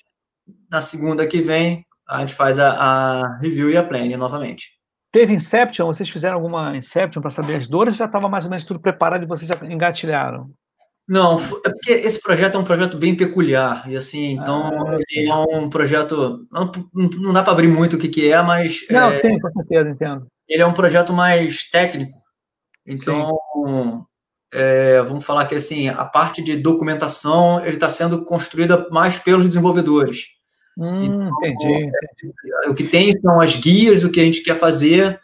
Na 0.70 0.82
segunda 0.82 1.26
que 1.26 1.40
vem, 1.40 1.86
a 2.06 2.20
gente 2.20 2.34
faz 2.34 2.60
a, 2.60 2.74
a 2.74 3.38
review 3.38 3.72
e 3.72 3.78
a 3.78 3.84
planning 3.88 4.18
novamente. 4.18 4.72
Teve 5.10 5.34
Inception? 5.34 5.86
Vocês 5.86 6.10
fizeram 6.10 6.36
alguma 6.36 6.76
Inception 6.76 7.22
para 7.22 7.32
saber 7.32 7.56
as 7.56 7.66
dores? 7.66 7.96
Já 7.96 8.04
estava 8.04 8.28
mais 8.28 8.44
ou 8.44 8.50
menos 8.50 8.66
tudo 8.66 8.82
preparado 8.82 9.24
e 9.24 9.28
vocês 9.28 9.48
já 9.48 9.56
engatilharam? 9.66 10.52
Não, 11.08 11.40
é 11.40 11.70
porque 11.70 11.94
esse 11.94 12.22
projeto 12.22 12.56
é 12.56 12.60
um 12.60 12.66
projeto 12.66 12.98
bem 12.98 13.16
peculiar 13.16 13.90
e 13.90 13.96
assim, 13.96 14.34
então 14.34 14.68
ah, 14.68 14.98
ele 15.10 15.30
é 15.30 15.34
um 15.34 15.70
projeto 15.70 16.46
não, 16.52 16.70
não 16.94 17.32
dá 17.32 17.44
para 17.44 17.54
abrir 17.54 17.68
muito 17.70 17.96
o 17.96 18.00
que, 18.00 18.10
que 18.10 18.30
é, 18.30 18.42
mas 18.42 18.86
não, 18.90 19.10
é, 19.10 19.22
sim, 19.22 19.40
com 19.40 19.52
certeza, 19.52 19.90
entendo. 19.90 20.28
Ele 20.48 20.62
é 20.62 20.66
um 20.66 20.74
projeto 20.74 21.14
mais 21.14 21.70
técnico, 21.70 22.18
então 22.86 23.38
é, 24.54 25.02
vamos 25.02 25.26
falar 25.26 25.46
que 25.46 25.56
assim, 25.56 25.90
a 25.90 26.06
parte 26.06 26.44
de 26.44 26.56
documentação 26.56 27.60
ele 27.60 27.76
está 27.76 27.90
sendo 27.90 28.24
construída 28.24 28.88
mais 28.92 29.18
pelos 29.18 29.48
desenvolvedores. 29.48 30.28
Hum, 30.78 31.06
então, 31.06 31.30
entendi, 31.44 31.86
entendi. 31.86 32.70
O 32.70 32.74
que 32.74 32.84
tem 32.84 33.20
são 33.20 33.42
as 33.42 33.56
guias, 33.56 34.04
o 34.04 34.12
que 34.12 34.20
a 34.20 34.24
gente 34.24 34.44
quer 34.44 34.56
fazer, 34.56 35.20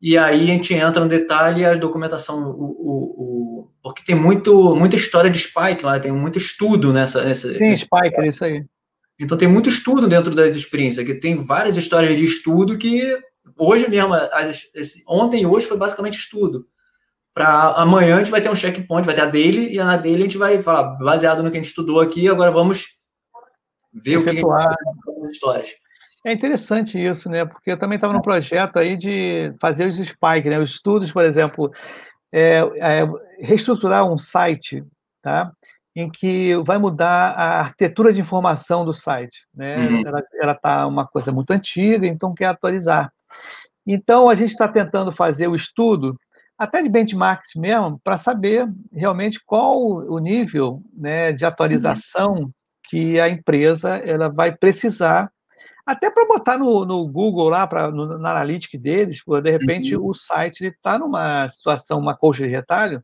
e 0.00 0.16
aí 0.16 0.50
a 0.50 0.54
gente 0.54 0.74
entra 0.74 1.02
no 1.02 1.08
detalhe 1.08 1.64
a 1.64 1.74
documentação, 1.74 2.50
o, 2.50 2.64
o, 2.64 3.64
o, 3.64 3.70
porque 3.82 4.02
tem 4.04 4.14
muito, 4.14 4.74
muita 4.74 4.96
história 4.96 5.30
de 5.30 5.38
Spike 5.38 5.84
lá, 5.84 5.98
tem 5.98 6.12
muito 6.12 6.38
estudo 6.38 6.92
nessa. 6.92 7.24
nessa 7.24 7.52
Sim, 7.54 7.74
Spike, 7.74 8.20
é 8.20 8.28
isso 8.28 8.44
aí. 8.44 8.64
Então 9.18 9.38
tem 9.38 9.48
muito 9.48 9.68
estudo 9.70 10.06
dentro 10.06 10.34
das 10.34 10.54
experiências, 10.54 11.06
que 11.06 11.14
tem 11.14 11.36
várias 11.36 11.76
histórias 11.76 12.16
de 12.16 12.24
estudo 12.24 12.76
que 12.76 13.18
hoje 13.56 13.88
mesmo, 13.88 14.12
as, 14.14 14.66
esse, 14.74 15.02
ontem 15.08 15.42
e 15.42 15.46
hoje 15.46 15.66
foi 15.66 15.78
basicamente 15.78 16.18
estudo. 16.18 16.66
Para 17.36 17.72
amanhã 17.72 18.16
a 18.16 18.18
gente 18.20 18.30
vai 18.30 18.40
ter 18.40 18.48
um 18.48 18.54
checkpoint, 18.54 19.04
vai 19.04 19.14
ter 19.14 19.20
a 19.20 19.26
dele, 19.26 19.68
e 19.70 19.76
na 19.76 19.98
dele 19.98 20.22
a 20.22 20.22
gente 20.22 20.38
vai 20.38 20.62
falar, 20.62 20.96
baseado 20.96 21.42
no 21.42 21.50
que 21.50 21.58
a 21.58 21.60
gente 21.60 21.68
estudou 21.68 22.00
aqui, 22.00 22.26
agora 22.30 22.50
vamos 22.50 22.96
ver 23.92 24.20
Efetuar. 24.20 24.72
o 24.72 25.04
que, 25.04 25.10
a 25.10 25.24
gente 25.26 25.32
histórias. 25.32 25.68
É 26.24 26.32
interessante 26.32 26.98
isso, 26.98 27.28
né? 27.28 27.44
Porque 27.44 27.70
eu 27.70 27.78
também 27.78 27.96
estava 27.96 28.14
num 28.14 28.22
projeto 28.22 28.78
aí 28.78 28.96
de 28.96 29.54
fazer 29.60 29.86
os 29.86 29.98
spike, 29.98 30.48
né? 30.48 30.58
Os 30.58 30.70
estudos, 30.70 31.12
por 31.12 31.26
exemplo, 31.26 31.70
é, 32.32 32.60
é, 32.78 33.06
reestruturar 33.38 34.10
um 34.10 34.16
site, 34.16 34.82
tá? 35.20 35.52
Em 35.94 36.08
que 36.08 36.56
vai 36.64 36.78
mudar 36.78 37.32
a 37.32 37.60
arquitetura 37.60 38.14
de 38.14 38.20
informação 38.22 38.82
do 38.82 38.94
site, 38.94 39.46
né? 39.54 39.76
Uhum. 39.76 40.02
Ela 40.40 40.52
está 40.52 40.86
uma 40.86 41.06
coisa 41.06 41.30
muito 41.30 41.50
antiga, 41.50 42.06
então 42.06 42.32
quer 42.32 42.46
atualizar. 42.46 43.12
Então 43.86 44.30
a 44.30 44.34
gente 44.34 44.52
está 44.52 44.66
tentando 44.66 45.12
fazer 45.12 45.48
o 45.48 45.54
estudo 45.54 46.18
até 46.58 46.82
de 46.82 46.88
benchmark 46.88 47.44
mesmo, 47.56 48.00
para 48.02 48.16
saber 48.16 48.68
realmente 48.92 49.40
qual 49.44 49.78
o 49.78 50.18
nível 50.18 50.82
né, 50.94 51.32
de 51.32 51.44
atualização 51.44 52.34
uhum. 52.34 52.50
que 52.88 53.20
a 53.20 53.28
empresa 53.28 53.96
ela 53.98 54.28
vai 54.28 54.54
precisar 54.56 55.30
até 55.84 56.10
para 56.10 56.26
botar 56.26 56.58
no, 56.58 56.84
no, 56.84 57.06
Google 57.06 57.48
lá, 57.48 57.64
pra, 57.64 57.92
no, 57.92 58.18
na 58.18 58.32
analytics 58.32 58.80
deles, 58.80 59.22
de 59.24 59.50
repente 59.50 59.94
uhum. 59.96 60.08
o 60.08 60.14
site 60.14 60.64
está 60.64 60.98
numa 60.98 61.46
situação, 61.48 62.00
uma 62.00 62.16
coxa 62.16 62.44
de 62.44 62.50
retalho, 62.50 63.00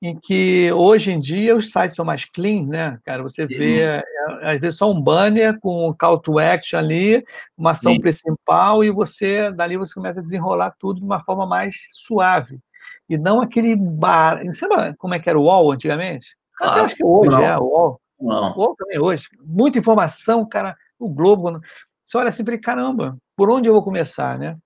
em 0.00 0.16
que 0.20 0.70
hoje 0.70 1.12
em 1.12 1.18
dia 1.18 1.56
os 1.56 1.72
sites 1.72 1.96
são 1.96 2.04
mais 2.04 2.24
clean, 2.24 2.66
né, 2.66 2.98
cara? 3.04 3.22
Você 3.22 3.46
vê, 3.46 3.80
é, 3.80 4.02
às 4.42 4.60
vezes, 4.60 4.78
só 4.78 4.92
um 4.92 5.00
banner 5.00 5.58
com 5.60 5.88
um 5.88 5.94
call 5.94 6.20
to 6.20 6.38
action 6.38 6.78
ali, 6.78 7.24
uma 7.56 7.70
ação 7.70 7.94
Sim. 7.94 8.00
principal, 8.00 8.84
e 8.84 8.90
você, 8.90 9.50
dali 9.50 9.76
você 9.76 9.94
começa 9.94 10.20
a 10.20 10.22
desenrolar 10.22 10.74
tudo 10.78 11.00
de 11.00 11.06
uma 11.06 11.24
forma 11.24 11.46
mais 11.46 11.74
suave. 11.90 12.60
E 13.08 13.18
não 13.18 13.40
aquele 13.40 13.76
bar. 13.76 14.44
Você 14.46 14.66
lembra 14.66 14.94
como 14.98 15.14
é 15.14 15.18
que 15.18 15.28
era 15.28 15.38
o 15.38 15.42
UOL 15.42 15.72
antigamente? 15.72 16.36
Claro, 16.56 16.84
acho 16.84 16.94
que 16.94 17.04
hoje 17.04 17.30
não. 17.30 17.42
é 17.42 17.58
o 17.58 17.64
UOL. 17.64 18.00
Não. 18.20 18.52
O 18.52 18.60
UOL 18.60 18.76
também 18.76 18.98
hoje. 18.98 19.28
Muita 19.44 19.78
informação, 19.78 20.46
cara. 20.46 20.76
O 20.98 21.08
Globo. 21.08 21.60
Você 22.04 22.16
olha 22.16 22.28
assim 22.28 22.44
e 22.46 22.58
caramba, 22.58 23.16
por 23.36 23.50
onde 23.50 23.68
eu 23.68 23.72
vou 23.72 23.82
começar, 23.82 24.38
né? 24.38 24.56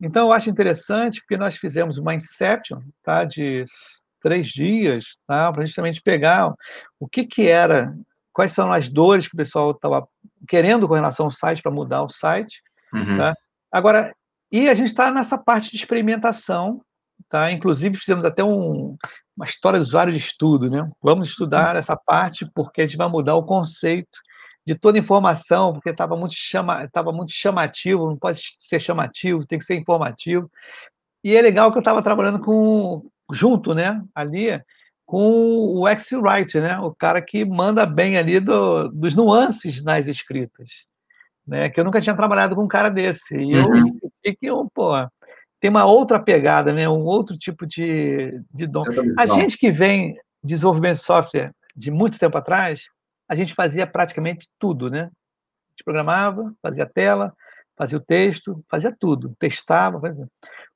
Então, 0.00 0.26
eu 0.26 0.32
acho 0.32 0.50
interessante 0.50 1.20
porque 1.20 1.36
nós 1.36 1.56
fizemos 1.56 1.96
uma 1.96 2.14
Inception, 2.14 2.80
tá? 3.02 3.24
De 3.24 3.64
três 4.22 4.48
dias, 4.48 5.16
tá? 5.26 5.52
Para 5.52 5.64
justamente 5.64 6.02
pegar 6.02 6.52
o 6.98 7.08
que 7.08 7.24
que 7.24 7.48
era, 7.48 7.94
quais 8.32 8.52
são 8.52 8.70
as 8.70 8.88
dores 8.88 9.28
que 9.28 9.34
o 9.34 9.38
pessoal 9.38 9.70
estava 9.70 10.06
querendo 10.48 10.86
com 10.86 10.94
relação 10.94 11.26
ao 11.26 11.30
site 11.30 11.62
para 11.62 11.72
mudar 11.72 12.02
o 12.02 12.08
site, 12.08 12.60
uhum. 12.92 13.16
tá? 13.16 13.34
Agora, 13.70 14.14
e 14.50 14.68
a 14.68 14.74
gente 14.74 14.88
está 14.88 15.10
nessa 15.10 15.38
parte 15.38 15.70
de 15.70 15.76
experimentação, 15.76 16.80
tá? 17.28 17.50
Inclusive 17.50 17.96
fizemos 17.96 18.24
até 18.24 18.42
um, 18.42 18.96
uma 19.36 19.44
história 19.44 19.78
do 19.78 19.82
usuário 19.82 20.12
de 20.12 20.18
estudo, 20.18 20.70
né? 20.70 20.88
Vamos 21.02 21.28
estudar 21.28 21.74
uhum. 21.74 21.78
essa 21.78 21.96
parte 21.96 22.50
porque 22.54 22.80
a 22.80 22.86
gente 22.86 22.96
vai 22.96 23.08
mudar 23.08 23.34
o 23.34 23.44
conceito 23.44 24.18
de 24.66 24.74
toda 24.74 24.98
informação, 24.98 25.72
porque 25.72 25.90
estava 25.90 26.16
muito, 26.16 26.34
chama, 26.34 26.88
muito 27.12 27.32
chamativo, 27.32 28.06
não 28.08 28.16
pode 28.16 28.40
ser 28.58 28.80
chamativo, 28.80 29.46
tem 29.46 29.58
que 29.58 29.64
ser 29.64 29.76
informativo. 29.76 30.50
E 31.22 31.36
é 31.36 31.40
legal 31.40 31.70
que 31.70 31.78
eu 31.78 31.80
estava 31.80 32.02
trabalhando 32.02 32.40
com, 32.40 33.08
junto, 33.32 33.74
né, 33.74 34.02
ali, 34.12 34.60
com 35.04 35.78
o 35.78 35.88
ex-writer, 35.88 36.62
né, 36.62 36.78
o 36.80 36.92
cara 36.92 37.22
que 37.22 37.44
manda 37.44 37.86
bem 37.86 38.18
ali 38.18 38.40
do, 38.40 38.88
dos 38.88 39.14
nuances 39.14 39.82
nas 39.84 40.08
escritas, 40.08 40.86
né, 41.46 41.70
que 41.70 41.78
eu 41.78 41.84
nunca 41.84 42.00
tinha 42.00 42.16
trabalhado 42.16 42.56
com 42.56 42.64
um 42.64 42.68
cara 42.68 42.90
desse. 42.90 43.36
E 43.36 43.52
eu 43.52 43.66
uhum. 43.66 43.82
senti 43.82 44.36
que, 44.40 44.46
eu, 44.46 44.68
pô, 44.74 44.92
tem 45.60 45.70
uma 45.70 45.84
outra 45.84 46.20
pegada, 46.20 46.72
né, 46.72 46.88
um 46.88 47.04
outro 47.04 47.36
tipo 47.36 47.66
de, 47.66 48.40
de 48.52 48.66
dom. 48.66 48.82
A 49.18 49.26
gente 49.26 49.56
que 49.56 49.72
vem 49.72 50.16
desenvolvimento 50.42 50.96
de 50.96 51.02
software 51.02 51.52
de 51.74 51.90
muito 51.90 52.18
tempo 52.18 52.38
atrás, 52.38 52.84
a 53.28 53.34
gente 53.34 53.54
fazia 53.54 53.86
praticamente 53.86 54.48
tudo, 54.58 54.88
né? 54.88 55.02
A 55.02 55.70
gente 55.70 55.84
programava, 55.84 56.54
fazia 56.62 56.86
tela, 56.86 57.34
fazia 57.76 57.98
o 57.98 58.00
texto, 58.00 58.64
fazia 58.70 58.94
tudo, 58.98 59.34
testava. 59.38 60.00
Fazia... 60.00 60.26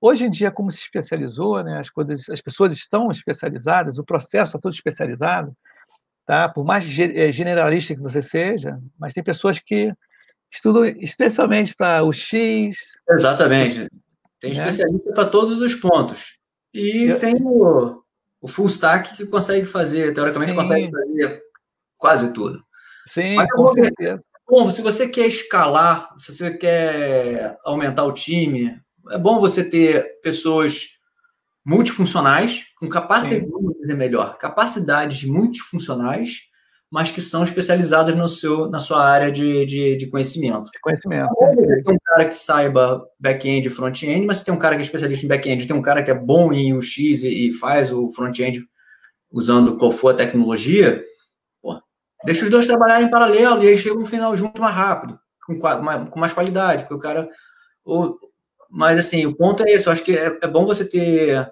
Hoje 0.00 0.26
em 0.26 0.30
dia, 0.30 0.50
como 0.50 0.70
se 0.70 0.78
especializou, 0.78 1.62
né? 1.62 1.78
As 1.78 1.88
coisas, 1.88 2.28
as 2.28 2.40
pessoas 2.40 2.74
estão 2.74 3.10
especializadas, 3.10 3.98
o 3.98 4.04
processo 4.04 4.50
está 4.50 4.58
todo 4.58 4.74
especializado, 4.74 5.52
tá? 6.26 6.48
Por 6.48 6.64
mais 6.64 6.86
eh, 6.98 7.30
generalista 7.30 7.94
que 7.94 8.02
você 8.02 8.20
seja, 8.20 8.78
mas 8.98 9.14
tem 9.14 9.22
pessoas 9.22 9.58
que 9.58 9.92
estudam 10.52 10.84
especialmente 10.84 11.74
para 11.74 12.02
o 12.02 12.12
X. 12.12 12.98
Exatamente. 13.08 13.88
Tem 14.40 14.54
né? 14.54 14.58
especialista 14.58 15.12
para 15.12 15.26
todos 15.26 15.60
os 15.60 15.74
pontos. 15.74 16.38
E 16.72 17.10
Eu... 17.10 17.20
tem 17.20 17.36
o, 17.40 18.02
o 18.40 18.48
full 18.48 18.66
stack 18.66 19.16
que 19.16 19.26
consegue 19.26 19.66
fazer, 19.66 20.14
teoricamente 20.14 20.52
Sim. 20.52 20.56
consegue 20.56 20.90
fazer 20.90 21.42
quase 21.98 22.32
tudo. 22.32 22.64
Sim, 23.06 23.34
Mas, 23.36 23.50
com 23.52 23.66
certeza. 23.68 24.22
Bom, 24.48 24.70
se 24.70 24.82
você 24.82 25.06
quer 25.06 25.26
escalar, 25.26 26.08
se 26.18 26.34
você 26.34 26.50
quer 26.56 27.56
aumentar 27.64 28.04
o 28.04 28.12
time, 28.12 28.80
é 29.10 29.18
bom 29.18 29.38
você 29.38 29.62
ter 29.62 30.20
pessoas 30.20 30.88
multifuncionais, 31.64 32.64
com 32.76 32.88
capacidade, 32.88 33.48
melhor, 33.94 34.38
capacidades 34.38 35.24
multifuncionais, 35.24 36.49
mas 36.90 37.12
que 37.12 37.20
são 37.20 37.44
especializadas 37.44 38.14
no 38.16 38.26
seu, 38.26 38.68
na 38.68 38.78
sua 38.78 39.04
área 39.04 39.30
de, 39.30 39.64
de, 39.64 39.96
de 39.96 40.06
conhecimento. 40.08 40.70
De 40.70 40.80
conhecimento. 40.80 41.30
Você 41.38 41.82
tem 41.82 41.94
um 41.94 41.98
cara 42.04 42.24
que 42.24 42.34
saiba 42.34 43.06
back-end 43.18 43.68
e 43.68 43.70
front-end, 43.70 44.26
mas 44.26 44.42
tem 44.42 44.52
um 44.52 44.58
cara 44.58 44.74
que 44.74 44.82
é 44.82 44.84
especialista 44.84 45.24
em 45.24 45.28
back-end, 45.28 45.66
tem 45.66 45.76
um 45.76 45.82
cara 45.82 46.02
que 46.02 46.10
é 46.10 46.14
bom 46.14 46.52
em 46.52 46.74
UX 46.74 46.98
e, 46.98 47.48
e 47.48 47.52
faz 47.52 47.92
o 47.92 48.08
front-end 48.10 48.64
usando 49.30 49.76
qual 49.76 49.92
for 49.92 50.12
a 50.12 50.16
tecnologia, 50.16 51.04
Deixa 52.24 52.44
os 52.44 52.50
dois 52.50 52.66
trabalharem 52.66 53.06
em 53.06 53.10
paralelo 53.10 53.62
e 53.62 53.68
aí 53.68 53.76
chega 53.76 53.98
um 53.98 54.04
final 54.04 54.36
junto 54.36 54.60
mais 54.60 54.74
rápido, 54.74 55.18
com, 55.46 55.58
com 55.58 56.20
mais 56.20 56.32
qualidade, 56.32 56.82
porque 56.82 56.94
o 56.94 56.98
cara. 56.98 57.28
Ou, 57.84 58.18
mas 58.68 58.98
assim, 58.98 59.24
o 59.26 59.34
ponto 59.34 59.64
é 59.64 59.72
esse, 59.72 59.86
eu 59.86 59.92
acho 59.92 60.04
que 60.04 60.16
é, 60.16 60.38
é 60.42 60.46
bom 60.46 60.66
você 60.66 60.84
ter 60.84 61.50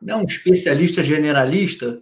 não 0.00 0.20
um 0.20 0.24
especialista 0.24 1.02
generalista, 1.02 2.00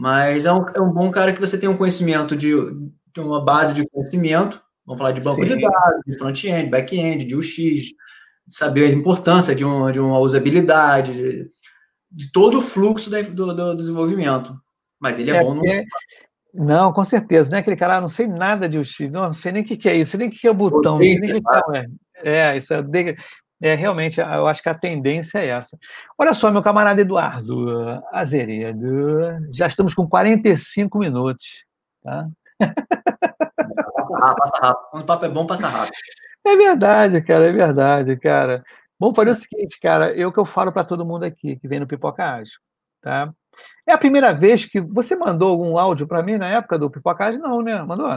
mas 0.00 0.44
é 0.44 0.52
um, 0.52 0.64
é 0.74 0.80
um 0.80 0.92
bom 0.92 1.10
cara 1.10 1.32
que 1.32 1.40
você 1.40 1.58
tem 1.58 1.68
um 1.68 1.76
conhecimento 1.76 2.36
de, 2.36 2.50
de 2.50 3.20
uma 3.20 3.44
base 3.44 3.74
de 3.74 3.86
conhecimento, 3.88 4.60
vamos 4.86 4.98
falar 4.98 5.12
de 5.12 5.20
banco 5.20 5.46
Sim. 5.46 5.56
de 5.56 5.60
dados, 5.60 6.02
de 6.06 6.18
front-end, 6.18 6.70
back-end, 6.70 7.24
de 7.24 7.36
UX, 7.36 7.54
de 7.54 7.94
saber 8.48 8.84
a 8.84 8.92
importância 8.92 9.54
de 9.54 9.64
uma, 9.64 9.92
de 9.92 10.00
uma 10.00 10.18
usabilidade, 10.18 11.12
de, 11.12 11.50
de 12.10 12.32
todo 12.32 12.58
o 12.58 12.62
fluxo 12.62 13.10
do, 13.10 13.54
do 13.54 13.76
desenvolvimento. 13.76 14.54
Mas 14.98 15.18
ele 15.18 15.30
é, 15.30 15.36
é 15.36 15.42
bom 15.42 15.54
no. 15.54 15.66
É... 15.66 15.84
Não, 16.54 16.92
com 16.92 17.02
certeza. 17.02 17.50
Não 17.50 17.56
é 17.56 17.60
aquele 17.60 17.76
cara, 17.76 17.96
ah, 17.96 18.00
não 18.00 18.08
sei 18.08 18.26
nada 18.26 18.68
de 18.68 18.78
UX, 18.78 18.98
não, 19.10 19.22
não 19.22 19.32
sei 19.32 19.52
nem 19.52 19.62
o 19.62 19.64
que, 19.64 19.76
que 19.76 19.88
é 19.88 19.96
isso, 19.96 20.18
nem 20.18 20.28
o 20.28 20.30
que, 20.30 20.38
que 20.38 20.46
é 20.46 20.50
o 20.50 20.54
botão, 20.54 20.98
nem 20.98 21.18
o 21.18 21.20
que 21.20 21.40
é. 21.74 21.86
É, 22.24 22.56
isso 22.56 22.72
é, 22.72 22.82
é, 23.62 23.76
realmente, 23.76 24.20
eu 24.20 24.46
acho 24.48 24.60
que 24.60 24.68
a 24.68 24.74
tendência 24.74 25.38
é 25.38 25.46
essa. 25.46 25.78
Olha 26.18 26.34
só, 26.34 26.50
meu 26.50 26.62
camarada 26.62 27.00
Eduardo 27.00 28.02
Azeredo, 28.12 29.38
já 29.52 29.68
estamos 29.68 29.94
com 29.94 30.08
45 30.08 30.98
minutos, 30.98 31.64
tá? 32.02 32.28
Passa 32.58 34.18
rápido, 34.18 34.36
passa 34.36 34.66
rápido. 34.66 34.86
Quando 34.90 35.02
o 35.02 35.06
papo 35.06 35.24
é 35.24 35.28
bom, 35.28 35.46
passa 35.46 35.68
rápido. 35.68 35.94
É 36.44 36.56
verdade, 36.56 37.22
cara, 37.22 37.46
é 37.46 37.52
verdade, 37.52 38.16
cara. 38.16 38.64
Vamos 38.98 39.14
fazer 39.14 39.30
o 39.30 39.34
seguinte, 39.34 39.78
cara, 39.80 40.12
eu 40.12 40.32
que 40.32 40.38
eu 40.38 40.44
falo 40.44 40.72
para 40.72 40.84
todo 40.84 41.06
mundo 41.06 41.24
aqui 41.24 41.56
que 41.56 41.68
vem 41.68 41.78
no 41.78 41.86
Pipoca 41.86 42.24
Ágil, 42.24 42.58
tá? 43.00 43.32
É 43.86 43.92
a 43.92 43.98
primeira 43.98 44.32
vez 44.32 44.64
que 44.64 44.80
você 44.80 45.14
mandou 45.14 45.50
algum 45.50 45.78
áudio 45.78 46.06
para 46.06 46.22
mim 46.22 46.36
na 46.36 46.48
época 46.48 46.78
do 46.78 46.90
Pipocagem? 46.90 47.40
Não, 47.40 47.62
né? 47.62 47.80
Mandou? 47.82 48.08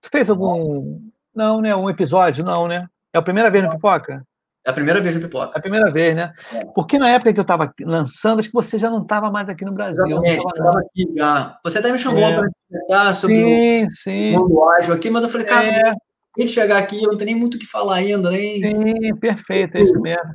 Tu 0.00 0.10
fez 0.10 0.30
algum. 0.30 1.00
Não, 1.34 1.60
né? 1.60 1.74
Um 1.74 1.90
episódio? 1.90 2.44
Não, 2.44 2.68
né? 2.68 2.86
É 3.12 3.18
a 3.18 3.22
primeira 3.22 3.50
vez 3.50 3.64
no 3.64 3.70
Pipoca? 3.70 4.24
É 4.66 4.70
a 4.70 4.72
primeira 4.72 5.00
vez 5.00 5.14
no 5.14 5.20
Pipoca. 5.20 5.52
É 5.54 5.58
a 5.58 5.62
primeira 5.62 5.92
vez, 5.92 6.16
né? 6.16 6.32
É. 6.52 6.64
Porque 6.74 6.98
na 6.98 7.08
época 7.08 7.32
que 7.32 7.38
eu 7.38 7.42
estava 7.42 7.72
lançando, 7.82 8.40
acho 8.40 8.48
que 8.48 8.54
você 8.54 8.76
já 8.76 8.90
não 8.90 9.02
estava 9.02 9.30
mais 9.30 9.48
aqui 9.48 9.64
no 9.64 9.72
Brasil. 9.72 10.04
Exatamente, 10.04 10.42
eu 10.42 10.48
estava 10.48 10.80
aqui 10.80 11.14
já. 11.16 11.58
Você 11.62 11.78
até 11.78 11.92
me 11.92 11.98
chamou 11.98 12.24
é. 12.24 12.34
para 12.34 12.48
conversar 12.68 13.14
sobre 13.14 13.36
sim, 13.36 13.84
o 13.84 13.90
sim. 13.92 14.32
mundo 14.32 14.68
ágil 14.70 14.94
aqui, 14.94 15.08
mas 15.08 15.22
eu 15.22 15.30
falei, 15.30 15.46
cara, 15.46 15.68
é. 15.68 15.94
de 16.36 16.48
chegar 16.48 16.78
aqui, 16.78 17.00
eu 17.00 17.10
não 17.10 17.16
tenho 17.16 17.30
nem 17.30 17.40
muito 17.40 17.54
o 17.54 17.58
que 17.60 17.66
falar 17.66 17.94
ainda, 17.94 18.28
nem. 18.28 18.60
Sim, 18.60 19.16
perfeito, 19.20 19.78
é 19.78 19.82
isso 19.82 20.00
mesmo. 20.00 20.34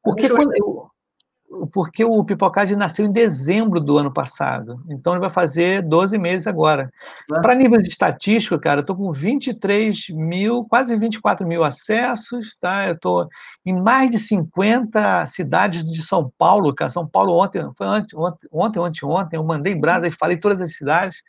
Porque 0.00 0.28
quando 0.28 0.52
eu, 0.54 0.86
porque 1.72 2.04
o 2.04 2.24
Pipocage 2.24 2.74
nasceu 2.74 3.06
em 3.06 3.12
dezembro 3.12 3.80
do 3.80 3.98
ano 3.98 4.12
passado. 4.12 4.82
Então 4.88 5.12
ele 5.12 5.20
vai 5.20 5.30
fazer 5.30 5.82
12 5.82 6.18
meses 6.18 6.46
agora. 6.46 6.90
É. 7.32 7.40
Para 7.40 7.54
nível 7.54 7.80
de 7.80 7.88
estatística, 7.88 8.58
cara, 8.58 8.80
eu 8.80 8.82
estou 8.82 8.96
com 8.96 9.12
23 9.12 10.10
mil, 10.10 10.64
quase 10.64 10.96
24 10.96 11.46
mil 11.46 11.64
acessos, 11.64 12.56
tá? 12.60 12.88
Eu 12.88 12.94
estou 12.94 13.28
em 13.64 13.72
mais 13.72 14.10
de 14.10 14.18
50 14.18 15.26
cidades 15.26 15.84
de 15.84 16.02
São 16.02 16.32
Paulo, 16.36 16.74
cara. 16.74 16.90
São 16.90 17.06
Paulo 17.06 17.38
ontem, 17.38 17.62
foi 17.76 17.86
ontem, 17.86 18.16
ontem, 18.52 18.80
ontem, 18.80 19.04
ontem, 19.04 19.36
eu 19.36 19.44
mandei 19.44 19.72
em 19.72 19.80
brasa 19.80 20.08
e 20.08 20.12
falei 20.12 20.36
todas 20.36 20.60
as 20.60 20.76
cidades. 20.76 21.22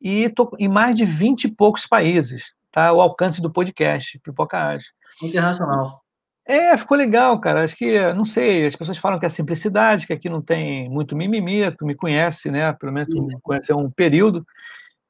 E 0.00 0.24
estou 0.24 0.50
em 0.58 0.68
mais 0.68 0.94
de 0.94 1.04
20 1.04 1.44
e 1.44 1.50
poucos 1.50 1.86
países, 1.86 2.52
tá? 2.72 2.92
O 2.92 3.00
alcance 3.00 3.40
do 3.40 3.50
podcast, 3.50 4.18
Pipocage. 4.18 4.86
Internacional. 5.22 6.05
É, 6.46 6.76
ficou 6.78 6.96
legal, 6.96 7.40
cara. 7.40 7.64
Acho 7.64 7.76
que, 7.76 8.12
não 8.14 8.24
sei, 8.24 8.64
as 8.64 8.76
pessoas 8.76 8.98
falam 8.98 9.18
que 9.18 9.26
é 9.26 9.28
simplicidade, 9.28 10.06
que 10.06 10.12
aqui 10.12 10.28
não 10.28 10.40
tem 10.40 10.88
muito 10.88 11.16
mimimi, 11.16 11.68
tu 11.72 11.84
me 11.84 11.94
conhece, 11.94 12.50
né? 12.50 12.72
Pelo 12.74 12.92
menos 12.92 13.08
tu 13.08 13.20
me 13.20 13.36
conhece 13.42 13.72
há 13.72 13.76
um 13.76 13.90
período. 13.90 14.46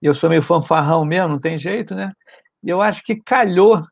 Eu 0.01 0.15
sou 0.15 0.31
meio 0.31 0.43
fanfarrão 0.43 1.05
mesmo, 1.05 1.29
não 1.29 1.39
tem 1.39 1.59
jeito, 1.59 1.95
né? 1.95 2.13
E 2.65 2.71
eu 2.71 2.81
acho 2.81 3.03
que 3.05 3.17
calhou 3.17 3.83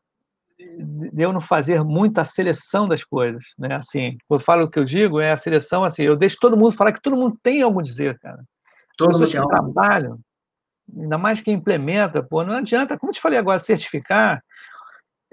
de 0.57 1.21
eu 1.21 1.31
não 1.31 1.39
fazer 1.39 1.83
muita 1.83 2.25
seleção 2.25 2.87
das 2.87 3.03
coisas, 3.03 3.53
né? 3.59 3.75
Assim, 3.75 4.17
quando 4.27 4.41
eu 4.41 4.45
falo 4.45 4.63
o 4.63 4.69
que 4.69 4.79
eu 4.79 4.85
digo, 4.85 5.19
é 5.19 5.31
a 5.31 5.37
seleção, 5.37 5.83
assim, 5.83 6.03
eu 6.03 6.15
deixo 6.15 6.37
todo 6.39 6.57
mundo 6.57 6.71
falar 6.71 6.93
que 6.93 7.01
todo 7.01 7.17
mundo 7.17 7.37
tem 7.43 7.61
algo 7.61 7.79
a 7.79 7.83
dizer, 7.83 8.17
cara. 8.19 8.43
Todo 8.97 9.11
As 9.11 9.19
pessoas 9.19 9.43
que 9.43 9.49
trabalham, 9.49 10.17
ainda 10.97 11.17
mais 11.17 11.41
quem 11.41 11.53
implementa, 11.53 12.23
pô, 12.23 12.43
não 12.43 12.53
adianta, 12.53 12.97
como 12.97 13.11
eu 13.11 13.13
te 13.13 13.21
falei 13.21 13.37
agora, 13.37 13.59
certificar, 13.59 14.41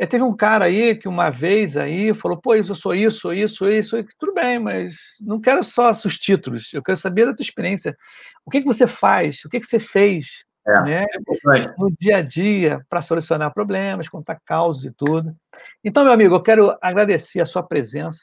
é, 0.03 0.07
teve 0.07 0.24
um 0.24 0.34
cara 0.34 0.64
aí 0.64 0.96
que 0.96 1.07
uma 1.07 1.30
vez 1.30 1.76
aí 1.76 2.12
falou, 2.12 2.36
pô, 2.36 2.57
isso, 2.57 2.72
eu 2.72 2.74
sou 2.74 2.92
isso, 2.92 3.20
sou 3.20 3.32
isso, 3.32 3.55
sou 3.55 3.68
isso, 3.68 4.05
tudo 4.18 4.34
bem, 4.34 4.59
mas 4.59 4.96
não 5.20 5.40
quero 5.40 5.62
só 5.62 5.92
os 5.92 6.18
títulos, 6.18 6.74
eu 6.74 6.82
quero 6.82 6.98
saber 6.98 7.24
da 7.24 7.32
tua 7.32 7.44
experiência. 7.44 7.96
O 8.44 8.50
que, 8.50 8.61
que 8.61 8.66
você 8.66 8.84
faz? 8.84 9.44
O 9.44 9.48
que, 9.48 9.61
que 9.61 9.66
você 9.66 9.78
fez 9.78 10.44
é, 10.66 10.82
né, 10.82 11.05
é 11.05 11.74
no 11.78 11.88
dia 11.96 12.16
a 12.16 12.20
dia 12.20 12.84
para 12.90 13.00
solucionar 13.00 13.55
problemas, 13.55 14.09
contar 14.09 14.40
causas 14.44 14.90
e 14.90 14.92
tudo. 14.92 15.36
Então, 15.84 16.03
meu 16.03 16.12
amigo, 16.12 16.34
eu 16.34 16.42
quero 16.42 16.76
agradecer 16.82 17.40
a 17.40 17.46
sua 17.46 17.62
presença 17.62 18.22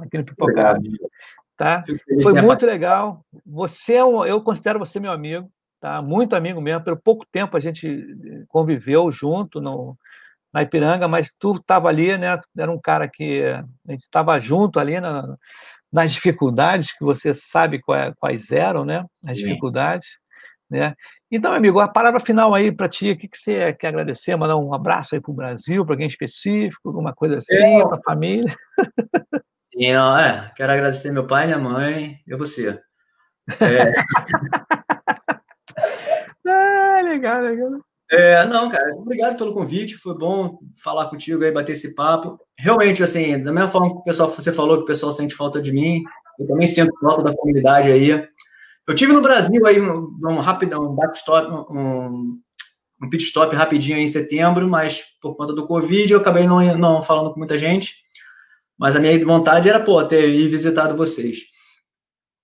aqui 0.00 0.18
no 0.18 0.24
Pipocado. 0.24 0.82
Tá? 1.56 1.84
Foi 2.24 2.42
muito 2.42 2.66
legal. 2.66 3.24
Você 3.46 3.94
é 3.94 4.04
um, 4.04 4.26
eu 4.26 4.42
considero 4.42 4.80
você 4.80 4.98
meu 4.98 5.12
amigo, 5.12 5.48
tá? 5.78 6.02
Muito 6.02 6.34
amigo 6.34 6.60
mesmo. 6.60 6.82
Pelo 6.82 6.96
pouco 6.96 7.24
tempo 7.30 7.56
a 7.56 7.60
gente 7.60 8.04
conviveu 8.48 9.12
junto 9.12 9.60
no, 9.60 9.96
na 10.52 10.62
Ipiranga, 10.62 11.06
mas 11.06 11.32
tu 11.38 11.56
estava 11.56 11.88
ali, 11.88 12.16
né? 12.18 12.40
Era 12.56 12.70
um 12.70 12.80
cara 12.80 13.08
que 13.08 13.44
a 13.44 13.90
gente 13.90 14.00
estava 14.00 14.40
junto 14.40 14.80
ali 14.80 15.00
na, 15.00 15.36
nas 15.92 16.12
dificuldades 16.12 16.96
que 16.96 17.04
você 17.04 17.32
sabe 17.32 17.80
quais, 17.80 18.12
quais 18.18 18.50
eram, 18.50 18.84
né? 18.84 19.04
As 19.24 19.38
Sim. 19.38 19.46
dificuldades, 19.46 20.08
né? 20.68 20.94
Então, 21.30 21.52
amigo, 21.52 21.78
a 21.78 21.86
palavra 21.86 22.18
final 22.18 22.52
aí 22.54 22.72
para 22.72 22.88
ti, 22.88 23.12
o 23.12 23.16
que, 23.16 23.28
que 23.28 23.38
você 23.38 23.72
quer 23.74 23.88
agradecer? 23.88 24.34
Mandar 24.34 24.56
um 24.56 24.74
abraço 24.74 25.14
aí 25.14 25.20
para 25.20 25.30
o 25.30 25.34
Brasil, 25.34 25.84
para 25.84 25.94
alguém 25.94 26.08
específico, 26.08 26.88
alguma 26.88 27.12
coisa 27.12 27.36
assim, 27.36 27.86
para 27.86 27.96
a 27.96 28.02
família? 28.02 28.52
Sim, 29.72 29.92
não, 29.92 30.18
é, 30.18 30.50
quero 30.56 30.72
agradecer 30.72 31.12
meu 31.12 31.26
pai, 31.26 31.46
minha 31.46 31.58
mãe 31.58 32.18
e 32.26 32.36
você. 32.36 32.80
É... 33.60 33.92
ah, 36.46 37.00
legal, 37.02 37.42
legal. 37.42 37.89
É, 38.12 38.44
não, 38.44 38.68
cara, 38.68 38.92
obrigado 38.96 39.36
pelo 39.36 39.54
convite, 39.54 39.96
foi 39.96 40.18
bom 40.18 40.58
falar 40.82 41.08
contigo 41.08 41.44
aí, 41.44 41.52
bater 41.52 41.72
esse 41.72 41.94
papo. 41.94 42.38
Realmente, 42.58 43.02
assim, 43.04 43.40
da 43.40 43.52
mesma 43.52 43.68
forma 43.68 43.88
que 43.88 43.94
o 43.94 44.02
pessoal, 44.02 44.28
você 44.28 44.52
falou 44.52 44.78
que 44.78 44.82
o 44.82 44.86
pessoal 44.86 45.12
sente 45.12 45.34
falta 45.34 45.62
de 45.62 45.70
mim, 45.70 46.02
eu 46.38 46.46
também 46.48 46.66
sinto 46.66 46.92
falta 47.00 47.22
da 47.22 47.34
comunidade 47.34 47.88
aí. 47.88 48.10
Eu 48.88 48.94
tive 48.94 49.12
no 49.12 49.20
Brasil 49.20 49.64
aí 49.64 49.80
um, 49.80 50.18
um 50.24 50.38
rapidão, 50.40 50.82
um 50.82 50.96
backstop, 50.96 51.52
um, 51.70 52.40
um 53.00 53.08
pit 53.08 53.22
stop 53.22 53.54
rapidinho 53.54 53.98
em 53.98 54.08
setembro, 54.08 54.68
mas 54.68 55.02
por 55.22 55.36
conta 55.36 55.52
do 55.52 55.66
Covid 55.66 56.12
eu 56.12 56.18
acabei 56.18 56.48
não, 56.48 56.76
não 56.76 57.02
falando 57.02 57.32
com 57.32 57.38
muita 57.38 57.56
gente. 57.56 57.94
Mas 58.76 58.96
a 58.96 58.98
minha 58.98 59.24
vontade 59.24 59.68
era, 59.68 59.78
pô, 59.78 60.02
ter 60.04 60.28
ir 60.28 60.48
visitado 60.48 60.96
vocês. 60.96 61.38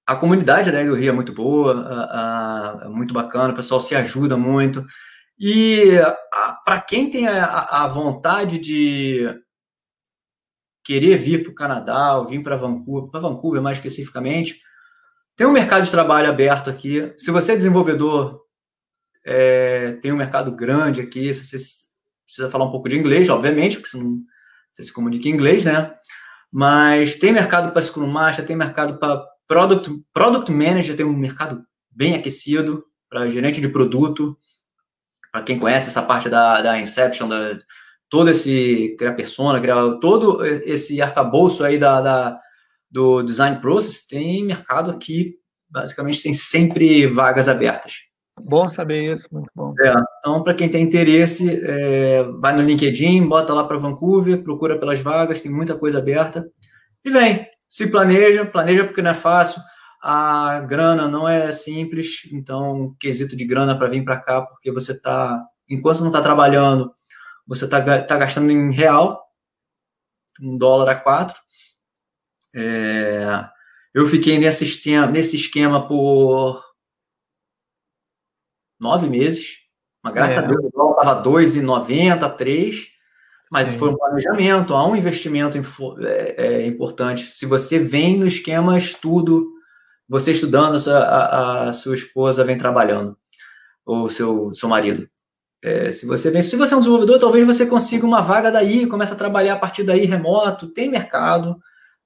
A 0.07 0.15
comunidade 0.15 0.71
né, 0.71 0.85
do 0.85 0.95
Rio 0.95 1.09
é 1.09 1.13
muito 1.13 1.33
boa, 1.33 2.81
é 2.85 2.89
muito 2.89 3.13
bacana, 3.13 3.53
o 3.53 3.57
pessoal 3.57 3.81
se 3.81 3.97
ajuda 3.97 4.37
muito. 4.37 4.87
E 5.39 5.99
para 6.65 6.81
quem 6.81 7.11
tem 7.11 7.29
a, 7.29 7.85
a, 7.85 7.89
vontade 7.89 8.59
de 8.59 9.29
querer 10.83 11.19
vir 11.19 11.43
para 11.43 11.53
o 11.53 11.55
Canadá, 11.55 12.17
ou 12.17 12.27
vir 12.27 12.43
para 12.43 12.57
Vancouver, 12.57 13.11
para 13.11 13.21
Vancouver 13.21 13.61
mais 13.61 13.77
especificamente, 13.77 14.61
tem 15.37 15.47
um 15.47 15.53
mercado 15.53 15.85
de 15.85 15.91
trabalho 15.91 16.31
aberto 16.31 16.71
aqui. 16.71 17.13
Se 17.19 17.31
você 17.31 17.53
é 17.53 17.57
desenvolvedor, 17.57 18.41
é, 19.27 19.93
tem 20.01 20.11
um 20.13 20.17
mercado 20.17 20.53
grande 20.53 21.03
aqui. 21.03 21.35
Se 21.35 21.47
você 21.47 21.63
precisa 22.25 22.51
falar 22.51 22.65
um 22.65 22.71
pouco 22.71 22.89
de 22.89 22.97
inglês, 22.97 23.29
obviamente, 23.29 23.77
porque 23.77 23.91
você, 23.91 23.99
não, 23.99 24.21
você 24.73 24.85
se 24.85 24.93
comunica 24.93 25.29
em 25.29 25.33
inglês, 25.33 25.65
né? 25.65 25.95
Mas 26.51 27.17
tem 27.17 27.33
mercado 27.33 27.73
para 27.73 27.83
Scrum 27.83 28.07
Master, 28.07 28.47
tem 28.47 28.57
mercado 28.57 28.99
para 28.99 29.23
Product, 29.47 29.91
Product 30.15 30.51
Manager, 30.51 30.97
tem 30.97 31.05
um 31.05 31.13
mercado 31.13 31.63
bem 31.91 32.15
aquecido 32.15 32.85
para 33.09 33.29
gerente 33.29 33.61
de 33.61 33.69
produto 33.69 34.39
para 35.37 35.43
quem 35.43 35.59
conhece 35.59 35.89
essa 35.89 36.01
parte 36.01 36.31
da, 36.31 36.63
da 36.63 36.81
Inception, 36.81 37.29
da, 37.29 37.59
todo 38.09 38.31
esse 38.31 38.97
criar 38.99 39.13
persona, 39.13 39.61
criar 39.61 39.99
todo 40.01 40.43
esse 40.47 41.03
arcabouço 41.03 41.63
aí 41.63 41.79
da, 41.79 42.01
da, 42.01 42.41
do 42.91 43.23
design 43.23 43.61
process, 43.61 44.07
tem 44.07 44.43
mercado 44.43 44.91
aqui, 44.91 45.35
basicamente 45.69 46.23
tem 46.23 46.33
sempre 46.33 47.07
vagas 47.07 47.51
abertas. 47.51 48.07
Bom 48.41 48.67
saber 48.71 49.15
isso, 49.15 49.29
muito 49.31 49.51
bom. 49.55 49.75
É, 49.79 49.95
então, 50.21 50.43
para 50.43 50.55
quem 50.55 50.71
tem 50.71 50.83
interesse, 50.83 51.61
é, 51.63 52.23
vai 52.41 52.57
no 52.57 52.63
LinkedIn, 52.63 53.29
bota 53.29 53.53
lá 53.53 53.65
para 53.65 53.77
Vancouver, 53.77 54.43
procura 54.43 54.79
pelas 54.79 55.01
vagas, 55.01 55.43
tem 55.43 55.53
muita 55.53 55.77
coisa 55.77 55.99
aberta. 55.99 56.47
E 57.05 57.11
vem, 57.11 57.47
se 57.69 57.87
planeja, 57.87 58.47
planeja 58.47 58.85
porque 58.85 59.03
não 59.03 59.11
é 59.11 59.15
fácil 59.15 59.61
a 60.03 60.61
grana 60.61 61.09
não 61.09 61.29
é 61.29 61.51
simples, 61.53 62.23
então 62.33 62.95
quesito 62.99 63.37
de 63.37 63.45
grana 63.45 63.77
para 63.77 63.89
vir 63.89 64.05
para 64.05 64.21
cá, 64.21 64.43
porque 64.43 64.71
você 64.71 64.93
está, 64.93 65.43
enquanto 65.69 65.97
você 65.97 66.03
não 66.03 66.11
está 66.11 66.23
trabalhando, 66.23 66.93
você 67.47 67.65
está 67.65 67.81
tá 68.03 68.17
gastando 68.17 68.51
em 68.51 68.73
real, 68.73 69.23
um 70.41 70.57
dólar 70.59 70.93
a 70.93 70.97
quatro. 70.97 71.41
É, 72.55 73.49
eu 73.95 74.07
fiquei 74.07 74.39
nesse 74.39 74.65
esquema, 74.65 75.07
nesse 75.07 75.37
esquema 75.37 75.87
por 75.87 76.63
nove 78.79 79.09
meses, 79.09 79.59
mas 80.03 80.13
graças 80.13 80.37
é. 80.37 80.39
a 80.39 80.43
Deus 80.43 80.65
o 80.65 80.71
dólar 80.71 80.99
estava 80.99 81.23
2,90, 81.23 82.37
3, 82.37 82.97
mas 83.51 83.69
foi 83.77 83.91
um 83.91 83.97
planejamento, 83.97 84.75
há 84.75 84.87
um 84.87 84.97
investimento 84.97 85.59
é, 86.01 86.35
é, 86.37 86.67
importante. 86.67 87.25
Se 87.25 87.47
você 87.47 87.79
vem 87.79 88.19
no 88.19 88.27
esquema 88.27 88.77
estudo, 88.77 89.56
você 90.09 90.33
estudando, 90.33 90.79
a, 90.91 90.99
a, 90.99 91.69
a 91.69 91.73
sua 91.73 91.95
esposa 91.95 92.45
vem 92.45 92.59
trabalhando, 92.59 93.17
ou 93.85 94.09
seu, 94.09 94.55
seu 94.55 94.69
marido. 94.69 95.09
É, 95.63 95.91
se 95.91 96.07
você 96.07 96.31
vem, 96.31 96.43
se 96.43 96.55
você 96.55 96.75
é 96.75 96.77
um 96.77 96.81
desenvolvedor, 96.81 97.19
talvez 97.19 97.45
você 97.47 97.67
consiga 97.67 98.07
uma 98.07 98.21
vaga 98.21 98.53
daí, 98.53 98.87
começa 98.87 99.15
a 99.15 99.19
trabalhar 99.19 99.55
a 99.55 99.59
partir 99.59 99.83
daí 99.83 100.05
remoto, 100.05 100.69
tem 100.69 100.91
mercado, 100.91 101.59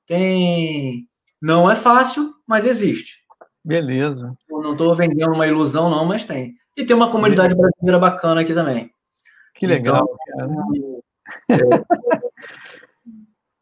tem. 0.06 1.06
Não 1.42 1.70
é 1.70 1.74
fácil, 1.74 2.32
mas 2.46 2.64
existe. 2.64 3.20
Beleza. 3.64 4.34
Eu 4.48 4.62
não 4.62 4.72
estou 4.72 4.94
vendendo 4.94 5.34
uma 5.34 5.46
ilusão, 5.46 5.90
não, 5.90 6.06
mas 6.06 6.24
tem. 6.24 6.54
E 6.76 6.84
tem 6.84 6.96
uma 6.96 7.10
comunidade 7.10 7.54
Beleza. 7.54 7.70
brasileira 7.70 7.98
bacana 7.98 8.40
aqui 8.40 8.54
também. 8.54 8.90
Que 9.54 9.66
legal, 9.66 10.08
então, 10.28 11.02
é, 11.50 11.58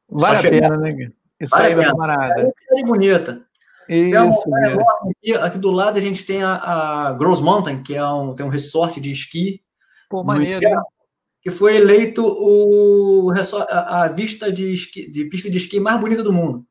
vale 0.09 0.39
a 0.39 0.51
pena, 0.51 0.77
né? 0.77 1.11
Isso 1.41 1.57
vale 1.57 1.67
aí, 1.69 1.75
meu 1.75 1.91
camarada. 1.91 2.53
É 2.77 2.83
bonita. 2.85 3.48
Isso, 3.89 4.55
aqui, 4.55 5.35
aqui, 5.35 5.59
do 5.59 5.71
lado 5.71 5.97
a 5.97 6.01
gente 6.01 6.25
tem 6.25 6.43
a, 6.43 6.55
a 6.55 7.13
Gross 7.13 7.41
Mountain, 7.41 7.83
que 7.83 7.95
é 7.95 8.07
um, 8.07 8.35
tem 8.35 8.45
um 8.45 8.51
resort 8.51 9.01
de 9.01 9.11
esqui. 9.11 9.63
Pô, 10.11 10.23
maneiro. 10.23 10.61
Que 11.41 11.51
foi 11.51 11.77
eleito 11.77 12.25
o, 12.27 13.33
a, 13.69 14.03
a 14.03 14.09
vista 14.09 14.53
de, 14.53 14.73
esqui, 14.73 15.11
de 15.11 15.25
pista 15.25 15.51
de 15.51 15.57
esqui 15.57 15.81
mais 15.81 16.01
bonita 16.01 16.23
do 16.23 16.33
mundo. 16.33 16.65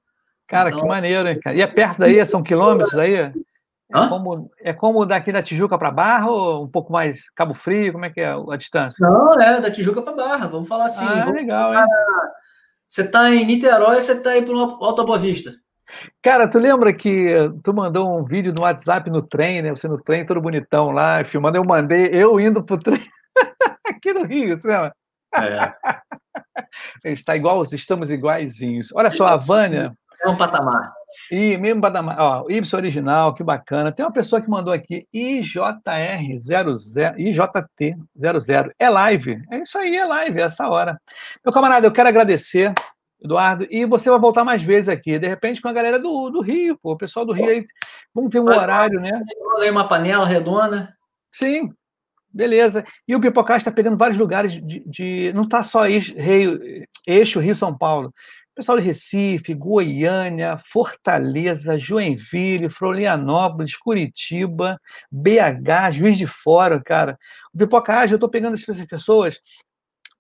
Cara, 0.48 0.70
então, 0.70 0.82
que 0.82 0.88
maneiro, 0.88 1.28
hein, 1.28 1.40
cara? 1.40 1.56
E 1.56 1.62
é 1.62 1.68
perto 1.68 2.00
daí? 2.00 2.24
São 2.26 2.44
quilômetros 2.44 2.98
aí? 2.98 3.16
É 3.16 4.08
como, 4.10 4.52
é 4.60 4.74
como 4.74 5.06
daqui 5.06 5.32
da 5.32 5.42
Tijuca 5.42 5.78
para 5.78 5.92
Barra 5.92 6.30
ou 6.30 6.66
um 6.66 6.68
pouco 6.68 6.92
mais 6.92 7.30
Cabo 7.30 7.54
Frio? 7.54 7.94
Como 7.94 8.06
é 8.06 8.10
que 8.10 8.20
é 8.20 8.34
a 8.34 8.56
distância? 8.58 8.98
Não, 9.00 9.34
é 9.40 9.62
da 9.62 9.72
Tijuca 9.72 10.02
para 10.02 10.14
Barra, 10.14 10.48
vamos 10.48 10.68
falar 10.68 10.86
assim. 10.86 11.06
Ah, 11.06 11.32
legal, 11.32 11.74
hein? 11.74 11.86
Você 12.88 13.02
está 13.02 13.34
em 13.34 13.46
Niterói, 13.46 14.02
você 14.02 14.14
está 14.14 14.32
aí 14.32 14.42
para 14.42 14.54
o 14.54 14.60
Alta 14.60 15.04
Boa 15.04 15.18
Vista. 15.18 15.54
Cara, 16.22 16.48
tu 16.48 16.60
lembra 16.60 16.94
que 16.94 17.34
tu 17.64 17.74
mandou 17.74 18.18
um 18.18 18.24
vídeo 18.24 18.54
no 18.56 18.64
WhatsApp 18.64 19.10
no 19.10 19.22
trem, 19.22 19.62
né? 19.62 19.72
Você 19.72 19.88
no 19.88 20.02
trem, 20.02 20.26
todo 20.26 20.42
bonitão 20.42 20.92
lá, 20.92 21.24
filmando. 21.24 21.58
Eu 21.58 21.64
mandei 21.64 22.10
eu 22.14 22.40
indo 22.40 22.64
pro 22.64 22.78
trem 22.78 23.02
aqui 23.88 24.14
no 24.14 24.26
Rio, 24.26 24.58
você 24.58 24.68
lembra? 24.68 24.94
É. 25.34 25.74
Está 27.12 27.36
igual, 27.36 27.62
estamos 27.62 28.10
iguaizinhos. 28.10 28.90
Olha 28.94 29.10
só, 29.10 29.28
a 29.28 29.38
Vânia. 29.38 29.94
É 30.24 30.30
um 30.30 30.36
patamar. 30.36 30.92
E 31.32 31.58
mesmo 31.58 31.82
ó, 32.18 32.46
Ibsen 32.50 32.78
original, 32.78 33.34
que 33.34 33.44
bacana. 33.44 33.92
Tem 33.92 34.06
uma 34.06 34.12
pessoa 34.12 34.42
que 34.42 34.50
mandou 34.50 34.74
aqui, 34.74 35.08
IJR00, 35.14 37.16
IJT00. 37.18 38.72
É 38.78 38.90
live. 38.90 39.42
É 39.52 39.60
isso 39.60 39.78
aí, 39.78 39.96
é 39.96 40.06
live, 40.06 40.40
é 40.40 40.44
essa 40.44 40.68
hora. 40.68 41.00
Meu 41.46 41.54
camarada, 41.54 41.88
eu 41.88 41.92
quero 41.92 42.10
agradecer, 42.10 42.74
Eduardo, 43.22 43.68
e 43.72 43.86
você 43.86 44.10
vai 44.10 44.20
voltar 44.20 44.44
mais 44.44 44.62
vezes 44.62 44.90
aqui, 44.90 45.18
de 45.18 45.28
repente 45.28 45.62
com 45.62 45.68
a 45.68 45.74
galera 45.74 45.98
do, 45.98 46.30
do 46.30 46.42
Rio, 46.42 46.78
pô, 46.78 46.92
o 46.92 46.98
pessoal 46.98 47.26
do 47.26 47.34
Rio 47.34 47.50
aí. 47.50 47.66
Vamos 48.14 48.32
ver 48.32 48.40
um 48.40 48.46
Mas, 48.46 48.58
horário, 48.58 49.00
né? 49.00 49.24
Uma 49.70 49.88
panela 49.88 50.26
redonda. 50.26 50.96
Sim, 51.32 51.72
Beleza. 52.38 52.86
E 53.08 53.16
o 53.16 53.20
Pipocast 53.20 53.62
está 53.62 53.72
pegando 53.72 53.98
vários 53.98 54.20
lugares 54.20 54.52
de. 54.52 54.84
de 54.86 55.34
não 55.34 55.42
está 55.42 55.64
só 55.64 55.88
eixo, 55.88 56.14
eixo 57.08 57.40
Rio-São 57.40 57.76
Paulo. 57.76 58.14
Pessoal 58.54 58.78
de 58.78 58.86
Recife, 58.86 59.56
Goiânia, 59.56 60.60
Fortaleza, 60.72 61.80
Joinville, 61.80 62.70
Florianópolis, 62.70 63.76
Curitiba, 63.76 64.80
BH, 65.12 65.94
Juiz 65.94 66.18
de 66.18 66.28
Fora, 66.28 66.80
cara. 66.80 67.18
O 67.54 67.58
Pipocast, 67.58 68.12
eu 68.12 68.18
estou 68.18 68.30
pegando 68.30 68.54
essas 68.54 68.84
pessoas 68.86 69.40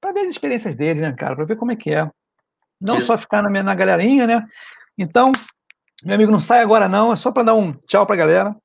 para 0.01 0.13
ver 0.13 0.21
as 0.21 0.31
experiências 0.31 0.75
deles, 0.75 1.01
né, 1.01 1.13
cara? 1.13 1.35
Para 1.35 1.45
ver 1.45 1.55
como 1.55 1.71
é 1.71 1.75
que 1.75 1.91
é. 1.91 2.09
Não 2.79 2.97
Isso. 2.97 3.07
só 3.07 3.17
ficar 3.17 3.41
na, 3.41 3.63
na 3.63 3.75
galerinha, 3.75 4.27
né? 4.27 4.45
Então, 4.97 5.31
meu 6.03 6.15
amigo, 6.15 6.31
não 6.31 6.39
sai 6.39 6.61
agora 6.61 6.87
não, 6.87 7.11
é 7.11 7.15
só 7.15 7.31
para 7.31 7.43
dar 7.43 7.55
um 7.55 7.73
tchau 7.87 8.05
para 8.05 8.15
a 8.15 8.19
galera 8.19 8.55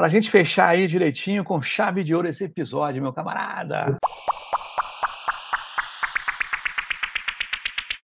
para 0.00 0.06
a 0.06 0.08
gente 0.08 0.30
fechar 0.30 0.66
aí 0.68 0.86
direitinho 0.86 1.44
com 1.44 1.60
chave 1.60 2.02
de 2.02 2.14
ouro 2.14 2.26
esse 2.26 2.42
episódio, 2.42 3.02
meu 3.02 3.12
camarada. 3.12 3.98